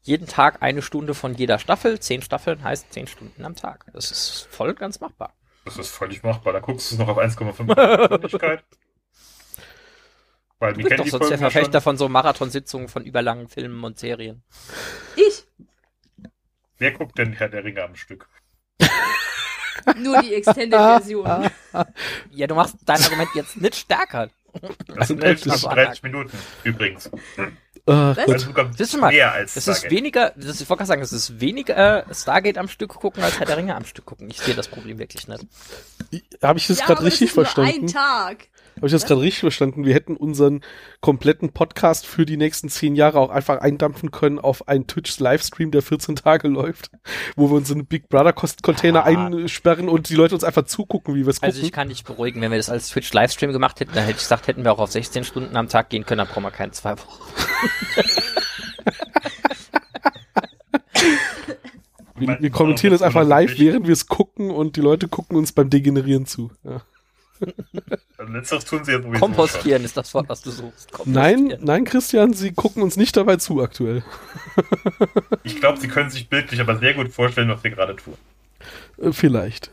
jeden 0.02 0.28
Tag 0.28 0.62
eine 0.62 0.82
Stunde 0.82 1.14
von 1.14 1.34
jeder 1.36 1.60
Staffel. 1.60 2.00
10 2.00 2.22
Staffeln 2.22 2.64
heißt 2.64 2.92
10 2.94 3.08
Stunden 3.08 3.46
am 3.46 3.56
Tag. 3.56 3.86
Das 3.94 4.12
ist 4.12 4.48
voll 4.50 4.74
ganz 4.74 5.00
machbar. 5.00 5.34
Das 5.66 5.78
ist 5.78 5.90
völlig 5.90 6.24
machbar. 6.24 6.54
Da 6.54 6.60
guckst 6.60 6.92
du 6.92 6.96
es 6.96 7.00
noch 7.00 7.10
auf 7.10 7.18
1,5 7.18 8.20
Geschwindigkeit. 8.22 8.64
Weil 10.60 10.74
Du 10.74 10.84
bist 10.84 11.00
doch 11.00 11.08
sonst 11.08 11.30
der 11.30 11.38
Verfechter 11.38 11.80
von 11.80 11.98
so 11.98 12.10
Marathonsitzungen 12.10 12.90
von 12.90 13.06
überlangen 13.06 13.48
Filmen 13.48 13.84
und 13.84 13.98
Serien. 13.98 14.44
Ich. 15.16 15.46
Wer 16.78 16.92
guckt 16.92 17.18
denn 17.18 17.34
Herr 17.34 17.50
der 17.50 17.64
Ringe 17.64 17.84
am 17.84 17.96
Stück? 17.96 18.28
Nur 19.98 20.22
die 20.22 20.34
Extended-Version. 20.34 21.50
Ja, 22.32 22.48
du 22.48 22.56
machst 22.56 22.78
dein 22.86 23.02
Argument 23.04 23.30
jetzt 23.36 23.58
nicht 23.58 23.76
stärker. 23.76 24.30
Das 24.96 25.08
sind 25.08 25.24
Also, 25.24 25.30
11 25.32 25.42
das 25.44 25.54
bis 25.54 25.64
war 25.64 25.76
30 25.76 26.04
Minuten 26.04 26.38
übrigens. 26.64 27.08
Äh, 27.08 27.12
Was? 27.86 28.18
gut. 28.26 28.30
Also 28.58 28.70
Siehst 28.78 28.94
du 28.94 28.98
mal, 29.00 29.12
mehr 29.12 29.32
als 29.32 29.56
Es 29.56 29.68
ist 29.68 29.80
Stargate. 29.80 29.92
weniger, 29.98 30.34
das 30.36 30.46
ist, 30.46 30.62
ich 30.62 30.70
wollte 30.70 30.80
gerade 30.80 30.88
sagen, 30.88 31.02
es 31.02 31.14
ist 31.14 31.40
weniger 31.40 32.08
äh, 32.08 32.14
Stargate 32.14 32.58
am 32.58 32.68
Stück 32.68 32.90
gucken 32.96 33.24
als 33.24 33.40
Herr 33.40 33.46
der 33.46 33.58
Ringe 33.58 33.76
am 33.76 33.86
Stück 33.86 34.06
gucken. 34.06 34.30
Ich 34.30 34.40
sehe 34.40 34.54
das 34.56 34.68
Problem 34.68 35.00
wirklich 35.00 35.28
nicht. 35.28 35.46
Habe 36.42 36.60
ich 36.60 36.68
das 36.68 36.80
ja, 36.80 36.86
gerade 36.86 37.04
richtig 37.04 37.34
das 37.34 37.48
ist 37.48 37.54
verstanden? 37.54 37.86
ein 37.86 37.88
Tag. 37.88 38.48
Habe 38.80 38.88
ich 38.88 38.94
das 38.94 39.06
gerade 39.06 39.20
richtig 39.20 39.42
verstanden? 39.42 39.84
Wir 39.84 39.94
hätten 39.94 40.16
unseren 40.16 40.62
kompletten 41.02 41.52
Podcast 41.52 42.08
für 42.08 42.26
die 42.26 42.38
nächsten 42.38 42.70
zehn 42.70 42.96
Jahre 42.96 43.20
auch 43.20 43.30
einfach 43.30 43.60
eindampfen 43.60 44.10
können 44.10 44.40
auf 44.40 44.70
einen 44.70 44.88
Twitch-Livestream, 44.88 45.72
der 45.72 45.82
14 45.82 46.16
Tage 46.16 46.48
läuft, 46.48 46.90
wo 47.36 47.50
wir 47.50 47.58
uns 47.58 47.70
in 47.70 47.80
einen 47.80 47.88
Big 47.88 48.08
Brother-Container 48.08 49.04
einsperren 49.04 49.90
und 49.90 50.08
die 50.08 50.16
Leute 50.16 50.34
uns 50.34 50.46
einfach 50.46 50.64
zugucken, 50.64 51.14
wie 51.14 51.26
wir 51.26 51.28
es 51.28 51.42
gucken. 51.42 51.54
Also 51.54 51.62
ich 51.62 51.74
kann 51.74 51.90
dich 51.90 52.06
beruhigen, 52.06 52.40
wenn 52.40 52.52
wir 52.52 52.58
das 52.58 52.70
als 52.70 52.88
Twitch-Livestream 52.88 53.52
gemacht 53.52 53.82
hätten, 53.82 53.92
dann 53.94 54.04
hätte 54.06 54.16
ich 54.16 54.24
gesagt, 54.24 54.48
hätten 54.48 54.64
wir 54.64 54.72
auch 54.72 54.80
auf 54.80 54.92
16 54.94 55.26
Stunden 55.26 55.58
am 55.58 55.68
Tag 55.68 55.90
gehen 55.90 56.06
können, 56.06 56.20
dann 56.20 56.28
brauchen 56.28 56.44
wir 56.44 56.52
keine 56.52 56.72
zwei 56.72 56.98
Wochen. 56.98 57.22
wir, 62.16 62.38
wir 62.40 62.50
kommentieren 62.50 62.94
das 62.94 63.02
einfach 63.02 63.28
live, 63.28 63.60
während 63.60 63.88
wir 63.88 63.94
es 63.94 64.08
gucken 64.08 64.52
und 64.52 64.78
die 64.78 64.82
Leute 64.82 65.10
gucken 65.10 65.36
uns 65.36 65.52
beim 65.52 65.70
Degenerieren 65.70 66.26
zu. 66.26 66.52
Ja. 66.64 66.82
Letzteres 68.28 68.66
tun 68.66 68.84
sie 68.84 68.92
ja 68.92 68.98
sowieso 68.98 69.14
schon. 69.14 69.20
Kompostieren 69.20 69.84
ist 69.84 69.96
das 69.98 70.14
Wort, 70.14 70.28
was 70.30 70.42
du 70.42 70.52
suchst. 70.52 70.92
Nein, 71.06 71.58
nein, 71.62 71.86
Christian, 71.86 72.34
sie 72.34 72.52
gucken 72.52 72.84
uns 72.84 72.98
nicht 72.98 73.16
dabei 73.18 73.38
zu 73.38 73.62
aktuell. 73.62 74.04
Ich 75.44 75.60
glaube, 75.60 75.80
sie 75.80 75.88
können 75.88 76.10
sich 76.10 76.28
bildlich 76.30 76.60
aber 76.62 76.78
sehr 76.78 76.94
gut 76.94 77.10
vorstellen, 77.12 77.50
was 77.50 77.64
wir 77.64 77.72
gerade 77.72 77.96
tun. 77.96 78.14
Äh, 79.02 79.12
vielleicht. 79.14 79.72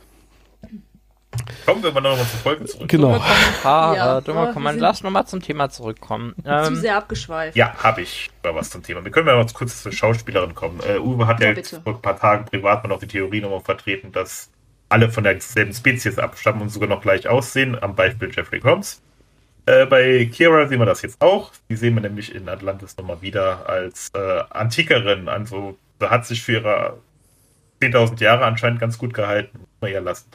Kommen 1.66 1.82
wir 1.82 1.90
aber 1.90 2.00
noch 2.00 2.16
mal 2.16 2.24
zur 2.26 2.40
Folge 2.40 2.64
zurück. 2.64 2.88
Genau. 2.88 3.20
Ja, 3.64 4.20
dummer 4.22 4.46
wir 4.46 4.52
Kommentar. 4.52 4.72
sind- 4.72 4.80
Lass 4.80 5.02
nochmal 5.02 5.26
zum 5.26 5.42
Thema 5.42 5.68
zurückkommen. 5.68 6.34
Zu 6.42 6.48
Ähm, 6.50 6.76
sehr 6.76 6.96
abgeschweift. 6.96 7.56
Ja, 7.56 7.74
habe 7.82 8.02
ich 8.02 8.30
mal 8.42 8.54
was 8.54 8.70
zum 8.70 8.82
Thema. 8.82 9.04
Wir 9.04 9.10
können 9.10 9.26
mal 9.26 9.44
kurz 9.52 9.82
zur 9.82 9.92
Schauspielerin 9.92 10.54
kommen. 10.54 10.80
Äh, 10.88 10.98
Uwe 10.98 11.26
hat 11.26 11.40
ja, 11.40 11.52
Ja, 11.52 11.62
vor 11.84 11.94
ein 11.96 12.00
paar 12.02 12.18
Tagen 12.18 12.44
privat 12.46 12.82
mal 12.84 12.88
noch 12.88 13.00
die 13.00 13.08
Theorie 13.08 13.40
nochmal 13.40 13.60
vertreten, 13.60 14.12
dass 14.12 14.48
alle 14.88 15.10
von 15.10 15.24
derselben 15.24 15.72
Spezies 15.72 16.18
abstammen 16.18 16.62
und 16.62 16.68
sogar 16.68 16.88
noch 16.88 17.02
gleich 17.02 17.28
aussehen, 17.28 17.76
am 17.80 17.94
Beispiel 17.94 18.30
Jeffrey 18.34 18.60
Combs. 18.60 19.02
Äh, 19.66 19.86
bei 19.86 20.26
Kira 20.26 20.68
sehen 20.68 20.78
wir 20.78 20.86
das 20.86 21.02
jetzt 21.02 21.20
auch. 21.20 21.50
Die 21.68 21.76
sehen 21.76 21.94
wir 21.94 22.02
nämlich 22.02 22.32
in 22.34 22.48
Atlantis 22.48 22.96
nochmal 22.96 23.20
wieder 23.20 23.68
als 23.68 24.10
äh, 24.14 24.42
Antikerin. 24.50 25.28
Also 25.28 25.76
da 25.98 26.10
hat 26.10 26.24
sich 26.26 26.42
für 26.42 26.52
ihre 26.52 26.98
10.000 27.82 28.20
Jahre 28.22 28.44
anscheinend 28.44 28.78
ganz 28.80 28.96
gut 28.96 29.12
gehalten. 29.12 29.58
Muss 29.58 29.68
man 29.80 29.92
ja 29.92 29.98
lassen. 30.00 30.26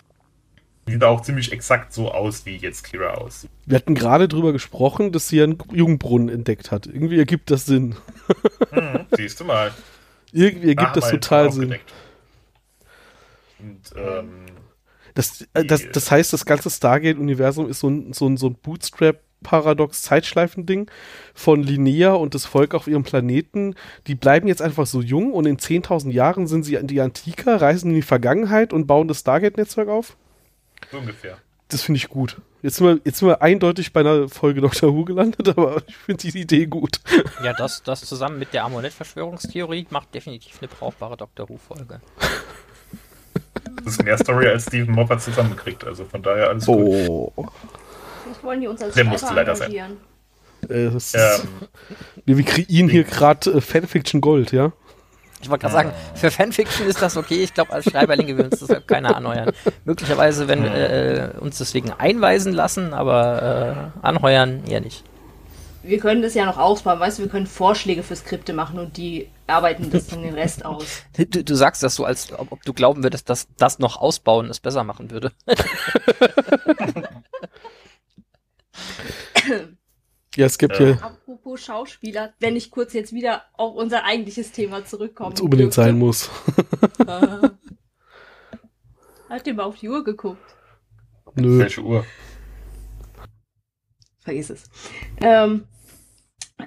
Die 0.88 0.94
sieht 0.94 1.04
auch 1.04 1.22
ziemlich 1.22 1.52
exakt 1.54 1.94
so 1.94 2.12
aus, 2.12 2.46
wie 2.46 2.58
jetzt 2.58 2.84
Kira 2.84 3.14
aussieht. 3.14 3.50
Wir 3.66 3.78
hatten 3.78 3.96
gerade 3.96 4.28
drüber 4.28 4.52
gesprochen, 4.52 5.12
dass 5.14 5.30
sie 5.30 5.42
einen 5.42 5.58
Jungbrunnen 5.72 6.28
entdeckt 6.28 6.72
hat. 6.72 6.88
Irgendwie 6.88 7.20
ergibt 7.20 7.52
das 7.52 7.66
Sinn. 7.68 7.96
Hm, 8.72 9.06
siehst 9.12 9.40
du 9.40 9.46
mal. 9.46 9.72
Irgendwie 10.34 10.70
ergibt 10.70 10.96
Da 10.96 11.00
das 11.00 11.10
total 11.10 11.52
Sinn. 11.52 11.64
aufgedeckt. 11.64 11.94
Und 13.62 13.82
ähm, 13.96 14.46
Das, 15.14 15.48
äh, 15.54 15.64
das, 15.66 15.84
das 15.92 16.10
heißt, 16.12 16.32
das 16.34 16.46
ganze 16.46 16.70
Stargate-Universum 16.70 17.70
ist 17.70 17.80
so 17.80 17.90
ein, 17.90 18.12
so 18.14 18.28
ein, 18.28 18.38
so 18.38 18.48
ein 18.48 18.56
Bootstrap-Paradox-Zeitschleifen-Ding 18.56 20.90
von 21.34 21.64
Linnea 21.64 22.14
und 22.14 22.36
das 22.36 22.46
Volk 22.46 22.74
auf 22.74 22.88
ihrem 22.88 23.04
Planeten. 23.04 23.76
Die 24.08 24.16
bleiben 24.16 24.48
jetzt 24.48 24.62
einfach 24.62 24.88
so 24.88 25.02
jung 25.02 25.34
und 25.34 25.46
in 25.46 25.58
10.000 25.58 26.12
Jahren 26.12 26.48
sind 26.48 26.64
sie 26.64 26.80
die 26.84 27.02
Antiker, 27.02 27.62
reisen 27.62 27.90
in 27.90 27.96
die 27.96 28.02
Vergangenheit 28.02 28.72
und 28.74 28.88
bauen 28.88 29.08
das 29.08 29.20
Stargate-Netzwerk 29.20 29.90
auf? 29.90 30.16
so 30.90 30.98
ungefähr. 30.98 31.38
das 31.68 31.84
finde 31.84 31.98
ich 31.98 32.10
gut. 32.10 32.38
Jetzt 32.62 32.78
sind, 32.78 32.88
wir, 32.88 33.00
jetzt 33.04 33.20
sind 33.20 33.28
wir 33.28 33.42
eindeutig 33.42 33.92
bei 33.92 34.00
einer 34.02 34.30
Folge 34.30 34.62
Doctor 34.62 34.94
Who 34.94 35.04
gelandet, 35.06 35.50
aber 35.50 35.82
ich 35.88 35.96
finde 35.96 36.32
die 36.32 36.40
Idee 36.40 36.68
gut. 36.68 37.02
Ja, 37.44 37.54
das, 37.54 37.82
das 37.84 38.02
zusammen 38.02 38.38
mit 38.40 38.54
der 38.54 38.64
Ammonett-Verschwörungstheorie 38.66 39.88
macht 39.90 40.14
definitiv 40.14 40.60
eine 40.62 40.68
brauchbare 40.68 41.18
Doctor 41.18 41.50
Who-Folge. 41.50 42.02
Das 43.84 43.94
ist 43.94 44.04
mehr 44.04 44.18
Story 44.18 44.48
als 44.48 44.64
Steven 44.64 44.94
Moffat 44.94 45.22
zusammengekriegt, 45.22 45.84
also 45.86 46.06
von 46.06 46.22
daher 46.22 46.50
alles 46.50 46.66
gut. 46.66 46.78
Oh. 46.78 47.34
Vielleicht 48.24 48.44
wollen 48.44 48.62
die 48.62 48.68
uns 48.68 48.82
als 48.82 48.96
Der 48.96 49.06
musste 49.06 49.28
Schreiber 49.28 49.42
leider 49.42 49.56
sein. 49.56 49.98
Äh, 50.70 50.90
das 50.92 51.14
Ähm, 51.14 51.50
wir, 52.26 52.38
wir 52.38 52.46
kreieren 52.46 52.90
hier 52.90 53.04
gerade 53.04 53.52
äh, 53.52 53.62
Fanfiction 53.62 54.22
Gold, 54.22 54.52
ja? 54.52 54.72
Ich 55.42 55.50
wollte 55.50 55.64
gerade 55.64 55.74
sagen, 55.74 55.92
für 56.14 56.30
Fanfiction 56.30 56.88
ist 56.88 57.02
das 57.02 57.18
okay. 57.18 57.44
Ich 57.44 57.54
glaube, 57.54 57.74
als 57.74 57.86
Schreiberlinge 57.86 58.38
will 58.38 58.46
uns 58.46 58.60
deshalb 58.60 58.88
keiner 58.88 59.16
anheuern. 59.16 59.52
Möglicherweise, 59.86 60.48
wenn 60.48 60.64
äh, 60.66 61.30
uns 61.40 61.58
deswegen 61.58 61.92
einweisen 61.92 62.54
lassen, 62.54 62.94
aber 62.94 63.92
äh, 64.04 64.06
anheuern 64.06 64.64
eher 64.68 64.82
nicht. 64.82 65.04
Wir 65.82 65.98
können 65.98 66.22
das 66.22 66.36
ja 66.36 66.46
noch 66.46 66.60
ausbauen, 66.60 67.00
weißt 67.00 67.18
du, 67.18 67.24
wir 67.24 67.30
können 67.30 67.48
Vorschläge 67.48 68.04
für 68.04 68.16
Skripte 68.16 68.54
machen 68.54 68.78
und 68.78 68.98
die 68.98 69.30
arbeiten 69.52 69.90
das 69.92 70.08
dann 70.08 70.24
den 70.24 70.34
Rest 70.34 70.66
aus. 70.66 71.04
Du, 71.16 71.44
du 71.44 71.56
sagst 71.56 71.84
das 71.84 71.96
so, 71.96 72.06
als 72.06 72.32
ob, 72.34 72.52
ob 72.52 72.64
du 72.64 72.74
glauben 72.74 73.04
würdest, 73.04 73.30
dass 73.30 73.48
das 73.58 73.80
noch 73.80 73.98
ausbauen 73.98 74.50
es 74.50 74.60
besser 74.60 74.84
machen 74.84 75.12
würde. 75.12 75.32
Ja, 80.36 80.46
es 80.46 80.58
gibt 80.58 80.78
hier, 80.78 80.98
Apropos 81.04 81.60
Schauspieler, 81.62 82.34
wenn 82.40 82.56
ich 82.56 82.72
kurz 82.72 82.94
jetzt 82.94 83.12
wieder 83.12 83.44
auf 83.54 83.76
unser 83.76 84.06
eigentliches 84.06 84.54
Thema 84.54 84.86
zurückkomme. 84.86 85.34
was 85.34 85.42
unbedingt 85.42 85.74
sein 85.74 86.00
muss. 86.00 86.30
Äh, 87.06 87.50
Hat 89.30 89.48
ihr 89.48 89.54
mal 89.54 89.64
auf 89.64 89.78
die 89.78 89.90
Uhr 89.90 90.04
geguckt? 90.06 90.56
Nö. 91.36 91.60
welche 91.60 91.82
Uhr? 91.82 92.06
Vergiss 94.20 94.50
es. 94.52 94.64
Ähm, 95.22 95.66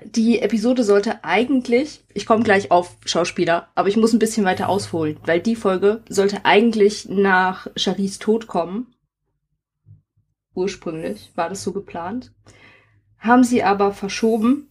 die 0.04 0.40
Episode 0.40 0.84
sollte 0.84 1.24
eigentlich, 1.24 2.04
ich 2.12 2.26
komme 2.26 2.42
gleich 2.42 2.70
auf 2.70 2.96
Schauspieler, 3.04 3.68
aber 3.74 3.88
ich 3.88 3.96
muss 3.96 4.12
ein 4.12 4.18
bisschen 4.18 4.44
weiter 4.44 4.68
ausholen, 4.68 5.18
weil 5.24 5.40
die 5.40 5.56
Folge 5.56 6.02
sollte 6.08 6.44
eigentlich 6.44 7.08
nach 7.08 7.66
Charis 7.76 8.18
Tod 8.18 8.46
kommen. 8.46 8.94
Ursprünglich 10.54 11.32
war 11.34 11.48
das 11.48 11.62
so 11.62 11.72
geplant. 11.72 12.32
Haben 13.18 13.44
sie 13.44 13.62
aber 13.62 13.92
verschoben, 13.92 14.68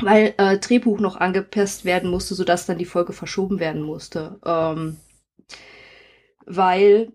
weil 0.00 0.34
äh, 0.36 0.58
Drehbuch 0.58 1.00
noch 1.00 1.16
angepasst 1.16 1.84
werden 1.84 2.10
musste, 2.10 2.34
sodass 2.34 2.66
dann 2.66 2.78
die 2.78 2.84
Folge 2.84 3.12
verschoben 3.12 3.58
werden 3.58 3.82
musste. 3.82 4.38
Ähm, 4.44 4.98
weil 6.46 7.12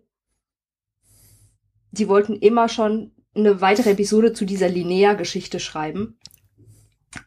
die 1.91 2.07
wollten 2.07 2.35
immer 2.35 2.69
schon 2.69 3.11
eine 3.35 3.61
weitere 3.61 3.91
Episode 3.91 4.33
zu 4.33 4.45
dieser 4.45 4.69
Linnea-Geschichte 4.69 5.59
schreiben. 5.59 6.17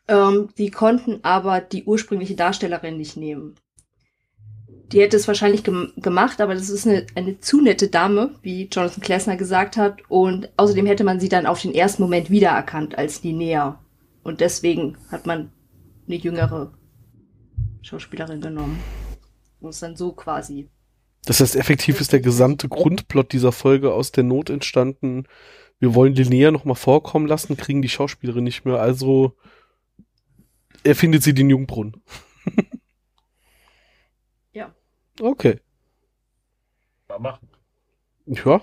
Ähm, 0.09 0.49
die 0.59 0.71
konnten 0.71 1.21
aber 1.23 1.61
die 1.61 1.85
ursprüngliche 1.85 2.35
Darstellerin 2.35 2.97
nicht 2.97 3.17
nehmen. 3.17 3.55
Die 4.93 5.01
hätte 5.01 5.17
es 5.17 5.27
wahrscheinlich 5.27 5.65
gem 5.65 5.93
gemacht, 5.97 6.41
aber 6.41 6.55
das 6.55 6.71
ist 6.71 6.87
eine, 6.87 7.07
eine 7.17 7.41
zu 7.41 7.61
nette 7.61 7.89
Dame, 7.89 8.37
wie 8.43 8.69
Jonathan 8.69 9.03
Klesner 9.03 9.37
gesagt 9.37 9.77
hat. 9.77 10.01
Und 10.09 10.49
außerdem 10.57 10.87
hätte 10.87 11.05
man 11.05 11.19
sie 11.19 11.29
dann 11.29 11.47
auf 11.47 11.61
den 11.61 11.75
ersten 11.75 12.03
Moment 12.03 12.31
wiedererkannt 12.31 12.97
als 12.97 13.23
Linnea. 13.23 13.81
Und 14.23 14.41
deswegen 14.41 14.97
hat 15.11 15.27
man 15.27 15.51
eine 16.07 16.17
jüngere 16.17 16.73
Schauspielerin 17.83 18.41
genommen. 18.41 18.79
Und 19.61 19.71
es 19.71 19.81
dann 19.81 19.97
so 19.97 20.13
quasi. 20.13 20.69
Das 21.25 21.41
heißt, 21.41 21.57
effektiv 21.57 22.01
ist 22.01 22.13
der 22.13 22.21
gesamte 22.21 22.69
Grundplot 22.69 23.33
dieser 23.33 23.51
Folge 23.51 23.93
aus 23.93 24.13
der 24.13 24.23
Not 24.23 24.51
entstanden. 24.51 25.25
Wir 25.81 25.95
wollen 25.95 26.15
Linnea 26.15 26.53
noch 26.53 26.65
mal 26.65 26.75
vorkommen 26.75 27.27
lassen, 27.27 27.57
kriegen 27.57 27.83
die 27.83 27.89
Schauspielerin 27.89 28.45
nicht 28.45 28.65
mehr, 28.65 28.81
also 28.81 29.35
erfindet 30.87 31.23
sie 31.23 31.35
den 31.35 31.51
Jungbrunnen. 31.51 32.03
Ja. 34.53 34.75
Okay. 35.21 35.61
Mal 37.09 37.19
machen. 37.19 37.49
Ja, 38.27 38.63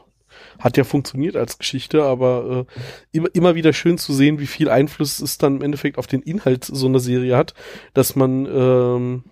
hat 0.60 0.78
ja 0.78 0.84
funktioniert 0.84 1.36
als 1.36 1.58
Geschichte, 1.58 2.04
aber 2.04 2.66
äh, 2.68 2.74
immer, 3.12 3.30
immer 3.34 3.56
wieder 3.56 3.72
schön 3.74 3.98
zu 3.98 4.14
sehen, 4.14 4.40
wie 4.40 4.48
viel 4.48 4.70
Einfluss 4.70 5.20
es 5.20 5.38
dann 5.38 5.58
im 5.58 5.62
Endeffekt 5.62 5.98
auf 5.98 6.08
den 6.08 6.22
Inhalt 6.22 6.66
so 6.66 6.88
einer 6.88 7.00
Serie 7.00 7.38
hat, 7.38 7.54
dass 7.94 8.16
man 8.16 8.46
ähm, 8.46 9.24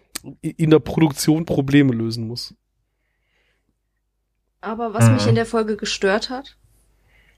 in 0.42 0.70
der 0.70 0.80
Produktion 0.80 1.46
Probleme 1.46 1.94
lösen 1.94 2.28
muss. 2.28 2.54
Aber 4.62 4.94
was 4.94 5.10
mich 5.10 5.24
Mhm. 5.24 5.30
in 5.30 5.36
der 5.36 5.46
Folge 5.48 5.76
gestört 5.76 6.30
hat, 6.30 6.58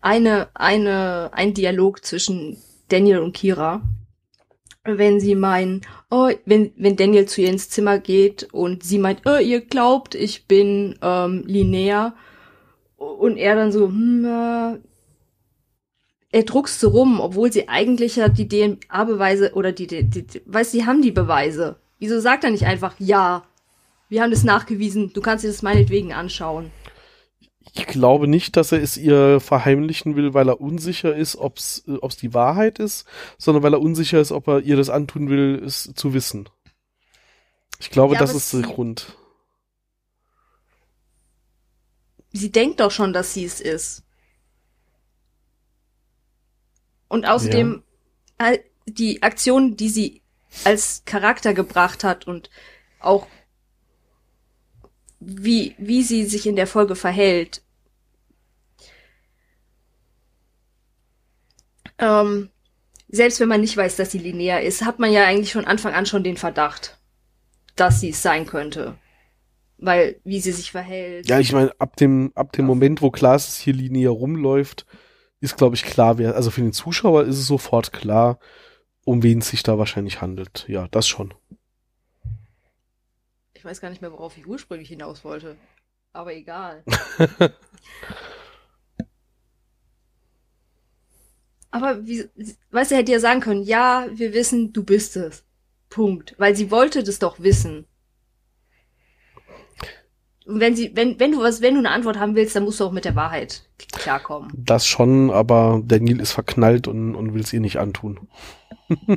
eine, 0.02 0.50
eine, 0.54 1.30
ein 1.34 1.54
Dialog 1.54 2.04
zwischen 2.04 2.58
Daniel 2.90 3.20
und 3.20 3.34
Kira. 3.34 3.82
Wenn 4.86 5.20
sie 5.20 5.36
meinen, 5.36 5.82
oh, 6.10 6.30
wenn, 6.46 6.74
wenn 6.76 6.98
Daniel 6.98 7.26
zu 7.26 7.42
ihr 7.42 7.50
ins 7.50 7.70
Zimmer 7.70 8.00
geht 8.00 8.50
und 8.52 8.84
sie 8.84 8.98
meint, 8.98 9.22
oh, 9.26 9.38
ihr 9.38 9.62
glaubt, 9.62 10.14
ich 10.14 10.46
bin 10.48 11.00
ähm, 11.02 11.44
Linnea. 11.46 12.16
Und 12.98 13.38
er 13.38 13.56
dann 13.56 13.72
so, 13.72 13.88
hm, 13.88 14.26
äh, 14.26 14.78
er 16.34 16.44
druckst 16.44 16.80
so 16.80 16.90
rum, 16.90 17.20
obwohl 17.22 17.54
sie 17.54 17.70
eigentlich 17.70 18.16
ja 18.16 18.28
die 18.28 18.48
DNA-Beweise 18.48 19.54
oder 19.54 19.72
die, 19.72 19.88
die, 19.88 20.04
die, 20.04 20.26
die 20.26 20.42
weiß, 20.46 20.72
sie 20.72 20.86
haben 20.86 21.02
die 21.02 21.12
Beweise. 21.12 21.78
Wieso 22.00 22.20
sagt 22.20 22.44
er 22.44 22.50
nicht 22.50 22.66
einfach, 22.66 22.96
ja, 22.98 23.44
wir 24.10 24.22
haben 24.22 24.32
das 24.32 24.44
nachgewiesen, 24.44 25.14
du 25.14 25.22
kannst 25.22 25.44
dir 25.44 25.50
das 25.50 25.62
meinetwegen 25.62 26.12
anschauen. 26.12 26.72
Ich 27.72 27.88
glaube 27.88 28.28
nicht, 28.28 28.58
dass 28.58 28.72
er 28.72 28.82
es 28.82 28.98
ihr 28.98 29.40
verheimlichen 29.40 30.16
will, 30.16 30.34
weil 30.34 30.50
er 30.50 30.62
unsicher 30.62 31.16
ist, 31.16 31.36
ob 31.38 31.58
es 31.58 31.84
die 32.22 32.34
Wahrheit 32.34 32.78
ist, 32.80 33.06
sondern 33.38 33.64
weil 33.64 33.74
er 33.74 33.82
unsicher 33.82 34.20
ist, 34.20 34.32
ob 34.32 34.48
er 34.48 34.60
ihr 34.60 34.76
das 34.76 34.90
antun 34.90 35.30
will, 35.30 35.62
es 35.66 35.92
zu 35.96 36.14
wissen. 36.14 36.50
Ich 37.80 37.90
glaube, 37.90 38.16
Ja, 38.16 38.20
das 38.20 38.36
ist 38.36 38.54
der 38.54 38.62
Grund. 38.62 39.18
sie 42.34 42.52
denkt 42.52 42.80
doch 42.80 42.92
schon, 42.92 43.14
dass 43.14 43.34
sie 43.34 43.46
es 43.46 43.62
ist. 43.62 44.04
Und 47.08 47.26
außerdem 47.26 47.84
all 48.40 48.60
die 48.88 49.22
Aktion, 49.22 49.78
die 49.78 49.90
sie 49.90 50.22
als 50.64 51.04
Charakter 51.06 51.54
gebracht 51.54 52.04
hat 52.04 52.26
und 52.28 52.50
auch 53.00 53.28
wie, 55.26 55.76
wie 55.78 56.04
sie 56.04 56.26
sich 56.26 56.48
in 56.48 56.56
der 56.56 56.68
Folge 56.68 56.96
verhält. 56.96 57.62
Ähm, 61.98 62.50
selbst 63.08 63.40
wenn 63.40 63.50
man 63.50 63.62
nicht 63.62 63.78
weiß, 63.78 63.96
dass 63.96 64.12
sie 64.12 64.18
Linnea 64.18 64.58
ist, 64.58 64.84
hat 64.84 65.00
man 65.00 65.12
ja 65.12 65.26
eigentlich 65.26 65.54
von 65.54 65.66
Anfang 65.66 65.94
an 65.94 66.06
schon 66.06 66.24
den 66.24 66.38
Verdacht, 66.38 66.98
dass 67.76 68.00
sie 68.00 68.10
es 68.10 68.22
sein 68.22 68.46
könnte. 68.46 68.96
Weil, 69.78 70.20
wie 70.24 70.40
sie 70.40 70.52
sich 70.52 70.72
verhält. 70.72 71.28
Ja, 71.28 71.40
ich 71.40 71.52
meine, 71.52 71.72
ab 71.80 71.96
dem, 71.98 72.32
ab 72.36 72.52
dem 72.54 72.66
Moment, 72.66 73.02
wo 73.02 73.12
dass 73.12 73.58
hier 73.58 73.74
Linie 73.74 74.10
rumläuft, 74.10 74.86
ist, 75.42 75.58
glaube 75.58 75.76
ich, 75.76 75.84
klar, 75.84 76.18
wer, 76.18 76.36
also 76.36 76.52
für 76.52 76.62
den 76.62 76.74
Zuschauer 76.74 77.24
ist 77.24 77.38
es 77.38 77.48
sofort 77.48 77.92
klar, 77.92 78.40
um 79.04 79.24
wen 79.24 79.40
es 79.40 79.50
sich 79.50 79.62
da 79.62 79.78
wahrscheinlich 79.78 80.22
handelt. 80.22 80.66
Ja, 80.68 80.88
das 80.90 81.08
schon. 81.08 81.34
Ich 83.64 83.66
weiß 83.66 83.80
gar 83.80 83.90
nicht 83.90 84.02
mehr, 84.02 84.12
worauf 84.12 84.38
ich 84.38 84.46
ursprünglich 84.46 84.90
hinaus 84.90 85.24
wollte. 85.24 85.56
Aber 86.12 86.34
egal. 86.34 86.84
Aber 91.72 92.06
wie, 92.06 92.28
weißt 92.72 92.92
du, 92.92 92.96
hätte 92.98 93.14
ja 93.14 93.22
sagen 93.22 93.40
können, 93.40 93.64
ja, 93.64 94.06
wir 94.12 94.34
wissen, 94.34 94.74
du 94.74 94.84
bist 94.84 95.16
es. 95.16 95.46
Punkt. 95.90 96.36
Weil 96.38 96.58
sie 96.58 96.72
wollte 96.72 97.04
das 97.04 97.20
doch 97.20 97.40
wissen. 97.40 97.86
Und 100.46 100.60
wenn 100.60 100.76
sie, 100.76 100.94
wenn, 100.94 101.18
wenn 101.22 101.32
du 101.32 101.40
was, 101.40 101.62
wenn 101.62 101.76
du 101.76 101.80
eine 101.80 101.92
Antwort 101.92 102.20
haben 102.20 102.36
willst, 102.36 102.58
dann 102.58 102.66
musst 102.66 102.82
du 102.82 102.84
auch 102.84 102.92
mit 102.92 103.06
der 103.06 103.16
Wahrheit 103.16 103.70
klarkommen. 103.94 104.52
Das 104.54 104.86
schon, 104.86 105.32
aber 105.32 105.82
Daniel 105.86 106.20
ist 106.20 106.34
verknallt 106.34 106.90
und, 106.90 107.16
und 107.16 107.34
will 107.34 107.44
es 107.44 107.54
ihr 107.54 107.62
nicht 107.62 107.80
antun. 107.80 108.28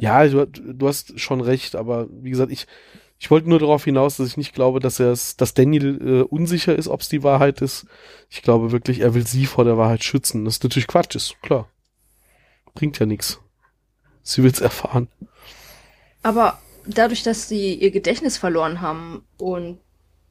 ja, 0.00 0.26
du, 0.26 0.46
du 0.46 0.88
hast 0.88 1.20
schon 1.20 1.40
recht, 1.40 1.76
aber 1.76 2.08
wie 2.10 2.30
gesagt, 2.30 2.50
ich, 2.50 2.66
ich 3.18 3.30
wollte 3.30 3.48
nur 3.48 3.58
darauf 3.58 3.84
hinaus, 3.84 4.16
dass 4.16 4.28
ich 4.28 4.36
nicht 4.36 4.54
glaube, 4.54 4.80
dass 4.80 5.00
er 5.00 5.16
dass 5.36 5.54
Daniel 5.54 5.98
äh, 6.00 6.22
unsicher 6.22 6.76
ist, 6.76 6.88
ob 6.88 7.00
es 7.00 7.08
die 7.08 7.22
Wahrheit 7.22 7.62
ist. 7.62 7.86
Ich 8.28 8.42
glaube 8.42 8.72
wirklich, 8.72 9.00
er 9.00 9.14
will 9.14 9.26
sie 9.26 9.46
vor 9.46 9.64
der 9.64 9.78
Wahrheit 9.78 10.04
schützen. 10.04 10.44
Das 10.44 10.56
ist 10.56 10.64
natürlich 10.64 10.88
Quatsch, 10.88 11.14
ist 11.14 11.40
klar. 11.42 11.68
Bringt 12.74 12.98
ja 12.98 13.06
nichts. 13.06 13.40
Sie 14.22 14.42
will 14.42 14.50
es 14.50 14.60
erfahren. 14.60 15.08
Aber 16.22 16.58
dadurch, 16.86 17.22
dass 17.22 17.48
sie 17.48 17.74
ihr 17.74 17.90
Gedächtnis 17.90 18.36
verloren 18.36 18.80
haben 18.80 19.24
und 19.38 19.78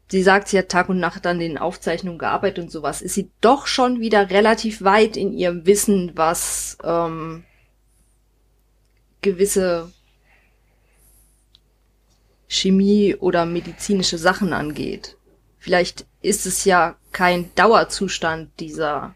sie 0.09 0.23
sagt, 0.23 0.47
sie 0.47 0.57
hat 0.57 0.69
Tag 0.69 0.89
und 0.89 0.99
Nacht 0.99 1.25
an 1.25 1.39
den 1.39 1.57
Aufzeichnungen 1.57 2.19
gearbeitet 2.19 2.65
und 2.65 2.71
sowas, 2.71 3.01
ist 3.01 3.15
sie 3.15 3.31
doch 3.41 3.67
schon 3.67 3.99
wieder 3.99 4.29
relativ 4.29 4.84
weit 4.84 5.17
in 5.17 5.34
ihrem 5.34 5.65
Wissen, 5.65 6.11
was 6.15 6.77
ähm, 6.84 7.43
gewisse 9.21 9.91
Chemie 12.53 13.15
oder 13.15 13.45
medizinische 13.45 14.17
Sachen 14.17 14.53
angeht, 14.53 15.17
vielleicht 15.57 16.05
ist 16.21 16.45
es 16.45 16.65
ja 16.65 16.95
kein 17.11 17.53
Dauerzustand 17.55 18.51
dieser 18.59 19.15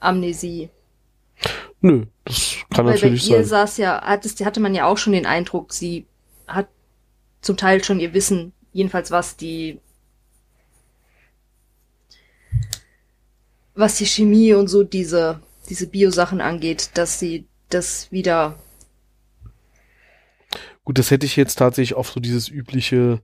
Amnesie. 0.00 0.70
Nö, 1.80 2.06
das 2.24 2.56
kann 2.70 2.86
Weil 2.86 2.94
bei 2.94 3.00
natürlich 3.00 3.28
ihr 3.28 3.38
sein. 3.38 3.66
saß 3.66 3.76
ja, 3.78 4.02
hat 4.02 4.24
es, 4.24 4.40
hatte 4.44 4.60
man 4.60 4.74
ja 4.74 4.86
auch 4.86 4.96
schon 4.96 5.12
den 5.12 5.26
Eindruck, 5.26 5.72
sie 5.72 6.06
hat 6.46 6.68
zum 7.40 7.56
Teil 7.56 7.82
schon 7.84 8.00
ihr 8.00 8.14
Wissen, 8.14 8.52
jedenfalls 8.72 9.10
was 9.10 9.36
die 9.36 9.80
was 13.74 13.96
die 13.96 14.06
Chemie 14.06 14.54
und 14.54 14.68
so 14.68 14.84
diese 14.84 15.42
diese 15.68 15.86
Biosachen 15.88 16.40
angeht, 16.40 16.90
dass 16.94 17.18
sie 17.18 17.46
das 17.68 18.10
wieder 18.10 18.58
Gut, 20.86 20.98
das 20.98 21.10
hätte 21.10 21.26
ich 21.26 21.36
jetzt 21.36 21.56
tatsächlich 21.56 21.94
auf 21.94 22.08
so 22.08 22.20
dieses 22.20 22.48
übliche 22.48 23.20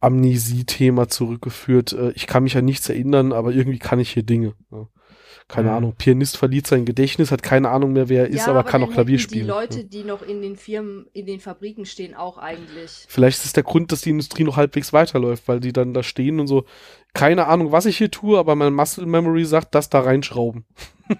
Amnesie-Thema 0.00 1.08
zurückgeführt. 1.08 1.92
Äh, 1.92 2.10
Ich 2.12 2.26
kann 2.26 2.42
mich 2.42 2.56
an 2.56 2.64
nichts 2.64 2.88
erinnern, 2.88 3.32
aber 3.32 3.52
irgendwie 3.52 3.78
kann 3.78 4.00
ich 4.00 4.10
hier 4.10 4.22
Dinge. 4.24 4.54
Ja. 4.72 4.88
Keine 5.48 5.68
Mhm. 5.70 5.74
Ahnung. 5.76 5.94
Pianist 5.96 6.36
verliert 6.36 6.66
sein 6.66 6.84
Gedächtnis, 6.84 7.30
hat 7.30 7.42
keine 7.42 7.70
Ahnung 7.70 7.92
mehr, 7.92 8.08
wer 8.10 8.24
er 8.24 8.28
ist, 8.28 8.48
aber, 8.48 8.64
kann 8.64 8.80
dann 8.82 8.90
auch 8.90 8.94
Klavier 8.94 9.18
spielen. 9.18 9.44
Die 9.44 9.50
Leute, 9.50 9.78
Ja. 9.80 9.84
die 9.84 10.04
noch 10.04 10.20
in 10.22 10.42
den 10.42 10.56
Firmen, 10.56 11.06
in 11.14 11.24
den 11.26 11.40
Fabriken 11.40 11.86
stehen, 11.86 12.14
auch 12.14 12.36
eigentlich. 12.38 13.06
Vielleicht 13.08 13.38
ist 13.38 13.44
es 13.46 13.52
der 13.54 13.62
Grund, 13.62 13.90
dass 13.92 14.02
die 14.02 14.10
Industrie 14.10 14.44
noch 14.44 14.56
halbwegs 14.56 14.92
weiterläuft, 14.92 15.48
weil 15.48 15.60
die 15.60 15.72
dann 15.72 15.94
da 15.94 16.02
stehen 16.02 16.38
und 16.40 16.48
so, 16.48 16.64
keine 17.14 17.46
Ahnung, 17.46 17.72
was 17.72 17.86
ich 17.86 17.96
hier 17.98 18.10
tue, 18.10 18.38
aber 18.38 18.54
mein 18.56 18.74
Muscle 18.74 19.06
Memory 19.06 19.44
sagt, 19.46 19.74
das 19.74 19.88
da 19.88 20.00
reinschrauben. 20.00 20.64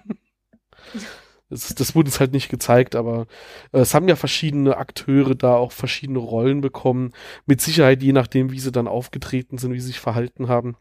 das, 1.49 1.73
das 1.75 1.95
wurde 1.95 2.07
uns 2.07 2.19
halt 2.19 2.31
nicht 2.31 2.49
gezeigt, 2.49 2.95
aber 2.95 3.25
äh, 3.71 3.79
es 3.79 3.93
haben 3.93 4.07
ja 4.07 4.15
verschiedene 4.15 4.77
Akteure 4.77 5.35
da 5.35 5.55
auch 5.55 5.71
verschiedene 5.71 6.19
Rollen 6.19 6.61
bekommen. 6.61 7.11
Mit 7.45 7.61
Sicherheit, 7.61 8.03
je 8.03 8.13
nachdem, 8.13 8.51
wie 8.51 8.59
sie 8.59 8.71
dann 8.71 8.87
aufgetreten 8.87 9.57
sind, 9.57 9.73
wie 9.73 9.79
sie 9.79 9.87
sich 9.87 9.99
verhalten 9.99 10.47
haben. 10.47 10.77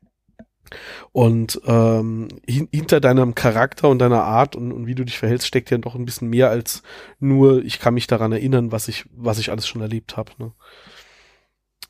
Und 1.12 1.60
ähm, 1.66 2.28
hin, 2.46 2.68
hinter 2.70 3.00
deinem 3.00 3.34
Charakter 3.34 3.88
und 3.88 3.98
deiner 4.00 4.24
Art 4.24 4.54
und, 4.54 4.72
und 4.72 4.86
wie 4.86 4.94
du 4.94 5.04
dich 5.04 5.18
verhältst, 5.18 5.46
steckt 5.46 5.70
ja 5.70 5.78
doch 5.78 5.94
ein 5.94 6.04
bisschen 6.04 6.28
mehr 6.28 6.50
als 6.50 6.82
nur, 7.18 7.64
ich 7.64 7.80
kann 7.80 7.94
mich 7.94 8.06
daran 8.06 8.32
erinnern, 8.32 8.70
was 8.70 8.88
ich, 8.88 9.06
was 9.12 9.38
ich 9.38 9.50
alles 9.50 9.66
schon 9.66 9.80
erlebt 9.80 10.18
habe. 10.18 10.32
Ne? 10.38 10.52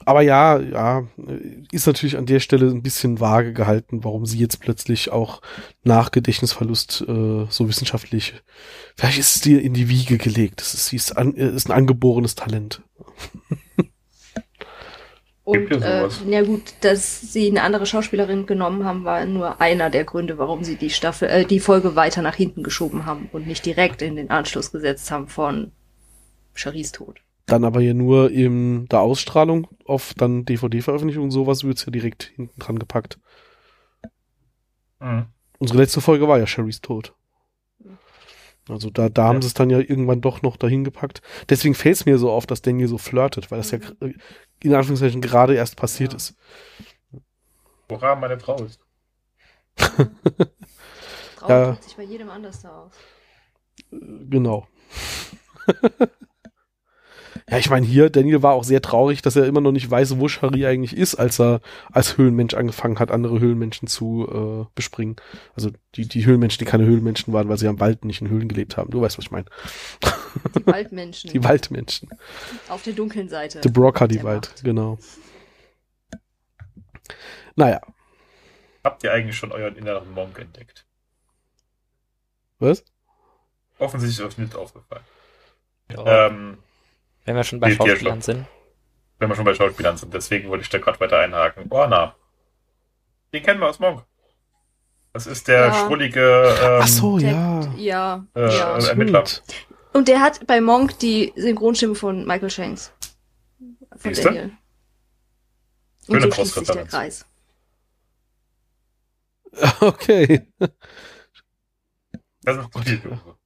Aber 0.09 0.23
ja, 0.23 0.59
ja, 0.59 1.07
ist 1.71 1.87
natürlich 1.87 2.17
an 2.17 2.25
der 2.25 2.41
Stelle 2.41 2.71
ein 2.71 2.83
bisschen 2.83 3.21
vage 3.21 3.53
gehalten, 3.53 4.05
warum 4.05 4.25
sie 4.25 4.39
jetzt 4.39 4.59
plötzlich 4.59 5.13
auch 5.13 5.43
nach 5.83 6.13
Gedächtnisverlust 6.13 7.05
äh, 7.07 7.45
so 7.51 7.69
wissenschaftlich, 7.69 8.33
vielleicht 8.97 9.19
ist 9.19 9.37
es 9.37 9.43
dir 9.43 9.61
in 9.61 9.75
die 9.75 9.91
Wiege 9.91 10.17
gelegt. 10.17 10.63
Das 10.63 10.73
ist, 10.73 10.87
sie 10.87 10.97
ist, 10.97 11.15
an, 11.15 11.37
äh, 11.37 11.51
ist 11.51 11.69
ein 11.69 11.77
angeborenes 11.77 12.37
Talent. 12.37 12.81
Und 15.45 15.73
äh, 15.73 16.09
ja 16.27 16.43
gut, 16.43 16.63
dass 16.81 17.21
sie 17.21 17.51
eine 17.51 17.61
andere 17.61 17.85
Schauspielerin 17.85 18.47
genommen 18.47 18.87
haben, 18.87 19.05
war 19.05 19.27
nur 19.27 19.61
einer 19.61 19.91
der 19.91 20.05
Gründe, 20.05 20.39
warum 20.39 20.65
sie 20.65 20.77
die 20.77 20.89
Staffel, 20.89 21.29
äh, 21.29 21.45
die 21.45 21.61
Folge 21.61 21.97
weiter 21.97 22.23
nach 22.23 22.35
hinten 22.35 22.63
geschoben 22.63 23.05
haben 23.05 23.29
und 23.31 23.47
nicht 23.47 23.67
direkt 23.67 24.01
in 24.01 24.17
den 24.17 24.31
Anschluss 24.31 24.73
gesetzt 24.73 25.11
haben 25.11 25.29
von 25.29 25.73
Charis 26.55 26.93
Tod. 26.93 27.21
Dann 27.49 27.65
aber 27.65 27.81
ja 27.81 27.95
nur 27.95 28.31
in 28.31 28.87
der 28.89 29.01
Ausstrahlung 29.01 29.67
auf 29.87 30.15
dann 30.15 30.45
DVD-Veröffentlichung 30.45 31.25
und 31.25 31.31
sowas 31.31 31.65
wird's 31.65 31.85
ja 31.87 31.91
direkt 31.91 32.25
hinten 32.37 32.59
dran 32.61 32.79
gepackt. 32.79 33.19
Mhm. 35.01 35.27
Unsere 35.59 35.79
letzte 35.81 36.01
Folge 36.01 36.29
war 36.29 36.39
ja 36.39 36.47
Sherrys 36.47 36.81
Tod. 36.81 37.15
Also 38.69 38.91
da, 38.91 39.09
da 39.09 39.25
haben 39.25 39.37
Ja. 39.37 39.43
sie 39.43 39.47
es 39.49 39.55
dann 39.55 39.71
ja 39.71 39.79
irgendwann 39.79 40.21
doch 40.21 40.43
noch 40.43 40.59
dahin 40.59 40.85
gepackt. 40.85 41.23
Deswegen 41.49 41.75
fällt 41.75 41.97
es 41.97 42.05
mir 42.07 42.19
so 42.19 42.31
auf, 42.31 42.45
dass 42.47 42.61
Daniel 42.61 42.87
so 42.89 42.99
flirtet, 42.99 43.51
weil 43.51 43.59
das 43.59 43.71
ja 43.71 43.79
gr- 43.79 43.95
in 44.63 44.75
Anführungszeichen 44.75 45.23
gerade 45.23 45.55
erst 45.55 45.77
passiert 45.77 46.13
Ja. 46.13 46.17
ist. 46.19 46.37
Hurra, 47.91 48.15
meine 48.15 48.39
Frau 48.39 48.63
ist. 48.63 48.79
Frau 51.37 51.49
Ja. 51.49 51.67
drückt 51.71 51.85
sich 51.85 51.97
bei 51.97 52.03
jedem 52.03 52.29
anders 52.29 52.61
da 52.61 52.69
aus. 52.83 52.93
Genau. 53.91 54.69
ja, 57.51 57.59
ich 57.59 57.71
meine 57.71 57.87
hier, 57.87 58.11
Daniel 58.11 58.43
war 58.43 58.53
auch 58.55 58.65
sehr 58.65 58.83
traurig, 58.83 59.23
dass 59.23 59.37
er 59.37 59.47
immer 59.47 59.61
noch 59.61 59.73
nicht 59.73 59.91
weiß, 59.91 60.19
wo 60.19 60.29
Shari 60.29 60.67
eigentlich 60.67 60.97
ist, 60.97 61.15
als 61.15 61.41
er 61.41 61.61
als 61.91 62.19
Höhlenmensch 62.19 62.55
angefangen 62.55 62.99
hat, 62.99 63.11
andere 63.11 63.41
Höhlenmenschen 63.41 63.89
zu 63.89 64.67
äh, 64.69 64.71
bespringen. 64.75 65.17
Also 65.55 65.71
die, 65.95 66.07
die 66.07 66.27
Höhlenmenschen, 66.27 66.59
die 66.59 66.65
keine 66.71 66.85
Höhlenmenschen 66.85 67.33
waren, 67.33 67.49
weil 67.49 67.57
sie 67.59 67.69
am 67.69 67.81
Wald 67.81 68.05
nicht 68.05 68.21
in 68.21 68.29
Höhlen 68.29 68.49
gelebt 68.49 68.77
haben. 68.77 68.91
Du 68.91 69.01
weißt, 69.01 69.17
was 69.19 69.25
ich 69.27 69.31
meine. 69.31 69.47
Die 70.57 70.67
Waldmenschen 70.67 71.31
Die 71.33 71.43
Waldmenschen. 71.45 72.11
auf 72.69 72.83
der 72.83 72.93
dunklen 72.93 73.29
Seite. 73.29 73.61
The 73.63 73.71
Brocker, 73.71 74.09
die 74.09 74.17
der 74.17 74.25
Wald, 74.25 74.49
Macht. 74.49 74.65
genau. 74.65 74.99
Naja, 77.57 77.81
Habt 78.85 79.03
ihr 79.05 79.13
eigentlich 79.13 79.37
schon 79.37 79.53
euren 79.53 79.75
inneren 79.77 80.13
Monk 80.15 80.39
entdeckt? 80.39 80.85
was? 82.61 82.85
Offensichtlich 83.79 84.19
ist 84.27 84.33
euch 84.35 84.39
nicht 84.39 84.57
aufgefallen. 84.57 85.05
Ja, 85.93 86.27
Ähm, 86.27 86.59
wenn 87.29 87.37
wir 87.37 87.45
schon 87.45 87.61
bei 87.61 87.69
hier 87.69 87.77
Schauspielern 87.77 88.21
sind. 88.23 88.47
wenn 89.19 89.29
wir 89.29 89.37
schon 89.37 89.45
bei 89.45 89.55
Schauspielern 89.55 89.97
sind, 89.97 90.13
deswegen 90.15 90.49
wollte 90.49 90.63
ich 90.63 90.71
da 90.71 90.79
gerade 90.79 90.99
weiter 91.01 91.19
einhaken. 91.19 91.67
Orna. 91.71 92.15
Den 93.33 93.43
kennen 93.43 93.61
wir 93.61 93.69
aus 93.69 93.79
Monk. 93.79 94.05
Das 95.13 95.27
ist 95.27 95.49
der 95.49 95.67
Ja. 95.67 95.75
schrullige 95.87 96.21
ähm, 96.63 96.81
Ach 96.83 96.87
so, 96.89 97.19
Der- 97.19 97.31
ja. 97.31 97.75
Ja, 97.77 98.27
Äh, 98.35 98.57
ja. 98.57 98.79
Ermittler. 98.89 99.25
Und 99.93 100.09
der 100.09 100.21
hat 100.21 100.47
bei 100.47 100.61
Monk 100.61 100.99
die 101.01 101.33
Synchronstimme 101.37 101.95
von 101.95 102.27
Michael 102.27 102.51
Shanks. 102.51 102.93
Von 103.97 104.15
Siehste? 104.15 104.25
Daniel. 104.25 104.53
Und 106.09 106.21
Schöne 106.21 106.27
so 106.27 106.33
schließt 106.33 106.55
sich 106.55 106.69
der. 106.69 106.85
Kreis. 106.87 107.27
Okay. 109.81 110.47
Das 112.43 112.57
ist 112.59 112.73
zu 112.73 112.79
viel 112.81 112.99
für 112.99 113.09
Uwe. 113.11 113.37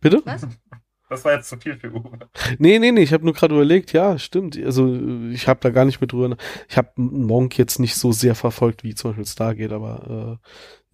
Bitte? 0.00 0.22
Was? 0.24 0.46
Das 1.10 1.24
war 1.24 1.32
jetzt 1.34 1.48
zu 1.48 1.56
viel 1.58 1.76
für 1.78 1.90
Uwe. 1.92 2.18
Nee, 2.58 2.78
nee, 2.78 2.90
nee, 2.90 3.02
ich 3.02 3.12
habe 3.12 3.24
nur 3.24 3.34
gerade 3.34 3.54
überlegt, 3.54 3.92
ja, 3.92 4.18
stimmt. 4.18 4.56
Also 4.64 4.94
ich 5.30 5.46
habe 5.48 5.60
da 5.60 5.70
gar 5.70 5.84
nicht 5.84 6.00
mit 6.00 6.12
drüber. 6.12 6.36
Ich 6.68 6.76
habe 6.78 6.90
Monk 6.96 7.58
jetzt 7.58 7.78
nicht 7.78 7.94
so 7.94 8.10
sehr 8.12 8.34
verfolgt 8.34 8.84
wie 8.84 8.94
zum 8.94 9.10
Beispiel 9.10 9.26
Stargate, 9.26 9.72
aber 9.72 10.38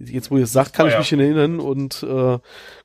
äh, 0.00 0.04
jetzt, 0.12 0.30
wo 0.30 0.36
ihr 0.36 0.44
es 0.44 0.52
sagt, 0.52 0.72
kann 0.72 0.86
Oh 0.86 0.88
ich 0.88 0.94
ja. 0.94 0.98
mich 0.98 1.12
erinnern. 1.12 1.60
Und 1.60 2.02
äh, 2.02 2.38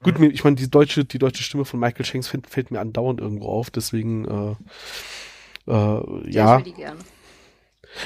gut, 0.03 0.15
Mhm. 0.19 0.27
mir, 0.27 0.31
ich 0.31 0.43
meine, 0.43 0.55
die 0.55 0.69
deutsche, 0.69 1.03
die 1.03 1.17
deutsche 1.17 1.41
Stimme 1.43 1.65
von 1.65 1.79
Michael 1.79 2.05
Shanks 2.05 2.27
fällt, 2.27 2.47
fällt 2.47 2.69
mir 2.71 2.79
andauernd 2.79 3.19
irgendwo 3.21 3.47
auf, 3.47 3.69
deswegen 3.71 4.25
äh, 4.25 5.71
äh, 5.71 5.73
Ja. 5.73 6.21
ja, 6.29 6.59
Ich 6.59 6.65
will 6.65 6.73
die 6.73 6.79
gerne. 6.79 6.99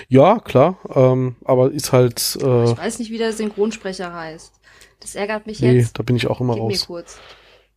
ja, 0.08 0.40
klar, 0.40 0.80
ähm, 0.96 1.36
aber 1.44 1.72
ist 1.72 1.92
halt, 1.92 2.38
äh, 2.42 2.64
Ich 2.72 2.78
weiß 2.78 3.00
nicht, 3.00 3.12
wie 3.12 3.18
der 3.18 3.34
Synchronsprecher 3.34 4.14
heißt. 4.14 4.54
Das 5.02 5.16
ärgert 5.16 5.46
mich 5.48 5.60
nee, 5.62 5.78
jetzt. 5.80 5.98
da 6.00 6.04
bin 6.04 6.16
ich 6.16 6.28
auch 6.28 6.40
immer 6.42 6.54
Gib 6.56 6.64
mir 6.64 6.70
raus. 6.72 6.88
kurz. 6.88 7.20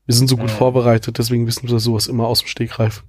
Wir 0.06 0.14
sind 0.14 0.28
so 0.28 0.36
gut 0.36 0.50
vorbereitet, 0.50 1.18
deswegen 1.18 1.46
wissen 1.46 1.68
wir 1.68 1.78
sowas 1.78 2.06
immer 2.08 2.26
aus 2.26 2.40
dem 2.40 2.48
Stegreif. 2.48 3.04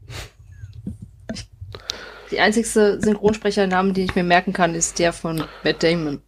Die 2.32 2.40
einzigste 2.40 3.02
Synchronsprechernamen, 3.02 3.94
den 3.94 4.06
ich 4.06 4.16
mir 4.16 4.24
merken 4.24 4.54
kann, 4.54 4.76
ist 4.76 5.00
der 5.00 5.14
von 5.14 5.44
Matt 5.64 5.84
Damon. 5.84 6.22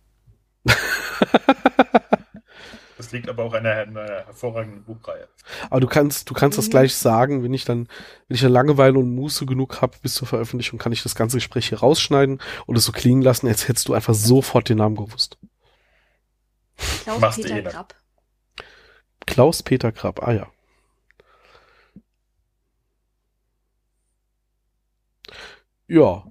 Das 2.98 3.12
liegt 3.12 3.30
aber 3.30 3.44
auch 3.44 3.54
an 3.54 3.66
einer, 3.66 3.82
einer 3.82 4.26
hervorragenden 4.26 4.84
Buchreihe. 4.84 5.28
Aber 5.70 5.80
du 5.80 5.86
kannst, 5.86 6.30
du 6.30 6.34
kannst 6.34 6.58
das 6.58 6.68
Mhm. 6.68 6.72
gleich 6.72 6.96
sagen, 6.96 7.44
wenn 7.44 7.54
ich 7.54 7.66
dann, 7.66 7.88
wenn 8.28 8.36
ich 8.36 8.42
dann 8.42 8.52
Langeweile 8.52 8.98
und 8.98 9.14
Muße 9.14 9.46
genug 9.46 9.82
habe 9.82 9.98
bis 10.02 10.16
zur 10.16 10.28
Veröffentlichung, 10.28 10.80
kann 10.80 10.92
ich 10.92 11.04
das 11.04 11.14
ganze 11.14 11.38
Gespräch 11.38 11.68
hier 11.70 11.80
rausschneiden 11.80 12.42
und 12.66 12.78
es 12.78 12.86
so 12.86 12.92
klingen 12.92 13.22
lassen, 13.22 13.48
als 13.48 13.68
hättest 13.68 13.90
du 13.90 13.94
einfach 13.94 14.14
sofort 14.16 14.70
den 14.70 14.78
Namen 14.78 14.96
gewusst. 14.96 15.38
Klaus 17.04 17.36
Peter 17.36 17.58
eh. 17.58 17.64
Krapp. 17.64 17.96
Klaus 19.28 19.62
Peter 19.62 19.92
Krapp, 19.92 20.24
ah 20.26 20.32
ja. 20.32 20.48
Ja, 25.88 26.26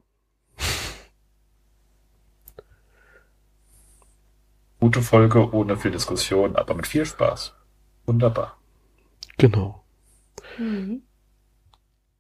Gute 4.84 5.00
Folge 5.00 5.50
ohne 5.55 5.78
viel 5.78 5.92
Diskussion, 5.92 6.57
aber 6.57 6.74
mit 6.74 6.86
viel 6.86 7.07
Spaß. 7.07 7.55
Wunderbar. 8.05 8.59
genau. 9.38 9.82
Mhm. 10.59 11.00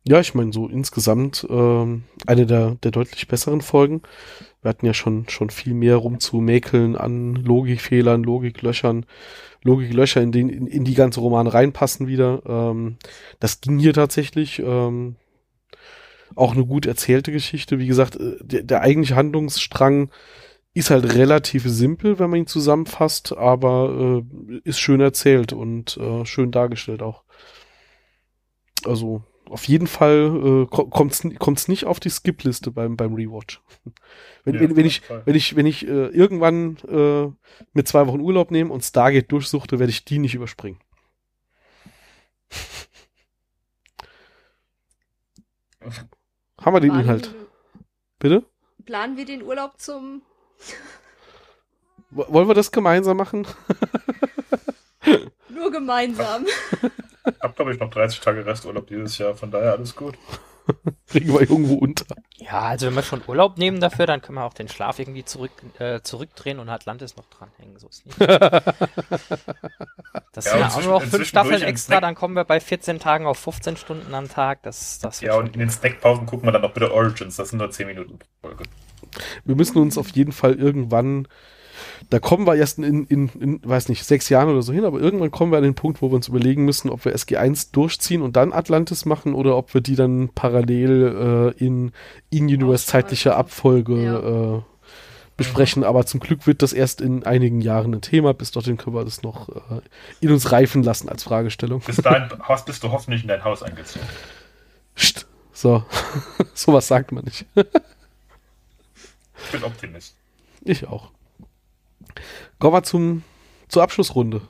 Ja, 0.08 0.18
ich 0.20 0.34
meine, 0.34 0.50
so 0.50 0.66
insgesamt 0.66 1.46
ähm, 1.50 2.04
eine 2.26 2.46
der, 2.46 2.76
der 2.76 2.90
deutlich 2.90 3.28
besseren 3.28 3.60
Folgen. 3.60 4.00
Wir 4.62 4.70
hatten 4.70 4.86
ja 4.86 4.94
schon, 4.94 5.28
schon 5.28 5.50
viel 5.50 5.74
mehr 5.74 5.96
rumzumäkeln 5.96 6.96
an 6.96 7.34
Logikfehlern, 7.34 8.22
Logiklöchern, 8.22 9.04
Logiklöcher, 9.62 10.22
in, 10.22 10.32
den, 10.32 10.48
in, 10.48 10.66
in 10.66 10.84
die 10.84 10.94
ganze 10.94 11.20
Roman 11.20 11.46
reinpassen 11.46 12.06
wieder. 12.06 12.40
Ähm, 12.46 12.96
das 13.40 13.60
ging 13.60 13.78
hier 13.78 13.92
tatsächlich. 13.92 14.58
Ähm, 14.58 15.16
auch 16.34 16.52
eine 16.52 16.66
gut 16.66 16.86
erzählte 16.86 17.32
Geschichte. 17.32 17.78
Wie 17.78 17.86
gesagt, 17.86 18.16
äh, 18.16 18.36
der, 18.40 18.62
der 18.62 18.82
eigentliche 18.82 19.16
Handlungsstrang 19.16 20.10
ist 20.74 20.90
halt 20.90 21.14
relativ 21.14 21.64
simpel, 21.66 22.18
wenn 22.18 22.30
man 22.30 22.40
ihn 22.40 22.46
zusammenfasst, 22.48 23.36
aber 23.36 24.22
äh, 24.50 24.58
ist 24.64 24.80
schön 24.80 25.00
erzählt 25.00 25.52
und 25.52 25.96
äh, 25.96 26.26
schön 26.26 26.50
dargestellt 26.50 27.00
auch. 27.00 27.22
Also 28.84 29.22
auf 29.48 29.68
jeden 29.68 29.86
Fall 29.86 30.64
äh, 30.64 30.66
kommt 30.66 31.12
es 31.12 31.68
nicht 31.68 31.84
auf 31.84 32.00
die 32.00 32.10
Skip-Liste 32.10 32.72
beim, 32.72 32.96
beim 32.96 33.14
Rewatch. 33.14 33.62
Wenn, 34.44 34.56
Ja, 34.56 34.60
wenn, 34.60 34.76
wenn 34.76 34.84
ich, 34.84 35.00
wenn 35.24 35.34
ich, 35.34 35.56
wenn 35.56 35.64
ich 35.64 35.86
äh, 35.86 36.08
irgendwann 36.08 36.76
äh, 36.86 37.32
mit 37.72 37.88
zwei 37.88 38.06
Wochen 38.06 38.20
Urlaub 38.20 38.50
nehme 38.50 38.72
und 38.72 38.84
Stargate 38.84 39.32
durchsuchte, 39.32 39.78
werde 39.78 39.90
ich 39.90 40.04
die 40.04 40.18
nicht 40.18 40.34
überspringen. 40.34 40.78
Haben 46.64 46.74
wir 46.76 46.80
den 46.80 46.90
Planen 46.90 47.04
Inhalt? 47.04 47.32
wir- 47.32 47.46
Bitte? 48.18 48.42
Planen 48.84 49.16
wir 49.16 49.24
den 49.24 49.42
Urlaub 49.42 49.80
zum. 49.80 50.22
W- 52.10 52.24
Wollen 52.28 52.48
wir 52.48 52.54
das 52.54 52.70
gemeinsam 52.70 53.16
machen? 53.16 53.46
Nur 55.48 55.70
gemeinsam. 55.70 56.46
Ich 56.46 57.40
habe, 57.42 57.54
glaube 57.54 57.72
ich, 57.72 57.80
noch 57.80 57.90
30 57.90 58.20
Tage 58.20 58.44
Resturlaub 58.44 58.86
dieses 58.86 59.16
Jahr, 59.18 59.34
von 59.34 59.50
daher 59.50 59.72
alles 59.72 59.94
gut. 59.96 60.14
Kriegen 61.08 61.32
wir 61.32 61.40
irgendwo 61.40 61.74
unter. 61.74 62.04
Ja, 62.36 62.60
also 62.60 62.86
wenn 62.86 62.94
wir 62.94 63.02
schon 63.02 63.22
Urlaub 63.26 63.58
nehmen 63.58 63.80
dafür, 63.80 64.06
dann 64.06 64.22
können 64.22 64.38
wir 64.38 64.44
auch 64.44 64.54
den 64.54 64.68
Schlaf 64.68 64.98
irgendwie 64.98 65.24
zurück, 65.24 65.52
äh, 65.78 66.00
zurückdrehen 66.02 66.58
und 66.58 66.68
Atlantis 66.68 67.16
noch 67.16 67.26
dranhängen. 67.26 67.78
So 67.78 67.88
ist 67.88 68.06
nicht. 68.06 68.18
Das 70.34 70.46
sind 70.46 70.58
ja 70.58 70.68
auch 70.68 70.82
nur 70.82 70.92
noch 70.94 71.02
fünf 71.02 71.28
Staffeln 71.28 71.62
extra, 71.62 72.00
dann 72.00 72.16
kommen 72.16 72.34
wir 72.34 72.44
bei 72.44 72.58
14 72.58 72.98
Tagen 72.98 73.26
auf 73.26 73.38
15 73.38 73.76
Stunden 73.76 74.14
am 74.14 74.28
Tag. 74.28 74.62
Das, 74.62 74.98
das 74.98 75.20
Ja, 75.20 75.36
und 75.36 75.54
in 75.54 75.60
den 75.60 75.70
Snackpausen 75.70 76.26
gucken 76.26 76.48
wir 76.48 76.52
dann 76.52 76.62
noch 76.62 76.74
bitte 76.74 76.92
Origins, 76.92 77.36
das 77.36 77.50
sind 77.50 77.60
nur 77.60 77.70
10 77.70 77.86
Minuten 77.86 78.18
pro 78.18 78.48
Folge. 78.48 78.64
Wir 79.44 79.54
müssen 79.54 79.78
uns 79.78 79.96
auf 79.96 80.08
jeden 80.10 80.32
Fall 80.32 80.54
irgendwann, 80.54 81.28
da 82.10 82.18
kommen 82.18 82.46
wir 82.46 82.56
erst 82.56 82.78
in, 82.78 83.04
in, 83.06 83.28
in, 83.40 83.60
weiß 83.62 83.88
nicht, 83.88 84.04
sechs 84.04 84.28
Jahren 84.28 84.48
oder 84.48 84.62
so 84.62 84.72
hin, 84.72 84.84
aber 84.84 85.00
irgendwann 85.00 85.30
kommen 85.30 85.52
wir 85.52 85.58
an 85.58 85.64
den 85.64 85.74
Punkt, 85.74 86.02
wo 86.02 86.10
wir 86.10 86.16
uns 86.16 86.28
überlegen 86.28 86.64
müssen, 86.64 86.90
ob 86.90 87.04
wir 87.04 87.14
SG1 87.14 87.72
durchziehen 87.72 88.22
und 88.22 88.36
dann 88.36 88.52
Atlantis 88.52 89.04
machen 89.04 89.34
oder 89.34 89.56
ob 89.56 89.74
wir 89.74 89.80
die 89.80 89.96
dann 89.96 90.30
parallel 90.34 91.54
äh, 91.58 91.64
in 91.64 91.92
in-Universe 92.30 92.86
zeitlicher 92.86 93.36
Abfolge 93.36 94.02
Ja. 94.04 94.56
äh, 94.58 94.62
besprechen. 95.36 95.82
Aber 95.84 96.06
zum 96.06 96.20
Glück 96.20 96.46
wird 96.46 96.62
das 96.62 96.72
erst 96.72 97.00
in 97.00 97.24
einigen 97.24 97.60
Jahren 97.60 97.92
ein 97.94 98.00
Thema. 98.00 98.34
Bis 98.34 98.50
dorthin 98.52 98.76
können 98.76 98.94
wir 98.96 99.04
das 99.04 99.22
noch 99.22 99.48
äh, 99.48 99.80
in 100.20 100.30
uns 100.30 100.52
reifen 100.52 100.82
lassen 100.82 101.08
als 101.08 101.24
Fragestellung. 101.24 101.80
Bis 101.80 101.96
dahin 101.96 102.28
hast, 102.42 102.66
bist 102.66 102.82
du 102.84 102.92
hoffentlich 102.92 103.22
in 103.22 103.28
dein 103.28 103.42
Haus 103.44 103.62
eingezogen. 103.62 104.06
Psst. 104.94 105.26
So, 105.52 105.84
sowas 106.54 106.86
sagt 106.88 107.12
man 107.12 107.24
nicht. 107.24 107.46
Ich 107.56 109.50
bin 109.52 109.64
Optimist. 109.64 110.14
Ich 110.62 110.86
auch. 110.86 111.10
Kommen 112.58 112.74
wir 112.74 112.82
zum, 112.82 113.22
zur 113.68 113.82
Abschlussrunde. 113.82 114.42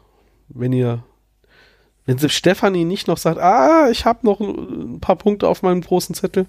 Wenn 0.49 0.73
ihr, 0.73 1.03
wenn 2.07 2.19
Stefanie 2.29 2.85
nicht 2.85 3.09
noch 3.09 3.19
sagt, 3.19 3.39
ah, 3.39 3.89
ich 3.91 4.05
habe 4.05 4.27
noch 4.27 4.41
ein 4.41 5.01
paar 5.01 5.17
Punkte 5.17 5.49
auf 5.49 5.63
meinem 5.63 5.81
großen 5.81 6.15
Zettel, 6.15 6.47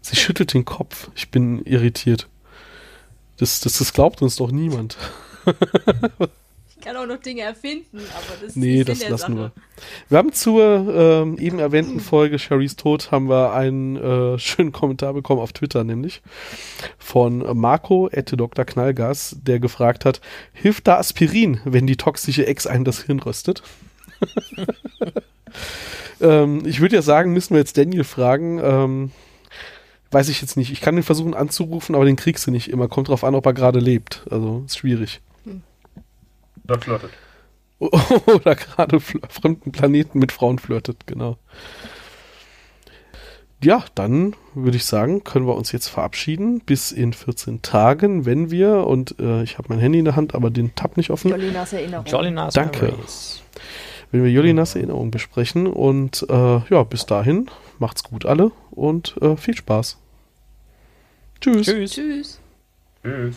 sie 0.00 0.16
schüttelt 0.16 0.54
den 0.54 0.64
Kopf. 0.64 1.10
Ich 1.14 1.30
bin 1.30 1.62
irritiert. 1.64 2.28
Das, 3.36 3.60
das, 3.60 3.78
das 3.78 3.92
glaubt 3.92 4.22
uns 4.22 4.36
doch 4.36 4.50
niemand. 4.50 4.96
Ich 6.78 6.84
kann 6.84 6.96
auch 6.96 7.06
noch 7.06 7.16
Dinge 7.16 7.42
erfinden, 7.42 7.98
aber 7.98 8.46
das 8.46 8.54
Nee, 8.54 8.80
ist 8.80 8.88
das 8.88 8.98
Sinn 8.98 9.08
der 9.08 9.10
lassen 9.10 9.36
wir. 9.36 9.42
Sache. 9.42 9.52
Wir 10.08 10.18
haben 10.18 10.32
zur 10.32 10.94
ähm, 10.94 11.36
eben 11.38 11.58
erwähnten 11.58 11.98
Folge 11.98 12.38
Sherry's 12.38 12.76
Tod 12.76 13.10
haben 13.10 13.28
wir 13.28 13.52
einen 13.52 13.96
äh, 13.96 14.38
schönen 14.38 14.70
Kommentar 14.70 15.12
bekommen 15.12 15.40
auf 15.40 15.52
Twitter, 15.52 15.82
nämlich 15.82 16.22
von 16.96 17.38
Marco 17.58 18.08
Ette 18.08 18.36
Dr. 18.36 18.64
Knallgas, 18.64 19.36
der 19.42 19.58
gefragt 19.58 20.04
hat, 20.04 20.20
hilft 20.52 20.86
da 20.86 20.98
Aspirin, 20.98 21.60
wenn 21.64 21.88
die 21.88 21.96
toxische 21.96 22.46
Ex 22.46 22.68
einem 22.68 22.84
das 22.84 23.02
Hirn 23.02 23.18
röstet? 23.18 23.62
ähm, 26.20 26.62
ich 26.64 26.80
würde 26.80 26.94
ja 26.94 27.02
sagen, 27.02 27.32
müssen 27.32 27.54
wir 27.54 27.58
jetzt 27.58 27.76
Daniel 27.76 28.04
fragen. 28.04 28.60
Ähm, 28.62 29.10
weiß 30.12 30.28
ich 30.28 30.40
jetzt 30.40 30.56
nicht. 30.56 30.70
Ich 30.70 30.80
kann 30.80 30.96
ihn 30.96 31.02
versuchen 31.02 31.34
anzurufen, 31.34 31.96
aber 31.96 32.04
den 32.04 32.16
kriegst 32.16 32.46
du 32.46 32.52
nicht 32.52 32.70
immer. 32.70 32.86
Kommt 32.86 33.08
drauf 33.08 33.24
an, 33.24 33.34
ob 33.34 33.46
er 33.46 33.52
gerade 33.52 33.80
lebt. 33.80 34.22
Also 34.30 34.62
ist 34.64 34.78
schwierig. 34.78 35.20
Da 36.68 36.78
flirtet. 36.78 37.10
Oder 37.78 38.54
gerade 38.54 39.00
fremden 39.00 39.72
Planeten 39.72 40.18
mit 40.18 40.32
Frauen 40.32 40.58
flirtet, 40.58 41.06
genau. 41.06 41.38
Ja, 43.62 43.84
dann 43.96 44.36
würde 44.54 44.76
ich 44.76 44.84
sagen, 44.84 45.24
können 45.24 45.46
wir 45.46 45.56
uns 45.56 45.72
jetzt 45.72 45.88
verabschieden. 45.88 46.60
Bis 46.60 46.92
in 46.92 47.12
14 47.12 47.62
Tagen, 47.62 48.24
wenn 48.24 48.50
wir, 48.52 48.86
und 48.86 49.18
äh, 49.18 49.42
ich 49.42 49.58
habe 49.58 49.68
mein 49.70 49.80
Handy 49.80 49.98
in 49.98 50.04
der 50.04 50.14
Hand, 50.14 50.34
aber 50.34 50.50
den 50.50 50.74
Tab 50.76 50.96
nicht 50.96 51.10
offen, 51.10 51.30
Jolinas 51.30 51.72
Erinnerung. 51.72 52.06
Jolinas 52.06 52.54
Danke. 52.54 52.86
Memories. 52.86 53.42
wenn 54.12 54.22
wir 54.22 54.30
Jolinas 54.30 54.76
Erinnerung 54.76 55.10
besprechen. 55.10 55.66
Und 55.66 56.24
äh, 56.28 56.60
ja, 56.68 56.82
bis 56.84 57.06
dahin, 57.06 57.50
macht's 57.78 58.04
gut 58.04 58.26
alle 58.26 58.52
und 58.70 59.16
äh, 59.22 59.36
viel 59.36 59.56
Spaß. 59.56 59.98
Tschüss. 61.40 61.66
Tschüss. 61.66 61.92
Tschüss. 61.92 62.40
Tschüss. 63.02 63.36